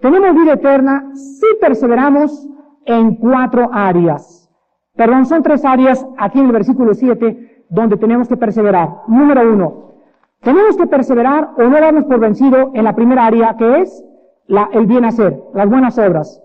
tenemos 0.00 0.34
vida 0.34 0.52
eterna 0.52 1.12
si 1.14 1.46
perseveramos 1.60 2.46
en 2.84 3.14
cuatro 3.14 3.70
áreas. 3.72 4.50
Perdón, 4.94 5.24
son 5.24 5.42
tres 5.42 5.64
áreas 5.64 6.06
aquí 6.18 6.40
en 6.40 6.46
el 6.46 6.52
versículo 6.52 6.92
7 6.92 7.64
donde 7.70 7.96
tenemos 7.96 8.28
que 8.28 8.36
perseverar. 8.36 9.02
Número 9.08 9.50
uno, 9.50 9.85
tenemos 10.42 10.76
que 10.76 10.86
perseverar 10.86 11.50
o 11.56 11.62
no 11.62 11.80
darnos 11.80 12.04
por 12.04 12.20
vencido 12.20 12.70
en 12.74 12.84
la 12.84 12.94
primera 12.94 13.26
área 13.26 13.56
que 13.56 13.80
es 13.80 14.04
la, 14.46 14.68
el 14.72 14.86
bien 14.86 15.04
hacer, 15.04 15.40
las 15.54 15.68
buenas 15.68 15.98
obras. 15.98 16.40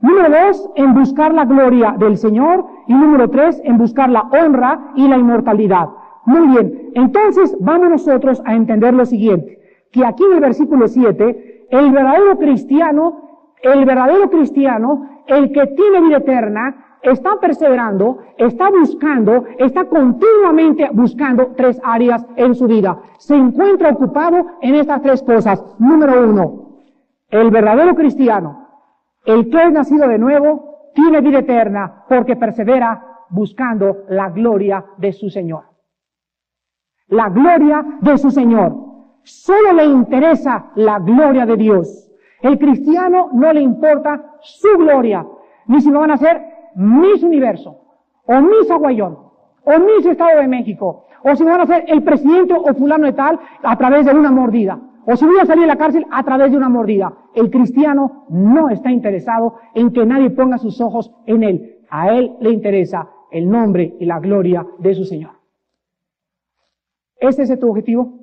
Número 0.00 0.28
dos, 0.28 0.70
en 0.76 0.92
buscar 0.92 1.32
la 1.32 1.46
gloria 1.46 1.94
del 1.98 2.18
Señor. 2.18 2.66
Y 2.86 2.94
número 2.94 3.30
tres, 3.30 3.60
en 3.64 3.78
buscar 3.78 4.10
la 4.10 4.28
honra 4.32 4.92
y 4.96 5.08
la 5.08 5.16
inmortalidad. 5.16 5.88
Muy 6.26 6.48
bien. 6.48 6.90
Entonces, 6.94 7.56
vamos 7.60 7.88
nosotros 7.88 8.42
a 8.44 8.54
entender 8.54 8.92
lo 8.92 9.06
siguiente. 9.06 9.58
Que 9.92 10.04
aquí 10.04 10.22
en 10.24 10.34
el 10.34 10.40
versículo 10.40 10.88
7, 10.88 11.68
el 11.70 11.90
verdadero 11.90 12.36
cristiano, 12.36 13.54
el 13.62 13.84
verdadero 13.86 14.28
cristiano, 14.28 15.08
el 15.26 15.52
que 15.52 15.68
tiene 15.68 16.02
vida 16.02 16.18
eterna, 16.18 16.93
está 17.04 17.38
perseverando, 17.38 18.18
está 18.38 18.70
buscando, 18.70 19.44
está 19.58 19.84
continuamente 19.84 20.88
buscando 20.92 21.52
tres 21.56 21.80
áreas 21.84 22.26
en 22.36 22.54
su 22.54 22.66
vida. 22.66 22.98
Se 23.18 23.36
encuentra 23.36 23.90
ocupado 23.90 24.46
en 24.62 24.74
estas 24.74 25.02
tres 25.02 25.22
cosas. 25.22 25.62
Número 25.78 26.28
uno, 26.28 26.80
el 27.28 27.50
verdadero 27.50 27.94
cristiano, 27.94 28.68
el 29.24 29.50
que 29.50 29.62
es 29.62 29.72
nacido 29.72 30.08
de 30.08 30.18
nuevo, 30.18 30.92
tiene 30.94 31.20
vida 31.20 31.40
eterna 31.40 32.04
porque 32.08 32.36
persevera 32.36 33.04
buscando 33.28 34.04
la 34.08 34.30
gloria 34.30 34.84
de 34.96 35.12
su 35.12 35.28
Señor. 35.28 35.64
La 37.08 37.28
gloria 37.28 37.84
de 38.00 38.16
su 38.16 38.30
Señor. 38.30 38.72
Solo 39.24 39.72
le 39.72 39.84
interesa 39.84 40.70
la 40.74 40.98
gloria 40.98 41.44
de 41.44 41.56
Dios. 41.56 42.10
El 42.40 42.58
cristiano 42.58 43.30
no 43.32 43.52
le 43.52 43.60
importa 43.60 44.36
su 44.40 44.68
gloria, 44.76 45.26
ni 45.66 45.80
si 45.80 45.90
no 45.90 46.00
van 46.00 46.10
a 46.10 46.16
ser 46.18 46.53
Miss 46.74 47.22
Universo, 47.22 47.80
o 48.26 48.40
Miss 48.40 48.70
Aguayón, 48.70 49.18
o 49.64 49.78
Miss 49.78 50.06
Estado 50.06 50.40
de 50.40 50.48
México, 50.48 51.06
o 51.22 51.34
si 51.34 51.44
van 51.44 51.60
a 51.60 51.66
ser 51.66 51.84
el 51.88 52.02
presidente 52.02 52.54
o 52.54 52.74
fulano 52.74 53.06
de 53.06 53.12
tal 53.12 53.38
a 53.62 53.76
través 53.76 54.04
de 54.06 54.14
una 54.14 54.30
mordida, 54.30 54.78
o 55.06 55.16
si 55.16 55.24
voy 55.24 55.38
a 55.40 55.46
salir 55.46 55.62
de 55.62 55.68
la 55.68 55.76
cárcel 55.76 56.06
a 56.10 56.22
través 56.22 56.50
de 56.50 56.56
una 56.56 56.68
mordida. 56.68 57.12
El 57.34 57.50
cristiano 57.50 58.26
no 58.30 58.70
está 58.70 58.90
interesado 58.90 59.56
en 59.74 59.92
que 59.92 60.06
nadie 60.06 60.30
ponga 60.30 60.58
sus 60.58 60.80
ojos 60.80 61.12
en 61.26 61.42
él. 61.42 61.78
A 61.90 62.12
él 62.14 62.36
le 62.40 62.50
interesa 62.50 63.08
el 63.30 63.48
nombre 63.48 63.96
y 64.00 64.06
la 64.06 64.18
gloria 64.20 64.66
de 64.78 64.94
su 64.94 65.04
Señor. 65.04 65.32
¿Este 67.16 67.42
es 67.42 67.58
tu 67.58 67.68
objetivo? 67.68 68.18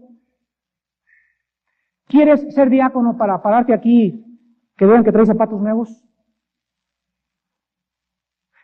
¿Quieres 2.07 2.53
ser 2.53 2.69
diácono 2.69 3.17
para 3.17 3.41
pararte 3.41 3.73
aquí 3.73 4.25
que 4.75 4.85
vean 4.85 5.03
que 5.03 5.11
traes 5.11 5.27
zapatos 5.27 5.61
nuevos? 5.61 6.03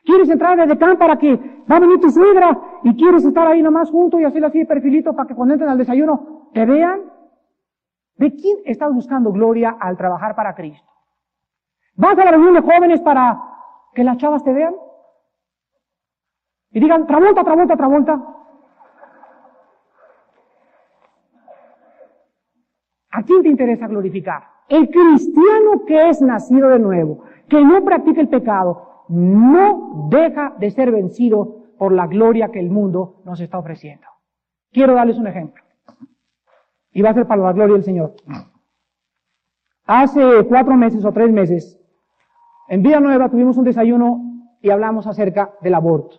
¿Quieres 0.07 0.29
entrar 0.29 0.55
de 0.57 0.67
decán 0.67 0.97
para 0.97 1.17
que 1.17 1.35
va 1.69 1.75
a 1.75 1.79
venir 1.81 1.99
tu 1.99 2.09
suegra 2.09 2.57
y 2.81 2.95
quieres 2.95 3.25
estar 3.25 3.45
ahí 3.45 3.61
nomás 3.61 3.91
junto 3.91 4.17
y 4.17 4.23
hacer 4.23 4.45
así 4.45 4.59
de 4.59 4.65
perfilito 4.65 5.13
para 5.13 5.27
que 5.27 5.35
cuando 5.35 5.53
entren 5.53 5.69
al 5.69 5.77
desayuno 5.77 6.49
te 6.53 6.65
vean? 6.65 7.01
¿De 8.15 8.33
quién 8.33 8.59
estás 8.63 8.93
buscando 8.93 9.33
gloria 9.33 9.75
al 9.77 9.97
trabajar 9.97 10.33
para 10.33 10.55
Cristo? 10.55 10.89
¿Vas 11.95 12.17
a 12.17 12.23
la 12.23 12.31
reunión 12.31 12.53
de 12.53 12.61
jóvenes 12.61 13.01
para 13.01 13.37
que 13.93 14.05
las 14.05 14.15
chavas 14.15 14.45
te 14.45 14.53
vean? 14.53 14.75
Y 16.71 16.79
digan, 16.79 17.05
Travolta, 17.05 17.43
Travolta, 17.43 17.75
Travolta. 17.75 18.13
¿A 23.11 23.23
quién 23.23 23.43
te 23.43 23.49
interesa 23.49 23.87
glorificar? 23.87 24.43
El 24.69 24.89
cristiano 24.89 25.83
que 25.85 26.07
es 26.07 26.21
nacido 26.21 26.69
de 26.69 26.79
nuevo, 26.79 27.25
que 27.49 27.61
no 27.61 27.83
practica 27.83 28.21
el 28.21 28.29
pecado, 28.29 28.87
no 29.09 30.07
deja 30.09 30.55
de 30.59 30.71
ser 30.71 30.91
vencido 30.91 31.63
por 31.77 31.91
la 31.91 32.07
gloria 32.07 32.49
que 32.49 32.59
el 32.59 32.69
mundo 32.69 33.21
nos 33.25 33.39
está 33.39 33.57
ofreciendo. 33.57 34.07
Quiero 34.71 34.93
darles 34.93 35.17
un 35.17 35.27
ejemplo. 35.27 35.63
Y 36.91 37.01
va 37.01 37.11
a 37.11 37.13
ser 37.13 37.27
para 37.27 37.43
la 37.43 37.53
gloria 37.53 37.75
del 37.75 37.83
Señor. 37.83 38.15
Hace 39.85 40.45
cuatro 40.49 40.75
meses 40.75 41.05
o 41.05 41.11
tres 41.11 41.31
meses, 41.31 41.79
en 42.67 42.83
Vía 42.83 42.99
Nueva 42.99 43.29
tuvimos 43.29 43.57
un 43.57 43.63
desayuno 43.63 44.21
y 44.61 44.69
hablamos 44.69 45.07
acerca 45.07 45.53
del 45.61 45.75
aborto. 45.75 46.17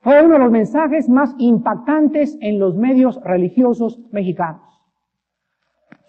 Fue 0.00 0.22
uno 0.22 0.34
de 0.34 0.40
los 0.40 0.50
mensajes 0.50 1.08
más 1.08 1.34
impactantes 1.38 2.36
en 2.40 2.58
los 2.58 2.76
medios 2.76 3.20
religiosos 3.24 3.98
mexicanos. 4.12 4.60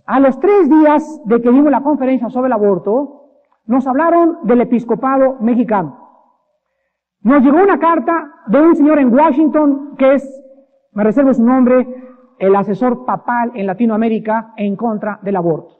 A 0.05 0.19
los 0.19 0.39
tres 0.39 0.69
días 0.69 1.21
de 1.25 1.41
que 1.41 1.49
dimos 1.49 1.71
la 1.71 1.81
conferencia 1.81 2.29
sobre 2.29 2.47
el 2.47 2.53
aborto, 2.53 3.24
nos 3.67 3.87
hablaron 3.87 4.39
del 4.43 4.61
episcopado 4.61 5.37
mexicano. 5.39 6.05
Nos 7.21 7.41
llegó 7.41 7.57
una 7.57 7.79
carta 7.79 8.31
de 8.47 8.61
un 8.61 8.75
señor 8.75 8.99
en 8.99 9.13
Washington 9.13 9.95
que 9.97 10.13
es, 10.13 10.43
me 10.93 11.03
reservo 11.03 11.33
su 11.33 11.43
nombre, 11.43 11.87
el 12.37 12.55
asesor 12.55 13.05
papal 13.05 13.51
en 13.55 13.65
Latinoamérica 13.65 14.53
en 14.57 14.75
contra 14.75 15.19
del 15.21 15.35
aborto. 15.35 15.75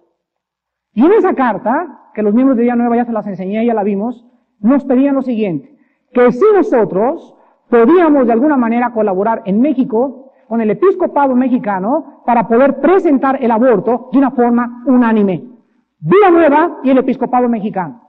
Y 0.94 1.06
en 1.06 1.12
esa 1.14 1.34
carta, 1.34 2.10
que 2.14 2.24
los 2.24 2.34
miembros 2.34 2.58
de 2.58 2.64
Día 2.64 2.76
Nueva 2.76 2.96
ya 2.96 3.06
se 3.06 3.12
las 3.12 3.28
enseñé, 3.28 3.66
ya 3.66 3.74
la 3.74 3.84
vimos, 3.84 4.26
nos 4.60 4.86
pedían 4.86 5.16
lo 5.16 5.22
siguiente, 5.22 5.78
que 6.14 6.32
si 6.32 6.46
nosotros 6.56 7.36
podíamos 7.70 8.26
de 8.26 8.34
alguna 8.34 8.58
manera 8.58 8.94
colaborar 8.94 9.42
en 9.46 9.60
México 9.60 10.32
con 10.48 10.62
el 10.62 10.72
episcopado 10.72 11.36
mexicano 11.36 12.22
para 12.26 12.48
poder 12.48 12.80
presentar 12.80 13.44
el 13.44 13.52
aborto 13.52 14.10
de 14.12 14.18
una 14.18 14.32
forma 14.32 14.84
unánime. 14.86 15.55
Vida 16.00 16.30
Nueva 16.30 16.80
y 16.84 16.90
el 16.90 16.98
episcopado 16.98 17.48
mexicano. 17.50 18.02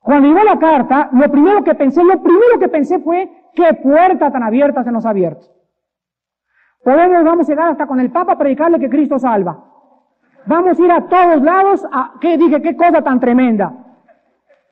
Cuando 0.00 0.28
llegó 0.28 0.42
la 0.42 0.58
carta, 0.58 1.10
lo 1.12 1.30
primero 1.30 1.62
que 1.62 1.74
pensé, 1.74 2.02
lo 2.02 2.20
primero 2.22 2.58
que 2.58 2.68
pensé 2.68 2.98
fue, 2.98 3.30
qué 3.54 3.74
puerta 3.74 4.32
tan 4.32 4.42
abierta 4.42 4.82
se 4.82 4.90
nos 4.90 5.06
ha 5.06 5.10
abierto. 5.10 5.46
Podemos, 6.82 7.24
vamos 7.24 7.48
a 7.48 7.52
llegar 7.52 7.68
hasta 7.68 7.86
con 7.86 8.00
el 8.00 8.10
Papa 8.10 8.32
a 8.32 8.38
predicarle 8.38 8.80
que 8.80 8.90
Cristo 8.90 9.18
salva. 9.18 9.64
Vamos 10.46 10.78
a 10.78 10.82
ir 10.82 10.90
a 10.90 11.06
todos 11.06 11.40
lados 11.42 11.86
a, 11.92 12.14
¿qué 12.20 12.36
dije? 12.36 12.60
¿Qué 12.60 12.76
cosa 12.76 13.00
tan 13.02 13.20
tremenda? 13.20 13.72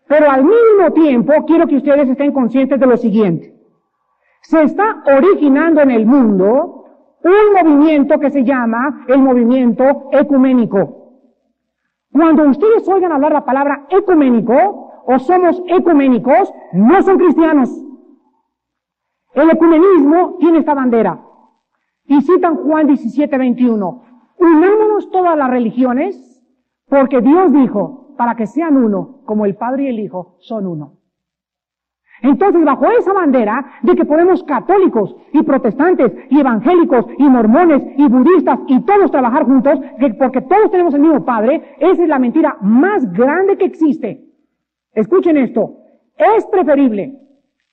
Pero 0.08 0.28
al 0.28 0.44
mismo 0.44 0.92
tiempo 0.92 1.32
quiero 1.46 1.68
que 1.68 1.76
ustedes 1.76 2.08
estén 2.08 2.32
conscientes 2.32 2.80
de 2.80 2.86
lo 2.86 2.96
siguiente. 2.96 3.54
Se 4.42 4.62
está 4.62 5.04
originando 5.06 5.82
en 5.82 5.92
el 5.92 6.06
mundo 6.06 6.84
un 7.22 7.54
movimiento 7.54 8.18
que 8.18 8.30
se 8.30 8.42
llama 8.42 9.04
el 9.06 9.20
movimiento 9.20 10.08
ecuménico. 10.10 10.99
Cuando 12.12 12.48
ustedes 12.48 12.88
oigan 12.88 13.12
hablar 13.12 13.32
la 13.32 13.44
palabra 13.44 13.86
ecuménico 13.88 15.02
o 15.06 15.18
somos 15.18 15.62
ecuménicos, 15.68 16.52
no 16.72 17.02
son 17.02 17.18
cristianos. 17.18 17.70
El 19.34 19.50
ecumenismo 19.50 20.36
tiene 20.38 20.58
esta 20.58 20.74
bandera. 20.74 21.20
Y 22.04 22.20
citan 22.22 22.56
Juan 22.56 22.88
17, 22.88 23.38
21. 23.38 24.02
Unámonos 24.38 25.10
todas 25.10 25.36
las 25.36 25.50
religiones 25.50 26.44
porque 26.88 27.20
Dios 27.20 27.52
dijo 27.52 28.14
para 28.16 28.34
que 28.34 28.46
sean 28.46 28.76
uno, 28.76 29.20
como 29.24 29.46
el 29.46 29.54
Padre 29.56 29.84
y 29.84 29.88
el 29.88 30.00
Hijo 30.00 30.36
son 30.40 30.66
uno. 30.66 30.99
Entonces, 32.22 32.64
bajo 32.64 32.90
esa 32.90 33.12
bandera 33.12 33.64
de 33.82 33.94
que 33.94 34.04
podemos 34.04 34.42
católicos 34.44 35.16
y 35.32 35.42
protestantes 35.42 36.12
y 36.28 36.40
evangélicos 36.40 37.06
y 37.18 37.24
mormones 37.24 37.82
y 37.96 38.08
budistas 38.08 38.58
y 38.66 38.80
todos 38.84 39.10
trabajar 39.10 39.44
juntos, 39.44 39.78
porque 40.18 40.42
todos 40.42 40.70
tenemos 40.70 40.94
el 40.94 41.00
mismo 41.00 41.24
Padre, 41.24 41.76
esa 41.78 42.02
es 42.02 42.08
la 42.08 42.18
mentira 42.18 42.56
más 42.60 43.10
grande 43.12 43.56
que 43.56 43.64
existe. 43.64 44.24
Escuchen 44.92 45.36
esto, 45.36 45.76
es 46.16 46.46
preferible 46.46 47.18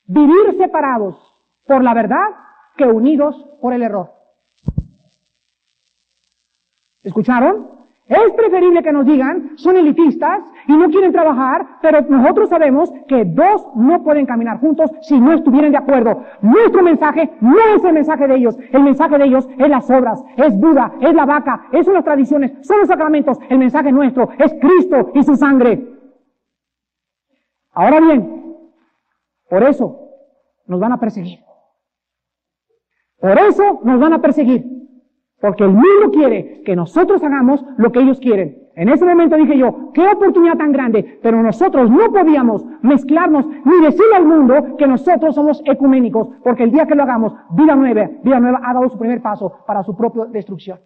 vivir 0.06 0.58
separados 0.58 1.16
por 1.66 1.84
la 1.84 1.94
verdad 1.94 2.28
que 2.78 2.86
unidos 2.86 3.36
por 3.62 3.74
el 3.74 3.84
error. 3.84 4.12
¿Escucharon? 7.04 7.77
Es 8.08 8.32
preferible 8.34 8.82
que 8.82 8.94
nos 8.94 9.06
digan, 9.06 9.58
son 9.58 9.76
elitistas 9.76 10.42
y 10.66 10.78
no 10.78 10.90
quieren 10.90 11.12
trabajar, 11.12 11.68
pero 11.82 12.02
nosotros 12.08 12.50
sabemos 12.50 12.90
que 13.06 13.26
dos 13.26 13.68
no 13.76 14.02
pueden 14.02 14.26
caminar 14.26 14.62
juntos 14.62 14.90
si 15.02 15.20
no 15.20 15.34
estuvieran 15.34 15.72
de 15.72 15.78
acuerdo. 15.78 16.24
Nuestro 16.42 16.84
mensaje 16.84 17.30
no 17.42 17.58
es 17.76 17.84
el 17.84 17.92
mensaje 17.94 18.28
de 18.28 18.36
ellos, 18.36 18.58
el 18.72 18.84
mensaje 18.84 19.18
de 19.18 19.26
ellos 19.26 19.50
es 19.58 19.70
las 19.70 19.90
obras, 19.90 20.24
es 20.38 20.58
Buda, 20.58 20.94
es 21.02 21.14
la 21.14 21.26
vaca, 21.26 21.68
es 21.74 21.86
son 21.86 21.96
las 21.96 22.06
tradiciones, 22.06 22.54
son 22.66 22.80
los 22.80 22.88
sacramentos, 22.88 23.40
el 23.50 23.58
mensaje 23.58 23.92
nuestro 23.92 24.30
es 24.38 24.54
Cristo 24.54 25.12
y 25.14 25.24
su 25.24 25.36
sangre. 25.36 25.86
Ahora 27.74 28.00
bien, 28.00 28.58
por 29.50 29.64
eso 29.64 30.00
nos 30.66 30.80
van 30.80 30.94
a 30.94 31.00
perseguir. 31.00 31.40
Por 33.20 33.38
eso 33.38 33.82
nos 33.84 34.00
van 34.00 34.14
a 34.14 34.22
perseguir. 34.22 34.77
Porque 35.40 35.64
el 35.64 35.70
mundo 35.70 36.12
quiere 36.12 36.62
que 36.66 36.76
nosotros 36.76 37.24
hagamos 37.24 37.64
lo 37.78 37.92
que 37.92 38.00
ellos 38.00 38.20
quieren. 38.20 38.68
En 38.76 38.90
ese 38.90 39.06
momento 39.06 39.36
dije 39.36 39.58
yo, 39.58 39.92
qué 39.94 40.08
oportunidad 40.08 40.58
tan 40.58 40.72
grande, 40.72 41.20
pero 41.22 41.42
nosotros 41.42 41.90
no 41.90 42.12
podíamos 42.12 42.64
mezclarnos 42.82 43.48
ni 43.48 43.82
decirle 43.82 44.16
al 44.16 44.26
mundo 44.26 44.76
que 44.78 44.88
nosotros 44.88 45.36
somos 45.36 45.62
ecuménicos, 45.66 46.30
porque 46.44 46.64
el 46.64 46.72
día 46.72 46.86
que 46.86 46.96
lo 46.96 47.04
hagamos, 47.04 47.34
Vida 47.52 47.76
Nueva, 47.76 48.10
Vida 48.24 48.40
Nueva 48.40 48.62
ha 48.64 48.74
dado 48.74 48.90
su 48.90 48.98
primer 48.98 49.22
paso 49.22 49.52
para 49.66 49.84
su 49.84 49.96
propia 49.96 50.26
destrucción. 50.26 50.80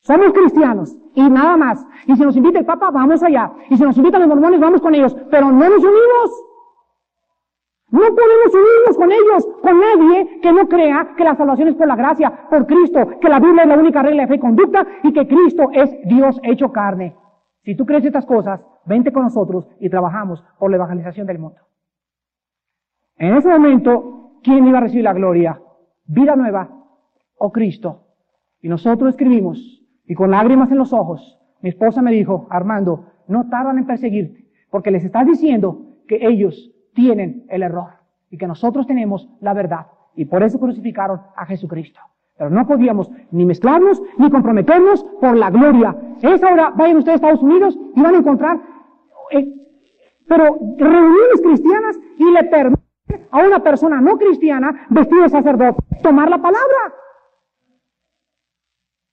Somos 0.00 0.32
cristianos 0.32 0.94
y 1.14 1.22
nada 1.30 1.56
más. 1.56 1.86
Y 2.06 2.14
si 2.14 2.22
nos 2.22 2.36
invita 2.36 2.58
el 2.58 2.66
Papa, 2.66 2.90
vamos 2.90 3.22
allá. 3.22 3.50
Y 3.70 3.76
si 3.78 3.82
nos 3.82 3.96
invitan 3.96 4.20
los 4.20 4.28
mormones, 4.28 4.60
vamos 4.60 4.82
con 4.82 4.94
ellos. 4.94 5.16
Pero 5.30 5.50
no 5.50 5.68
nos 5.70 5.78
unimos. 5.78 6.44
No 7.94 8.00
podemos 8.00 8.52
unirnos 8.52 8.96
con 8.96 9.12
ellos, 9.12 9.46
con 9.62 9.80
nadie 9.80 10.40
que 10.40 10.52
no 10.52 10.66
crea 10.66 11.14
que 11.16 11.22
la 11.22 11.36
salvación 11.36 11.68
es 11.68 11.76
por 11.76 11.86
la 11.86 11.94
gracia, 11.94 12.48
por 12.50 12.66
Cristo, 12.66 13.20
que 13.20 13.28
la 13.28 13.38
Biblia 13.38 13.62
es 13.62 13.68
la 13.68 13.78
única 13.78 14.02
regla 14.02 14.22
de 14.22 14.28
fe 14.30 14.34
y 14.34 14.40
conducta 14.40 14.84
y 15.04 15.12
que 15.12 15.28
Cristo 15.28 15.70
es 15.72 15.96
Dios 16.04 16.40
hecho 16.42 16.72
carne. 16.72 17.14
Si 17.62 17.76
tú 17.76 17.86
crees 17.86 18.04
estas 18.04 18.26
cosas, 18.26 18.60
vente 18.84 19.12
con 19.12 19.22
nosotros 19.22 19.68
y 19.78 19.88
trabajamos 19.88 20.42
por 20.58 20.70
la 20.70 20.76
evangelización 20.76 21.28
del 21.28 21.38
mundo. 21.38 21.60
En 23.16 23.36
ese 23.36 23.48
momento, 23.48 24.40
¿quién 24.42 24.66
iba 24.66 24.78
a 24.78 24.80
recibir 24.80 25.04
la 25.04 25.12
gloria? 25.12 25.60
¿Vida 26.04 26.34
nueva 26.34 26.68
o 27.38 27.52
Cristo? 27.52 28.08
Y 28.60 28.68
nosotros 28.68 29.10
escribimos, 29.10 29.86
y 30.04 30.16
con 30.16 30.32
lágrimas 30.32 30.68
en 30.72 30.78
los 30.78 30.92
ojos, 30.92 31.38
mi 31.60 31.68
esposa 31.68 32.02
me 32.02 32.10
dijo, 32.10 32.48
Armando, 32.50 33.06
no 33.28 33.48
tardan 33.48 33.78
en 33.78 33.86
perseguirte, 33.86 34.48
porque 34.68 34.90
les 34.90 35.04
estás 35.04 35.28
diciendo 35.28 35.78
que 36.08 36.26
ellos 36.26 36.73
tienen 36.94 37.44
el 37.48 37.62
error 37.62 37.90
y 38.30 38.38
que 38.38 38.46
nosotros 38.46 38.86
tenemos 38.86 39.28
la 39.40 39.52
verdad. 39.52 39.86
Y 40.16 40.24
por 40.24 40.42
eso 40.42 40.58
crucificaron 40.58 41.20
a 41.36 41.46
Jesucristo. 41.46 42.00
Pero 42.36 42.50
no 42.50 42.66
podíamos 42.66 43.10
ni 43.30 43.44
mezclarnos 43.44 44.02
ni 44.18 44.30
comprometernos 44.30 45.04
por 45.20 45.36
la 45.36 45.50
gloria. 45.50 45.96
Es 46.22 46.42
ahora, 46.42 46.70
vayan 46.70 46.96
ustedes 46.96 47.14
a 47.14 47.26
Estados 47.26 47.42
Unidos 47.42 47.78
y 47.94 48.00
van 48.00 48.14
a 48.14 48.18
encontrar, 48.18 48.60
eh, 49.30 49.52
pero 50.26 50.58
reuniones 50.76 51.40
cristianas 51.42 51.98
y 52.18 52.30
le 52.32 52.44
permiten 52.44 52.84
a 53.30 53.38
una 53.46 53.62
persona 53.62 54.00
no 54.00 54.16
cristiana 54.18 54.86
vestida 54.90 55.22
de 55.22 55.28
sacerdote 55.28 55.84
tomar 56.02 56.28
la 56.28 56.38
palabra. 56.38 56.94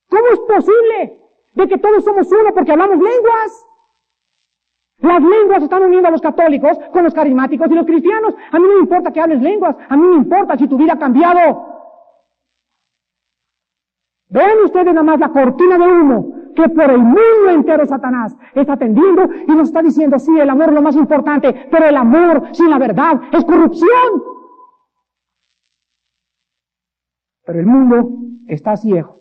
¿Cómo 0.10 0.28
es 0.34 0.40
posible 0.40 1.22
de 1.56 1.68
que 1.68 1.78
todos 1.78 2.04
somos 2.04 2.32
uno 2.32 2.54
porque 2.54 2.72
hablamos 2.72 2.98
lenguas? 2.98 3.66
Las 5.02 5.22
lenguas 5.22 5.64
están 5.64 5.84
uniendo 5.84 6.08
a 6.08 6.12
los 6.12 6.22
católicos 6.22 6.78
con 6.94 7.04
los 7.04 7.14
carismáticos 7.14 7.70
y 7.72 7.74
los 7.74 7.86
cristianos. 7.86 8.36
A 8.52 8.60
mí 8.60 8.66
no 8.68 8.74
me 8.76 8.80
importa 8.82 9.12
que 9.12 9.20
hables 9.20 9.42
lenguas, 9.42 9.76
a 9.90 9.98
mí 9.98 10.06
me 10.06 10.16
importa 10.18 10.58
si 10.58 10.68
tu 10.68 10.78
vida 10.78 10.94
ha 10.94 11.00
cambiado. 11.00 11.66
Vean 14.30 14.60
ustedes 14.64 14.94
nada 14.94 15.04
más 15.04 15.20
la 15.20 15.30
cortina 15.30 15.78
de 15.78 15.88
humo 15.88 16.42
que 16.56 16.70
por 16.70 16.92
el 16.92 17.00
mundo 17.00 17.50
entero 17.50 17.86
Satanás 17.86 18.36
está 18.54 18.78
tendiendo 18.78 19.24
y 19.48 19.52
nos 19.52 19.70
está 19.70 19.82
diciendo, 19.82 20.20
sí, 20.20 20.38
el 20.40 20.50
amor 20.50 20.70
es 20.70 20.76
lo 20.76 20.82
más 20.82 20.96
importante, 20.96 21.68
pero 21.72 21.86
el 21.86 21.96
amor 21.96 22.50
sin 22.54 22.70
la 22.70 22.78
verdad 22.78 23.22
es 23.32 23.44
corrupción. 23.46 24.24
Pero 27.46 27.60
el 27.60 27.66
mundo 27.66 28.10
está 28.48 28.78
ciego. 28.78 29.20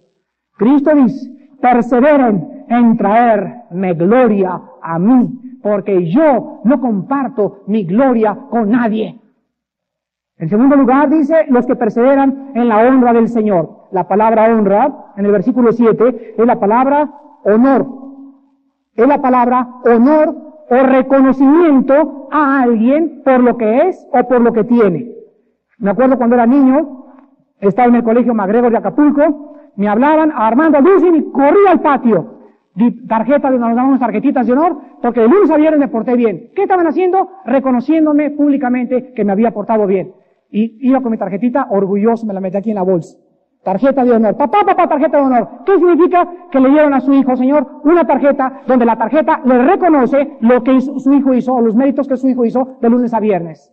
Cristo 0.57 0.95
dice, 0.95 1.57
perseveren 1.61 2.67
en 2.69 2.97
traerme 2.97 3.95
gloria 3.95 4.61
a 4.83 4.99
mí, 4.99 5.50
porque 5.63 6.11
yo 6.11 6.61
no 6.65 6.81
comparto 6.81 7.63
mi 7.67 7.85
gloria 7.85 8.37
con 8.51 8.71
nadie. 8.71 9.19
En 10.39 10.49
segundo 10.49 10.75
lugar 10.75 11.11
dice, 11.11 11.47
los 11.49 11.67
que 11.67 11.77
perseveran 11.77 12.53
en 12.55 12.69
la 12.69 12.79
honra 12.79 13.13
del 13.13 13.29
Señor. 13.29 13.89
La 13.93 14.09
palabra 14.09 14.47
honra, 14.47 15.13
en 15.17 15.27
el 15.27 15.33
versículo 15.33 15.71
7, 15.71 16.35
es 16.39 16.47
la 16.47 16.59
palabra 16.59 17.11
honor. 17.45 17.87
Es 18.95 19.07
la 19.07 19.21
palabra 19.21 19.69
honor 19.85 20.35
o 20.71 20.77
reconocimiento 20.77 22.29
a 22.31 22.63
alguien 22.63 23.23
por 23.23 23.41
lo 23.41 23.59
que 23.59 23.89
es 23.89 24.09
o 24.13 24.27
por 24.27 24.41
lo 24.41 24.53
que 24.53 24.65
tiene. 24.65 25.13
Me 25.79 25.91
acuerdo 25.91 26.17
cuando 26.17 26.37
era 26.37 26.47
niño, 26.47 27.07
estaba 27.59 27.89
en 27.89 27.97
el 27.97 28.05
colegio 28.05 28.33
Magregor 28.33 28.71
de 28.71 28.79
Acapulco, 28.79 29.57
me 29.77 29.89
hablaban 29.89 30.33
Armando 30.35 30.81
Lucin 30.81 31.17
y 31.17 31.31
corría 31.33 31.73
al 31.73 31.81
patio. 31.81 32.40
Tarjeta, 33.07 33.51
nos 33.51 33.61
daban 33.61 33.87
unas 33.89 34.01
tarjetitas 34.01 34.47
de 34.47 34.53
honor, 34.53 34.79
porque 35.03 35.21
de 35.21 35.29
lunes 35.29 35.51
a 35.51 35.57
viernes 35.57 35.81
me 35.81 35.89
porté 35.89 36.15
bien. 36.17 36.51
¿Qué 36.55 36.63
estaban 36.63 36.87
haciendo? 36.87 37.31
Reconociéndome 37.45 38.31
públicamente 38.31 39.13
que 39.13 39.25
me 39.25 39.33
había 39.33 39.51
portado 39.51 39.87
bien. 39.87 40.13
Y 40.51 40.79
iba 40.89 41.01
con 41.01 41.13
mi 41.13 41.19
tarjetita, 41.19 41.67
orgulloso, 41.71 42.27
me 42.27 42.35
la 42.35 42.41
metí 42.41 42.57
aquí 42.57 42.71
en 42.71 42.77
la 42.77 42.83
bolsa. 42.83 43.19
Tarjeta 43.63 44.05
de 44.05 44.13
honor. 44.13 44.37
Papá, 44.37 44.65
papá, 44.65 44.89
tarjeta 44.89 45.19
de 45.19 45.25
honor. 45.25 45.49
¿Qué 45.67 45.77
significa? 45.77 46.27
Que 46.51 46.61
le 46.61 46.71
dieron 46.71 46.95
a 46.95 47.01
su 47.01 47.13
hijo, 47.13 47.37
Señor, 47.37 47.67
una 47.85 48.07
tarjeta 48.07 48.63
donde 48.67 48.87
la 48.87 48.97
tarjeta 48.97 49.43
le 49.45 49.59
reconoce 49.59 50.39
lo 50.41 50.65
que 50.65 50.81
su 50.81 51.13
hijo 51.13 51.35
hizo, 51.35 51.55
o 51.55 51.61
los 51.61 51.77
méritos 51.77 52.09
que 52.09 52.17
su 52.17 52.29
hijo 52.29 52.45
hizo 52.45 52.79
de 52.81 52.89
lunes 52.89 53.13
a 53.13 53.21
viernes. 53.21 53.73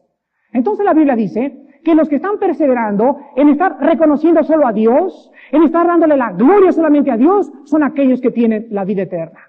Entonces 0.51 0.85
la 0.85 0.93
Biblia 0.93 1.15
dice 1.15 1.67
que 1.83 1.95
los 1.95 2.09
que 2.09 2.17
están 2.17 2.37
perseverando 2.37 3.17
en 3.37 3.47
estar 3.49 3.77
reconociendo 3.79 4.43
solo 4.43 4.67
a 4.67 4.73
Dios, 4.73 5.31
en 5.51 5.63
estar 5.63 5.85
dándole 5.87 6.17
la 6.17 6.31
gloria 6.31 6.71
solamente 6.71 7.11
a 7.11 7.17
Dios, 7.17 7.51
son 7.65 7.83
aquellos 7.83 8.21
que 8.21 8.31
tienen 8.31 8.67
la 8.71 8.85
vida 8.85 9.03
eterna. 9.03 9.39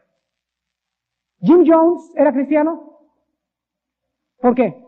Jim 1.40 1.64
Jones 1.66 2.12
era 2.16 2.32
cristiano. 2.32 2.98
¿Por 4.40 4.54
qué? 4.54 4.84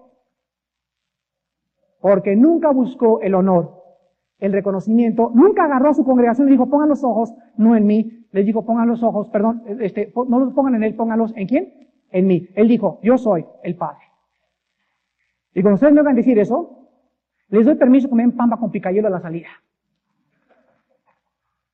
Porque 2.00 2.34
nunca 2.36 2.70
buscó 2.70 3.20
el 3.20 3.34
honor, 3.34 3.82
el 4.38 4.52
reconocimiento, 4.52 5.30
nunca 5.34 5.64
agarró 5.64 5.90
a 5.90 5.94
su 5.94 6.04
congregación 6.04 6.48
y 6.48 6.52
dijo, 6.52 6.68
pongan 6.68 6.88
los 6.88 7.04
ojos, 7.04 7.32
no 7.56 7.76
en 7.76 7.86
mí. 7.86 8.26
Les 8.32 8.46
dijo, 8.46 8.64
pongan 8.64 8.88
los 8.88 9.02
ojos, 9.02 9.28
perdón, 9.28 9.62
este, 9.80 10.12
no 10.14 10.38
los 10.38 10.52
pongan 10.54 10.76
en 10.76 10.84
él, 10.84 10.94
pónganlos 10.94 11.32
en 11.36 11.46
quién? 11.46 11.90
En 12.11 12.26
mí. 12.26 12.48
Él 12.54 12.68
dijo, 12.68 13.00
yo 13.02 13.18
soy 13.18 13.44
el 13.62 13.76
Padre. 13.76 14.04
Y 15.52 15.62
cuando 15.62 15.74
ustedes 15.74 15.92
me 15.92 16.00
oigan 16.00 16.14
decir 16.14 16.38
eso, 16.38 16.88
les 17.48 17.66
doy 17.66 17.74
permiso 17.74 18.06
que 18.06 18.11
comer 18.11 18.34
pamba 18.36 18.56
con 18.56 18.70
picayelo 18.70 19.08
a 19.08 19.11
la 19.11 19.20
salida. 19.20 19.48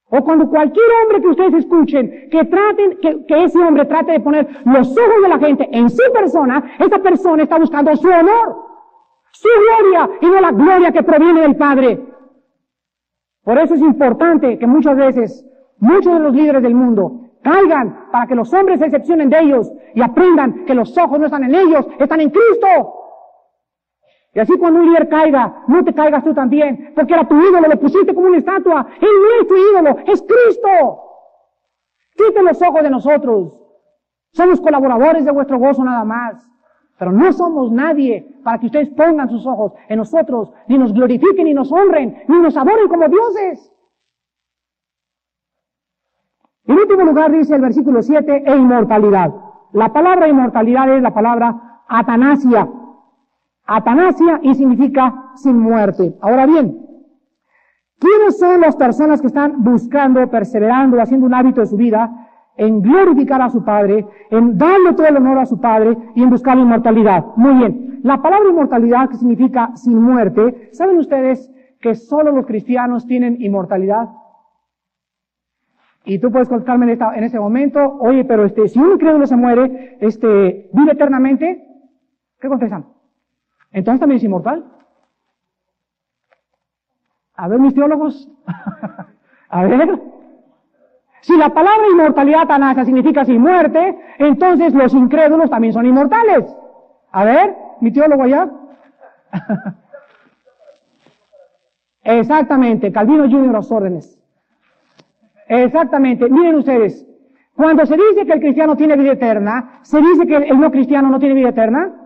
O 0.08 0.22
cuando 0.22 0.48
cualquier 0.48 0.86
hombre 1.02 1.20
que 1.20 1.28
ustedes 1.28 1.54
escuchen, 1.54 2.28
que 2.30 2.44
traten, 2.44 2.98
que, 3.00 3.44
ese 3.44 3.58
hombre 3.58 3.84
trate 3.86 4.12
de 4.12 4.20
poner 4.20 4.46
los 4.64 4.88
ojos 4.96 5.22
de 5.22 5.28
la 5.28 5.38
gente 5.38 5.68
en 5.72 5.90
su 5.90 6.02
persona, 6.12 6.62
esa 6.78 6.98
persona 6.98 7.42
está 7.42 7.58
buscando 7.58 7.94
su 7.96 8.08
honor 8.08 8.66
su 9.36 9.48
gloria 9.48 10.10
y 10.20 10.26
no 10.26 10.40
la 10.40 10.52
gloria 10.52 10.92
que 10.92 11.02
proviene 11.02 11.42
del 11.42 11.56
Padre. 11.56 12.00
Por 13.44 13.58
eso 13.58 13.74
es 13.74 13.80
importante 13.80 14.58
que 14.58 14.66
muchas 14.66 14.96
veces 14.96 15.44
muchos 15.78 16.14
de 16.14 16.20
los 16.20 16.34
líderes 16.34 16.62
del 16.62 16.74
mundo 16.74 17.20
caigan 17.42 18.08
para 18.10 18.26
que 18.26 18.34
los 18.34 18.52
hombres 18.54 18.80
se 18.80 18.86
excepcionen 18.86 19.28
de 19.28 19.40
ellos 19.40 19.70
y 19.94 20.02
aprendan 20.02 20.64
que 20.64 20.74
los 20.74 20.96
ojos 20.98 21.18
no 21.18 21.26
están 21.26 21.44
en 21.44 21.54
ellos, 21.54 21.86
están 21.98 22.20
en 22.20 22.30
Cristo. 22.30 22.95
Y 24.36 24.38
así 24.38 24.58
cuando 24.58 24.80
un 24.80 24.86
líder 24.88 25.08
caiga, 25.08 25.64
no 25.66 25.82
te 25.82 25.94
caigas 25.94 26.22
tú 26.22 26.34
también, 26.34 26.92
porque 26.94 27.14
era 27.14 27.26
tu 27.26 27.40
ídolo, 27.40 27.68
lo 27.68 27.80
pusiste 27.80 28.14
como 28.14 28.26
una 28.26 28.36
estatua. 28.36 28.86
Él 29.00 29.08
no 29.22 29.40
es 29.40 29.48
tu 29.48 29.56
ídolo, 29.56 29.96
es 30.06 30.22
Cristo. 30.22 31.00
Quite 32.14 32.42
los 32.42 32.60
ojos 32.60 32.82
de 32.82 32.90
nosotros. 32.90 33.54
Somos 34.32 34.60
colaboradores 34.60 35.24
de 35.24 35.30
vuestro 35.30 35.58
gozo 35.58 35.82
nada 35.82 36.04
más. 36.04 36.46
Pero 36.98 37.12
no 37.12 37.32
somos 37.32 37.72
nadie 37.72 38.36
para 38.44 38.58
que 38.58 38.66
ustedes 38.66 38.90
pongan 38.90 39.30
sus 39.30 39.46
ojos 39.46 39.72
en 39.88 39.96
nosotros, 39.96 40.52
ni 40.68 40.76
nos 40.76 40.92
glorifiquen, 40.92 41.46
ni 41.46 41.54
nos 41.54 41.72
honren, 41.72 42.22
ni 42.28 42.38
nos 42.38 42.58
adoren 42.58 42.88
como 42.88 43.08
dioses. 43.08 43.72
En 46.66 46.78
último 46.78 47.04
lugar 47.04 47.32
dice 47.32 47.54
el 47.54 47.62
versículo 47.62 48.02
7, 48.02 48.42
e 48.44 48.54
inmortalidad. 48.54 49.32
La 49.72 49.94
palabra 49.94 50.28
inmortalidad 50.28 50.94
es 50.94 51.00
la 51.00 51.14
palabra 51.14 51.80
atanasia. 51.88 52.68
Atanasia 53.66 54.40
y 54.42 54.54
significa 54.54 55.32
sin 55.34 55.58
muerte. 55.58 56.14
Ahora 56.20 56.46
bien, 56.46 56.78
¿quiénes 57.98 58.38
son 58.38 58.60
las 58.60 58.76
personas 58.76 59.20
que 59.20 59.26
están 59.26 59.64
buscando, 59.64 60.28
perseverando, 60.30 61.00
haciendo 61.00 61.26
un 61.26 61.34
hábito 61.34 61.60
de 61.60 61.66
su 61.66 61.76
vida 61.76 62.26
en 62.56 62.80
glorificar 62.80 63.42
a 63.42 63.50
su 63.50 63.64
Padre, 63.64 64.06
en 64.30 64.56
darle 64.56 64.94
todo 64.94 65.06
el 65.06 65.16
honor 65.16 65.38
a 65.38 65.46
su 65.46 65.60
Padre 65.60 65.96
y 66.14 66.22
en 66.22 66.30
buscar 66.30 66.56
la 66.56 66.62
inmortalidad. 66.62 67.24
Muy 67.36 67.54
bien. 67.54 68.00
La 68.02 68.22
palabra 68.22 68.48
inmortalidad, 68.48 69.08
que 69.08 69.16
significa 69.16 69.74
sin 69.74 70.00
muerte, 70.00 70.70
¿saben 70.72 70.98
ustedes 70.98 71.52
que 71.80 71.94
solo 71.94 72.32
los 72.32 72.46
cristianos 72.46 73.06
tienen 73.06 73.36
inmortalidad? 73.40 74.08
Y 76.04 76.20
tú 76.20 76.30
puedes 76.30 76.48
contestarme 76.48 76.90
en, 76.90 77.02
en 77.02 77.24
ese 77.24 77.40
momento, 77.40 77.98
oye, 77.98 78.24
pero 78.24 78.44
este, 78.44 78.68
si 78.68 78.78
un 78.78 78.92
incrédulo 78.92 79.26
se 79.26 79.36
muere, 79.36 79.98
este, 80.00 80.70
vive 80.72 80.92
eternamente, 80.92 81.66
¿qué 82.40 82.48
contestan? 82.48 82.95
Entonces 83.72 84.00
también 84.00 84.18
es 84.18 84.24
inmortal. 84.24 84.64
A 87.34 87.48
ver, 87.48 87.60
mis 87.60 87.74
teólogos. 87.74 88.28
a 89.48 89.64
ver. 89.64 90.00
Si 91.20 91.36
la 91.36 91.50
palabra 91.50 91.88
inmortalidad 91.90 92.46
tanasa 92.46 92.84
significa 92.84 93.24
sin 93.24 93.40
muerte, 93.40 93.98
entonces 94.18 94.72
los 94.74 94.94
incrédulos 94.94 95.50
también 95.50 95.72
son 95.72 95.84
inmortales. 95.84 96.44
A 97.10 97.24
ver, 97.24 97.56
mi 97.80 97.92
teólogo 97.92 98.22
allá. 98.22 98.48
Exactamente, 102.04 102.92
Calvino 102.92 103.24
Junior 103.24 103.52
los 103.52 103.72
órdenes. 103.72 104.16
Exactamente, 105.48 106.28
miren 106.30 106.56
ustedes, 106.56 107.04
cuando 107.54 107.86
se 107.86 107.96
dice 107.96 108.26
que 108.26 108.34
el 108.34 108.40
cristiano 108.40 108.76
tiene 108.76 108.96
vida 108.96 109.12
eterna, 109.12 109.80
¿se 109.82 110.00
dice 110.00 110.26
que 110.26 110.36
el 110.36 110.60
no 110.60 110.70
cristiano 110.70 111.08
no 111.08 111.18
tiene 111.18 111.34
vida 111.34 111.48
eterna? 111.48 112.05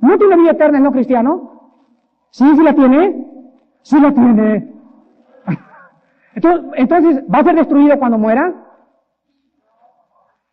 ¿No 0.00 0.16
tiene 0.18 0.36
vida 0.36 0.52
eterna 0.52 0.78
el 0.78 0.84
no 0.84 0.92
cristiano? 0.92 1.72
¿Sí, 2.30 2.44
sí 2.56 2.62
la 2.62 2.74
tiene? 2.74 3.26
Sí 3.82 4.00
la 4.00 4.12
tiene. 4.12 4.72
Entonces, 6.34 7.24
¿va 7.32 7.38
a 7.38 7.44
ser 7.44 7.56
destruido 7.56 7.98
cuando 7.98 8.18
muera? 8.18 8.54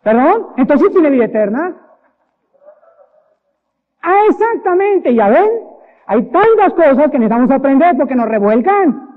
¿Perdón? 0.04 0.48
Entonces 0.58 0.91
tiene 0.91 1.10
vida 1.10 1.26
eterna. 1.26 1.76
Ah, 4.02 4.22
exactamente, 4.30 5.14
ya 5.14 5.30
ven. 5.30 5.50
Hay 6.08 6.24
tantas 6.30 6.74
cosas 6.74 7.12
que 7.12 7.18
necesitamos 7.18 7.50
aprender 7.50 7.98
porque 7.98 8.16
nos 8.16 8.28
revuelcan. 8.28 9.10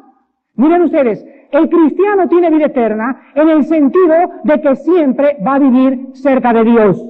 Miren 0.55 0.83
ustedes, 0.83 1.25
el 1.51 1.69
cristiano 1.69 2.29
tiene 2.29 2.51
vida 2.51 2.67
eterna 2.67 3.21
en 3.35 3.49
el 3.51 3.65
sentido 3.65 4.15
de 4.45 4.61
que 4.61 4.77
siempre 4.77 5.37
va 5.47 5.55
a 5.55 5.59
vivir 5.59 6.09
cerca 6.15 6.53
de 6.53 6.65
Dios. 6.65 7.05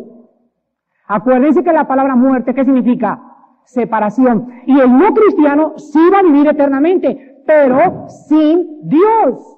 Acuérdense 1.08 1.64
que 1.64 1.72
la 1.72 1.88
palabra 1.88 2.14
muerte, 2.14 2.54
¿qué 2.54 2.64
significa? 2.64 3.20
Separación. 3.64 4.48
Y 4.66 4.78
el 4.78 4.96
no 4.96 5.12
cristiano 5.14 5.72
sí 5.76 6.00
va 6.12 6.20
a 6.20 6.22
vivir 6.22 6.46
eternamente 6.46 7.28
pero 7.48 8.06
sin 8.28 8.86
Dios. 8.86 9.56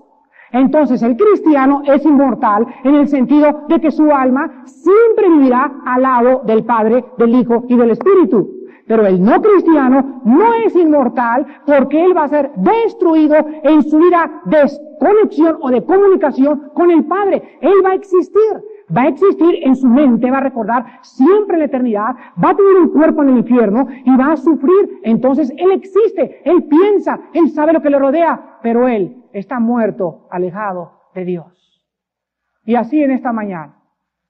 Entonces 0.53 1.03
el 1.03 1.17
cristiano 1.17 1.83
es 1.85 2.05
inmortal 2.07 2.67
en 2.85 2.95
el 2.95 3.09
sentido 3.09 3.65
de 3.69 3.81
que 3.81 3.91
su 3.91 4.11
alma 4.13 4.63
siempre 4.65 5.29
vivirá 5.29 5.73
al 5.85 6.03
lado 6.03 6.43
del 6.45 6.65
Padre, 6.65 7.05
del 7.19 7.35
Hijo 7.35 7.65
y 7.69 7.77
del 7.77 7.91
Espíritu. 7.91 8.49
Pero 8.87 9.07
el 9.07 9.23
no 9.23 9.43
cristiano 9.43 10.23
no 10.25 10.55
es 10.67 10.75
inmortal 10.77 11.47
porque 11.67 12.05
él 12.05 12.17
va 12.17 12.25
a 12.25 12.29
ser 12.29 12.53
destruido 12.57 13.37
en 13.65 13.83
su 13.83 13.99
vida 13.99 14.43
de 14.45 14.59
desconexión 14.63 15.59
o 15.61 15.71
de 15.71 15.85
comunicación 15.85 16.71
con 16.75 16.91
el 16.93 17.05
Padre. 17.07 17.59
Él 17.61 17.75
va 17.85 17.91
a 17.91 17.95
existir, 17.95 18.63
va 18.97 19.03
a 19.03 19.09
existir 19.09 19.61
en 19.63 19.77
su 19.77 19.87
mente, 19.87 20.31
va 20.31 20.39
a 20.39 20.43
recordar 20.43 20.85
siempre 21.03 21.59
la 21.59 21.67
eternidad, 21.67 22.15
va 22.43 22.51
a 22.51 22.57
tener 22.57 22.77
un 22.83 22.89
cuerpo 22.91 23.23
en 23.23 23.31
el 23.31 23.39
infierno 23.39 23.87
y 24.05 24.17
va 24.17 24.33
a 24.33 24.37
sufrir. 24.37 25.01
Entonces 25.03 25.53
Él 25.57 25.71
existe, 25.73 26.41
Él 26.45 26.65
piensa, 26.65 27.21
Él 27.33 27.51
sabe 27.51 27.73
lo 27.73 27.83
que 27.83 27.91
le 27.91 27.99
rodea, 27.99 28.59
pero 28.63 28.89
Él 28.89 29.25
está 29.33 29.61
muerto, 29.61 30.27
alejado 30.31 30.93
de 31.15 31.25
Dios. 31.25 31.83
Y 32.65 32.75
así 32.75 33.03
en 33.03 33.13
esta 33.13 33.33
mañana. 33.33 33.77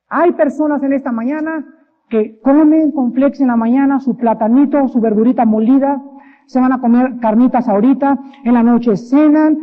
Hay 0.09 0.33
personas 0.33 0.83
en 0.83 0.93
esta 0.93 1.13
mañana 1.13 1.65
que 2.09 2.41
comen 2.41 2.91
con 2.91 3.13
flex 3.13 3.41
en 3.41 3.47
la 3.47 3.57
mañana 3.57 4.01
su 4.01 4.17
platanito, 4.17 4.89
su 4.89 5.01
verdurita 5.01 5.45
molida, 5.45 6.03
se 6.47 6.61
van 6.61 6.73
a 6.73 6.81
comer 6.81 7.19
carnitas 7.21 7.69
ahorita, 7.69 8.19
en 8.45 8.55
la 8.55 8.65
noche 8.65 8.97
cenan, 8.97 9.57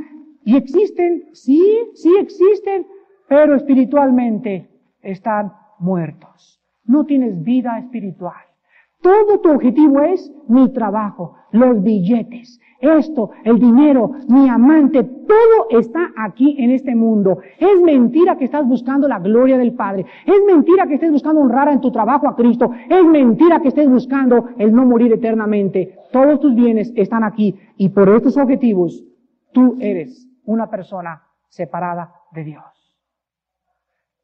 y 0.46 0.56
existen, 0.56 1.26
sí, 1.34 1.62
sí 1.94 2.16
existen, 2.18 2.88
pero 3.28 3.56
espiritualmente 3.56 4.77
están 5.02 5.54
muertos. 5.80 6.62
No 6.86 7.06
tienes 7.06 7.44
vida 7.44 7.78
espiritual. 7.80 8.36
Todo 9.02 9.40
tu 9.40 9.52
objetivo 9.52 10.02
es 10.02 10.32
mi 10.48 10.70
trabajo, 10.74 11.36
los 11.52 11.82
billetes, 11.84 12.60
esto, 12.80 13.32
el 13.44 13.60
dinero, 13.60 14.12
mi 14.28 14.48
amante, 14.50 15.04
todo 15.04 15.80
está 15.80 16.12
aquí 16.16 16.56
en 16.60 16.72
este 16.72 16.96
mundo. 16.96 17.40
Es 17.58 17.82
mentira 17.82 18.38
que 18.38 18.46
estás 18.46 18.68
buscando 18.68 19.08
la 19.08 19.20
gloria 19.20 19.58
del 19.58 19.74
Padre. 19.74 20.06
Es 20.26 20.42
mentira 20.46 20.86
que 20.88 20.96
estés 20.96 21.12
buscando 21.12 21.42
honrar 21.42 21.70
en 21.70 21.82
tu 21.82 21.92
trabajo 21.92 22.28
a 22.28 22.36
Cristo. 22.36 22.72
Es 22.88 23.04
mentira 23.04 23.60
que 23.60 23.70
estés 23.70 23.90
buscando 23.90 24.50
el 24.58 24.74
no 24.74 24.86
morir 24.86 25.12
eternamente. 25.14 25.96
Todos 26.12 26.40
tus 26.40 26.54
bienes 26.54 26.94
están 26.96 27.24
aquí 27.24 27.56
y 27.78 27.90
por 27.90 28.10
estos 28.10 28.38
objetivos 28.38 29.04
tú 29.54 29.78
eres 29.80 30.28
una 30.46 30.70
persona 30.70 31.24
separada 31.50 32.14
de 32.32 32.44
Dios. 32.44 32.77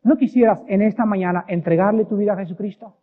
¿No 0.04 0.18
quisieras 0.18 0.60
en 0.68 0.82
esta 0.82 1.06
mañana 1.06 1.46
entregarle 1.48 2.06
tu 2.06 2.18
vida 2.18 2.34
a 2.34 2.38
Jesucristo? 2.38 2.96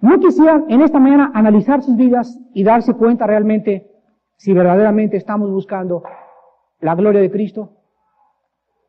¿No 0.00 0.20
quisieras 0.20 0.62
en 0.68 0.82
esta 0.82 0.98
mañana 0.98 1.32
analizar 1.34 1.82
sus 1.82 1.96
vidas 1.96 2.38
y 2.54 2.62
darse 2.62 2.94
cuenta 2.94 3.26
realmente 3.26 3.90
si 4.36 4.52
verdaderamente 4.52 5.16
estamos 5.16 5.50
buscando 5.50 6.02
la 6.80 6.94
gloria 6.94 7.20
de 7.20 7.30
Cristo? 7.30 7.72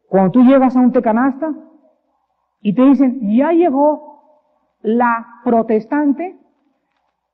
Cuando 0.07 0.31
tú 0.31 0.43
llegas 0.43 0.75
a 0.75 0.79
un 0.79 0.91
tecanasta 0.91 1.53
y 2.61 2.75
te 2.75 2.83
dicen, 2.83 3.35
ya 3.35 3.51
llegó 3.51 4.09
la 4.81 5.25
protestante, 5.43 6.39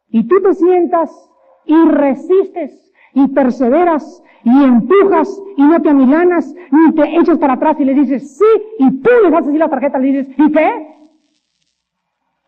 y 0.07 0.27
tú 0.27 0.41
te 0.41 0.53
sientas 0.53 1.29
y 1.65 1.89
resistes 1.89 2.84
y 3.15 3.27
perseveras 3.29 4.21
y 4.43 4.63
empujas 4.63 5.41
y 5.57 5.63
no 5.63 5.81
te 5.81 5.89
amilanas 5.89 6.53
ni 6.71 6.93
te 6.93 7.17
echas 7.17 7.39
para 7.39 7.53
atrás 7.53 7.77
y 7.79 7.85
le 7.85 7.95
dices 7.95 8.37
sí 8.37 8.45
y 8.77 9.01
tú 9.01 9.09
le 9.23 9.31
das 9.31 9.47
así 9.47 9.57
la 9.57 9.69
tarjeta 9.69 9.97
le 9.97 10.07
dices 10.11 10.35
¿y 10.37 10.51
qué? 10.51 10.95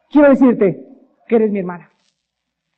Quiero 0.10 0.30
decirte 0.30 0.88
que 1.28 1.36
eres 1.36 1.52
mi 1.52 1.60
hermana. 1.60 1.90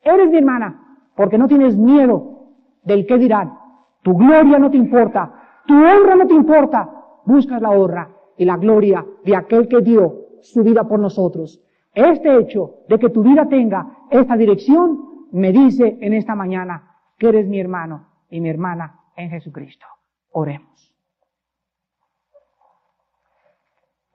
Eres 0.01 0.29
mi 0.29 0.37
hermana 0.37 0.99
porque 1.15 1.37
no 1.37 1.47
tienes 1.47 1.75
miedo 1.75 2.47
del 2.83 3.05
qué 3.05 3.17
dirán. 3.17 3.57
Tu 4.01 4.13
gloria 4.13 4.57
no 4.57 4.71
te 4.71 4.77
importa, 4.77 5.61
tu 5.67 5.75
honra 5.75 6.15
no 6.15 6.25
te 6.25 6.33
importa. 6.33 6.89
Buscas 7.25 7.61
la 7.61 7.71
honra 7.71 8.09
y 8.37 8.45
la 8.45 8.57
gloria 8.57 9.05
de 9.23 9.35
aquel 9.35 9.67
que 9.67 9.81
dio 9.81 10.27
su 10.41 10.63
vida 10.63 10.87
por 10.87 10.99
nosotros. 10.99 11.61
Este 11.93 12.37
hecho 12.37 12.77
de 12.87 12.97
que 12.97 13.09
tu 13.09 13.21
vida 13.21 13.47
tenga 13.47 13.87
esta 14.09 14.37
dirección 14.37 15.27
me 15.31 15.51
dice 15.51 15.97
en 16.01 16.13
esta 16.13 16.33
mañana 16.33 16.88
que 17.19 17.27
eres 17.27 17.47
mi 17.47 17.59
hermano 17.59 18.07
y 18.29 18.39
mi 18.39 18.49
hermana 18.49 18.97
en 19.15 19.29
Jesucristo. 19.29 19.85
Oremos. 20.31 20.69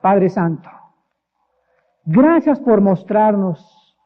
Padre 0.01 0.29
Santo, 0.29 0.69
gracias 2.05 2.61
por 2.61 2.81
mostrarnos 2.81 3.97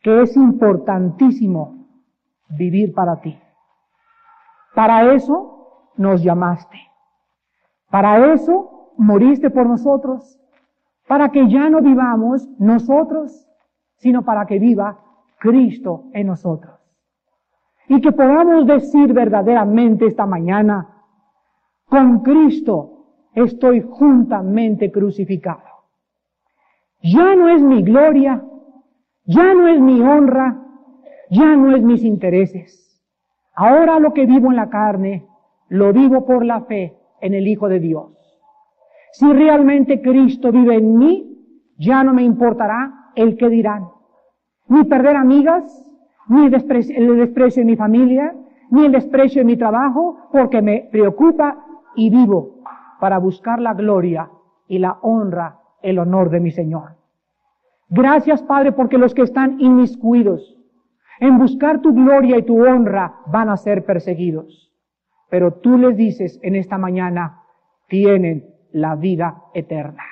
que 0.00 0.22
es 0.22 0.36
importantísimo 0.36 1.86
vivir 2.50 2.94
para 2.94 3.20
ti. 3.20 3.38
Para 4.74 5.12
eso 5.14 5.92
nos 5.96 6.22
llamaste. 6.22 6.78
Para 7.90 8.32
eso 8.32 8.92
moriste 8.96 9.50
por 9.50 9.66
nosotros. 9.66 10.38
Para 11.06 11.30
que 11.30 11.48
ya 11.48 11.68
no 11.70 11.80
vivamos 11.80 12.46
nosotros, 12.58 13.48
sino 13.96 14.22
para 14.22 14.46
que 14.46 14.58
viva 14.58 14.98
Cristo 15.38 16.04
en 16.12 16.26
nosotros 16.26 16.77
y 17.88 18.00
que 18.00 18.12
podamos 18.12 18.66
decir 18.66 19.12
verdaderamente 19.12 20.06
esta 20.06 20.26
mañana, 20.26 21.04
con 21.86 22.20
Cristo 22.20 23.06
estoy 23.34 23.80
juntamente 23.80 24.92
crucificado. 24.92 25.62
Ya 27.02 27.34
no 27.34 27.48
es 27.48 27.62
mi 27.62 27.82
gloria, 27.82 28.44
ya 29.24 29.54
no 29.54 29.68
es 29.68 29.80
mi 29.80 30.00
honra, 30.00 30.62
ya 31.30 31.56
no 31.56 31.74
es 31.74 31.82
mis 31.82 32.02
intereses. 32.02 33.00
Ahora 33.54 33.98
lo 33.98 34.12
que 34.12 34.26
vivo 34.26 34.50
en 34.50 34.56
la 34.56 34.68
carne, 34.68 35.26
lo 35.68 35.92
vivo 35.92 36.26
por 36.26 36.44
la 36.44 36.62
fe 36.62 36.96
en 37.20 37.34
el 37.34 37.48
Hijo 37.48 37.68
de 37.68 37.80
Dios. 37.80 38.12
Si 39.12 39.32
realmente 39.32 40.02
Cristo 40.02 40.52
vive 40.52 40.76
en 40.76 40.98
mí, 40.98 41.24
ya 41.78 42.04
no 42.04 42.12
me 42.12 42.22
importará 42.22 43.10
el 43.14 43.36
que 43.36 43.48
dirán. 43.48 43.88
Ni 44.68 44.84
perder 44.84 45.16
amigas, 45.16 45.87
ni 46.28 46.46
el 46.46 46.50
desprecio, 46.50 46.96
el 46.96 47.16
desprecio 47.16 47.62
de 47.62 47.66
mi 47.66 47.76
familia, 47.76 48.34
ni 48.70 48.86
el 48.86 48.92
desprecio 48.92 49.40
de 49.40 49.46
mi 49.46 49.56
trabajo, 49.56 50.28
porque 50.32 50.62
me 50.62 50.88
preocupa 50.92 51.64
y 51.96 52.10
vivo 52.10 52.60
para 53.00 53.18
buscar 53.18 53.60
la 53.60 53.74
gloria 53.74 54.30
y 54.66 54.78
la 54.78 54.98
honra, 55.02 55.58
el 55.82 55.98
honor 55.98 56.30
de 56.30 56.40
mi 56.40 56.50
Señor. 56.50 56.96
Gracias, 57.88 58.42
Padre, 58.42 58.72
porque 58.72 58.98
los 58.98 59.14
que 59.14 59.22
están 59.22 59.60
inmiscuidos 59.60 60.56
en 61.20 61.38
buscar 61.38 61.80
tu 61.80 61.92
gloria 61.94 62.38
y 62.38 62.42
tu 62.42 62.62
honra 62.62 63.16
van 63.26 63.48
a 63.48 63.56
ser 63.56 63.84
perseguidos. 63.84 64.72
Pero 65.30 65.54
tú 65.54 65.78
les 65.78 65.96
dices 65.96 66.38
en 66.42 66.54
esta 66.54 66.78
mañana, 66.78 67.42
tienen 67.88 68.54
la 68.72 68.94
vida 68.94 69.42
eterna. 69.54 70.02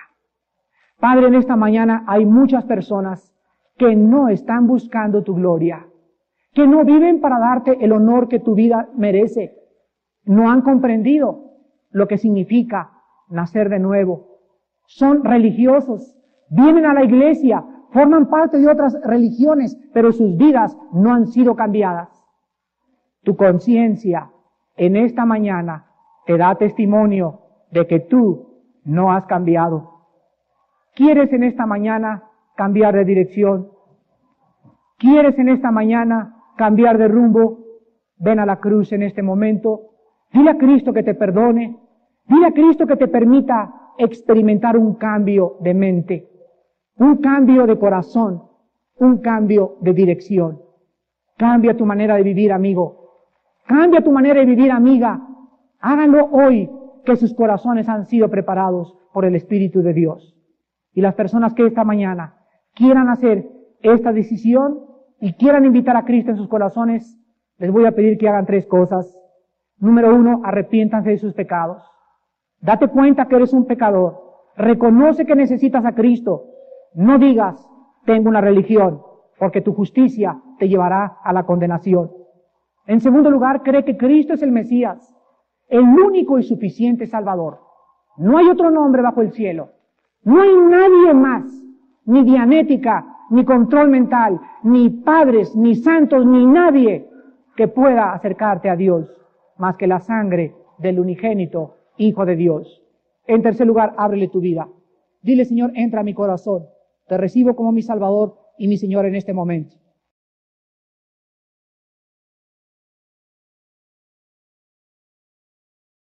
Padre, 0.98 1.26
en 1.26 1.34
esta 1.34 1.56
mañana 1.56 2.04
hay 2.06 2.24
muchas 2.24 2.64
personas 2.64 3.32
que 3.76 3.94
no 3.94 4.28
están 4.28 4.66
buscando 4.66 5.22
tu 5.22 5.34
gloria, 5.34 5.86
que 6.56 6.66
no 6.66 6.86
viven 6.86 7.20
para 7.20 7.38
darte 7.38 7.84
el 7.84 7.92
honor 7.92 8.28
que 8.28 8.40
tu 8.40 8.54
vida 8.54 8.88
merece. 8.96 9.54
No 10.24 10.50
han 10.50 10.62
comprendido 10.62 11.52
lo 11.90 12.08
que 12.08 12.16
significa 12.16 12.92
nacer 13.28 13.68
de 13.68 13.78
nuevo. 13.78 14.38
Son 14.86 15.22
religiosos, 15.22 16.16
vienen 16.48 16.86
a 16.86 16.94
la 16.94 17.04
iglesia, 17.04 17.62
forman 17.92 18.30
parte 18.30 18.56
de 18.56 18.70
otras 18.70 18.98
religiones, 19.04 19.78
pero 19.92 20.12
sus 20.12 20.38
vidas 20.38 20.74
no 20.94 21.12
han 21.12 21.26
sido 21.26 21.56
cambiadas. 21.56 22.08
Tu 23.22 23.36
conciencia 23.36 24.30
en 24.78 24.96
esta 24.96 25.26
mañana 25.26 25.84
te 26.24 26.38
da 26.38 26.54
testimonio 26.54 27.42
de 27.70 27.86
que 27.86 28.00
tú 28.00 28.62
no 28.82 29.12
has 29.12 29.26
cambiado. 29.26 30.06
¿Quieres 30.94 31.30
en 31.34 31.44
esta 31.44 31.66
mañana 31.66 32.30
cambiar 32.56 32.94
de 32.94 33.04
dirección? 33.04 33.68
¿Quieres 34.96 35.38
en 35.38 35.50
esta 35.50 35.70
mañana 35.70 36.32
cambiar 36.56 36.98
de 36.98 37.08
rumbo, 37.08 37.58
ven 38.18 38.40
a 38.40 38.46
la 38.46 38.60
cruz 38.60 38.92
en 38.92 39.02
este 39.02 39.22
momento, 39.22 39.90
dile 40.32 40.50
a 40.50 40.58
Cristo 40.58 40.92
que 40.92 41.02
te 41.02 41.14
perdone, 41.14 41.78
dile 42.26 42.46
a 42.46 42.52
Cristo 42.52 42.86
que 42.86 42.96
te 42.96 43.08
permita 43.08 43.92
experimentar 43.98 44.76
un 44.76 44.94
cambio 44.94 45.56
de 45.60 45.74
mente, 45.74 46.28
un 46.98 47.18
cambio 47.18 47.66
de 47.66 47.78
corazón, 47.78 48.42
un 48.98 49.18
cambio 49.18 49.76
de 49.80 49.92
dirección. 49.92 50.62
Cambia 51.36 51.76
tu 51.76 51.84
manera 51.84 52.16
de 52.16 52.22
vivir, 52.22 52.52
amigo. 52.52 53.06
Cambia 53.66 54.02
tu 54.02 54.10
manera 54.10 54.40
de 54.40 54.46
vivir, 54.46 54.70
amiga. 54.70 55.20
Háganlo 55.80 56.26
hoy, 56.32 56.70
que 57.04 57.16
sus 57.16 57.34
corazones 57.34 57.88
han 57.88 58.06
sido 58.06 58.28
preparados 58.30 58.96
por 59.12 59.24
el 59.24 59.36
Espíritu 59.36 59.82
de 59.82 59.92
Dios. 59.92 60.34
Y 60.92 61.00
las 61.02 61.14
personas 61.14 61.54
que 61.54 61.66
esta 61.66 61.84
mañana 61.84 62.38
quieran 62.74 63.08
hacer 63.08 63.48
esta 63.80 64.12
decisión, 64.12 64.80
y 65.20 65.32
quieran 65.34 65.64
invitar 65.64 65.96
a 65.96 66.04
Cristo 66.04 66.30
en 66.30 66.36
sus 66.36 66.48
corazones, 66.48 67.18
les 67.58 67.70
voy 67.70 67.86
a 67.86 67.92
pedir 67.92 68.18
que 68.18 68.28
hagan 68.28 68.46
tres 68.46 68.66
cosas. 68.66 69.12
Número 69.78 70.14
uno, 70.14 70.42
arrepiéntanse 70.44 71.10
de 71.10 71.18
sus 71.18 71.32
pecados. 71.32 71.82
Date 72.60 72.88
cuenta 72.88 73.26
que 73.26 73.36
eres 73.36 73.52
un 73.52 73.66
pecador. 73.66 74.22
Reconoce 74.56 75.26
que 75.26 75.34
necesitas 75.34 75.84
a 75.84 75.94
Cristo. 75.94 76.44
No 76.94 77.18
digas, 77.18 77.66
tengo 78.04 78.28
una 78.28 78.40
religión, 78.40 79.02
porque 79.38 79.60
tu 79.60 79.74
justicia 79.74 80.40
te 80.58 80.68
llevará 80.68 81.18
a 81.22 81.32
la 81.32 81.44
condenación. 81.44 82.10
En 82.86 83.00
segundo 83.00 83.30
lugar, 83.30 83.62
cree 83.62 83.84
que 83.84 83.96
Cristo 83.96 84.34
es 84.34 84.42
el 84.42 84.52
Mesías, 84.52 85.14
el 85.68 85.80
único 85.80 86.38
y 86.38 86.42
suficiente 86.42 87.06
Salvador. 87.06 87.60
No 88.16 88.38
hay 88.38 88.48
otro 88.48 88.70
nombre 88.70 89.02
bajo 89.02 89.20
el 89.20 89.32
cielo. 89.32 89.70
No 90.22 90.40
hay 90.40 90.56
nadie 90.56 91.14
más, 91.14 91.44
ni 92.04 92.24
dianética, 92.24 93.15
ni 93.30 93.44
control 93.44 93.88
mental, 93.88 94.40
ni 94.62 94.90
padres, 94.90 95.54
ni 95.54 95.74
santos, 95.74 96.24
ni 96.26 96.46
nadie 96.46 97.08
que 97.56 97.68
pueda 97.68 98.12
acercarte 98.12 98.68
a 98.68 98.76
Dios 98.76 99.10
más 99.58 99.76
que 99.76 99.86
la 99.86 100.00
sangre 100.00 100.54
del 100.78 101.00
unigénito 101.00 101.74
Hijo 101.98 102.26
de 102.26 102.36
Dios. 102.36 102.82
En 103.26 103.42
tercer 103.42 103.66
lugar, 103.66 103.94
ábrele 103.96 104.28
tu 104.28 104.40
vida. 104.40 104.68
Dile, 105.22 105.46
Señor, 105.46 105.72
entra 105.74 106.00
a 106.00 106.04
mi 106.04 106.12
corazón. 106.12 106.66
Te 107.08 107.16
recibo 107.16 107.56
como 107.56 107.72
mi 107.72 107.80
Salvador 107.80 108.36
y 108.58 108.68
mi 108.68 108.76
Señor 108.76 109.06
en 109.06 109.14
este 109.14 109.32
momento. 109.32 109.76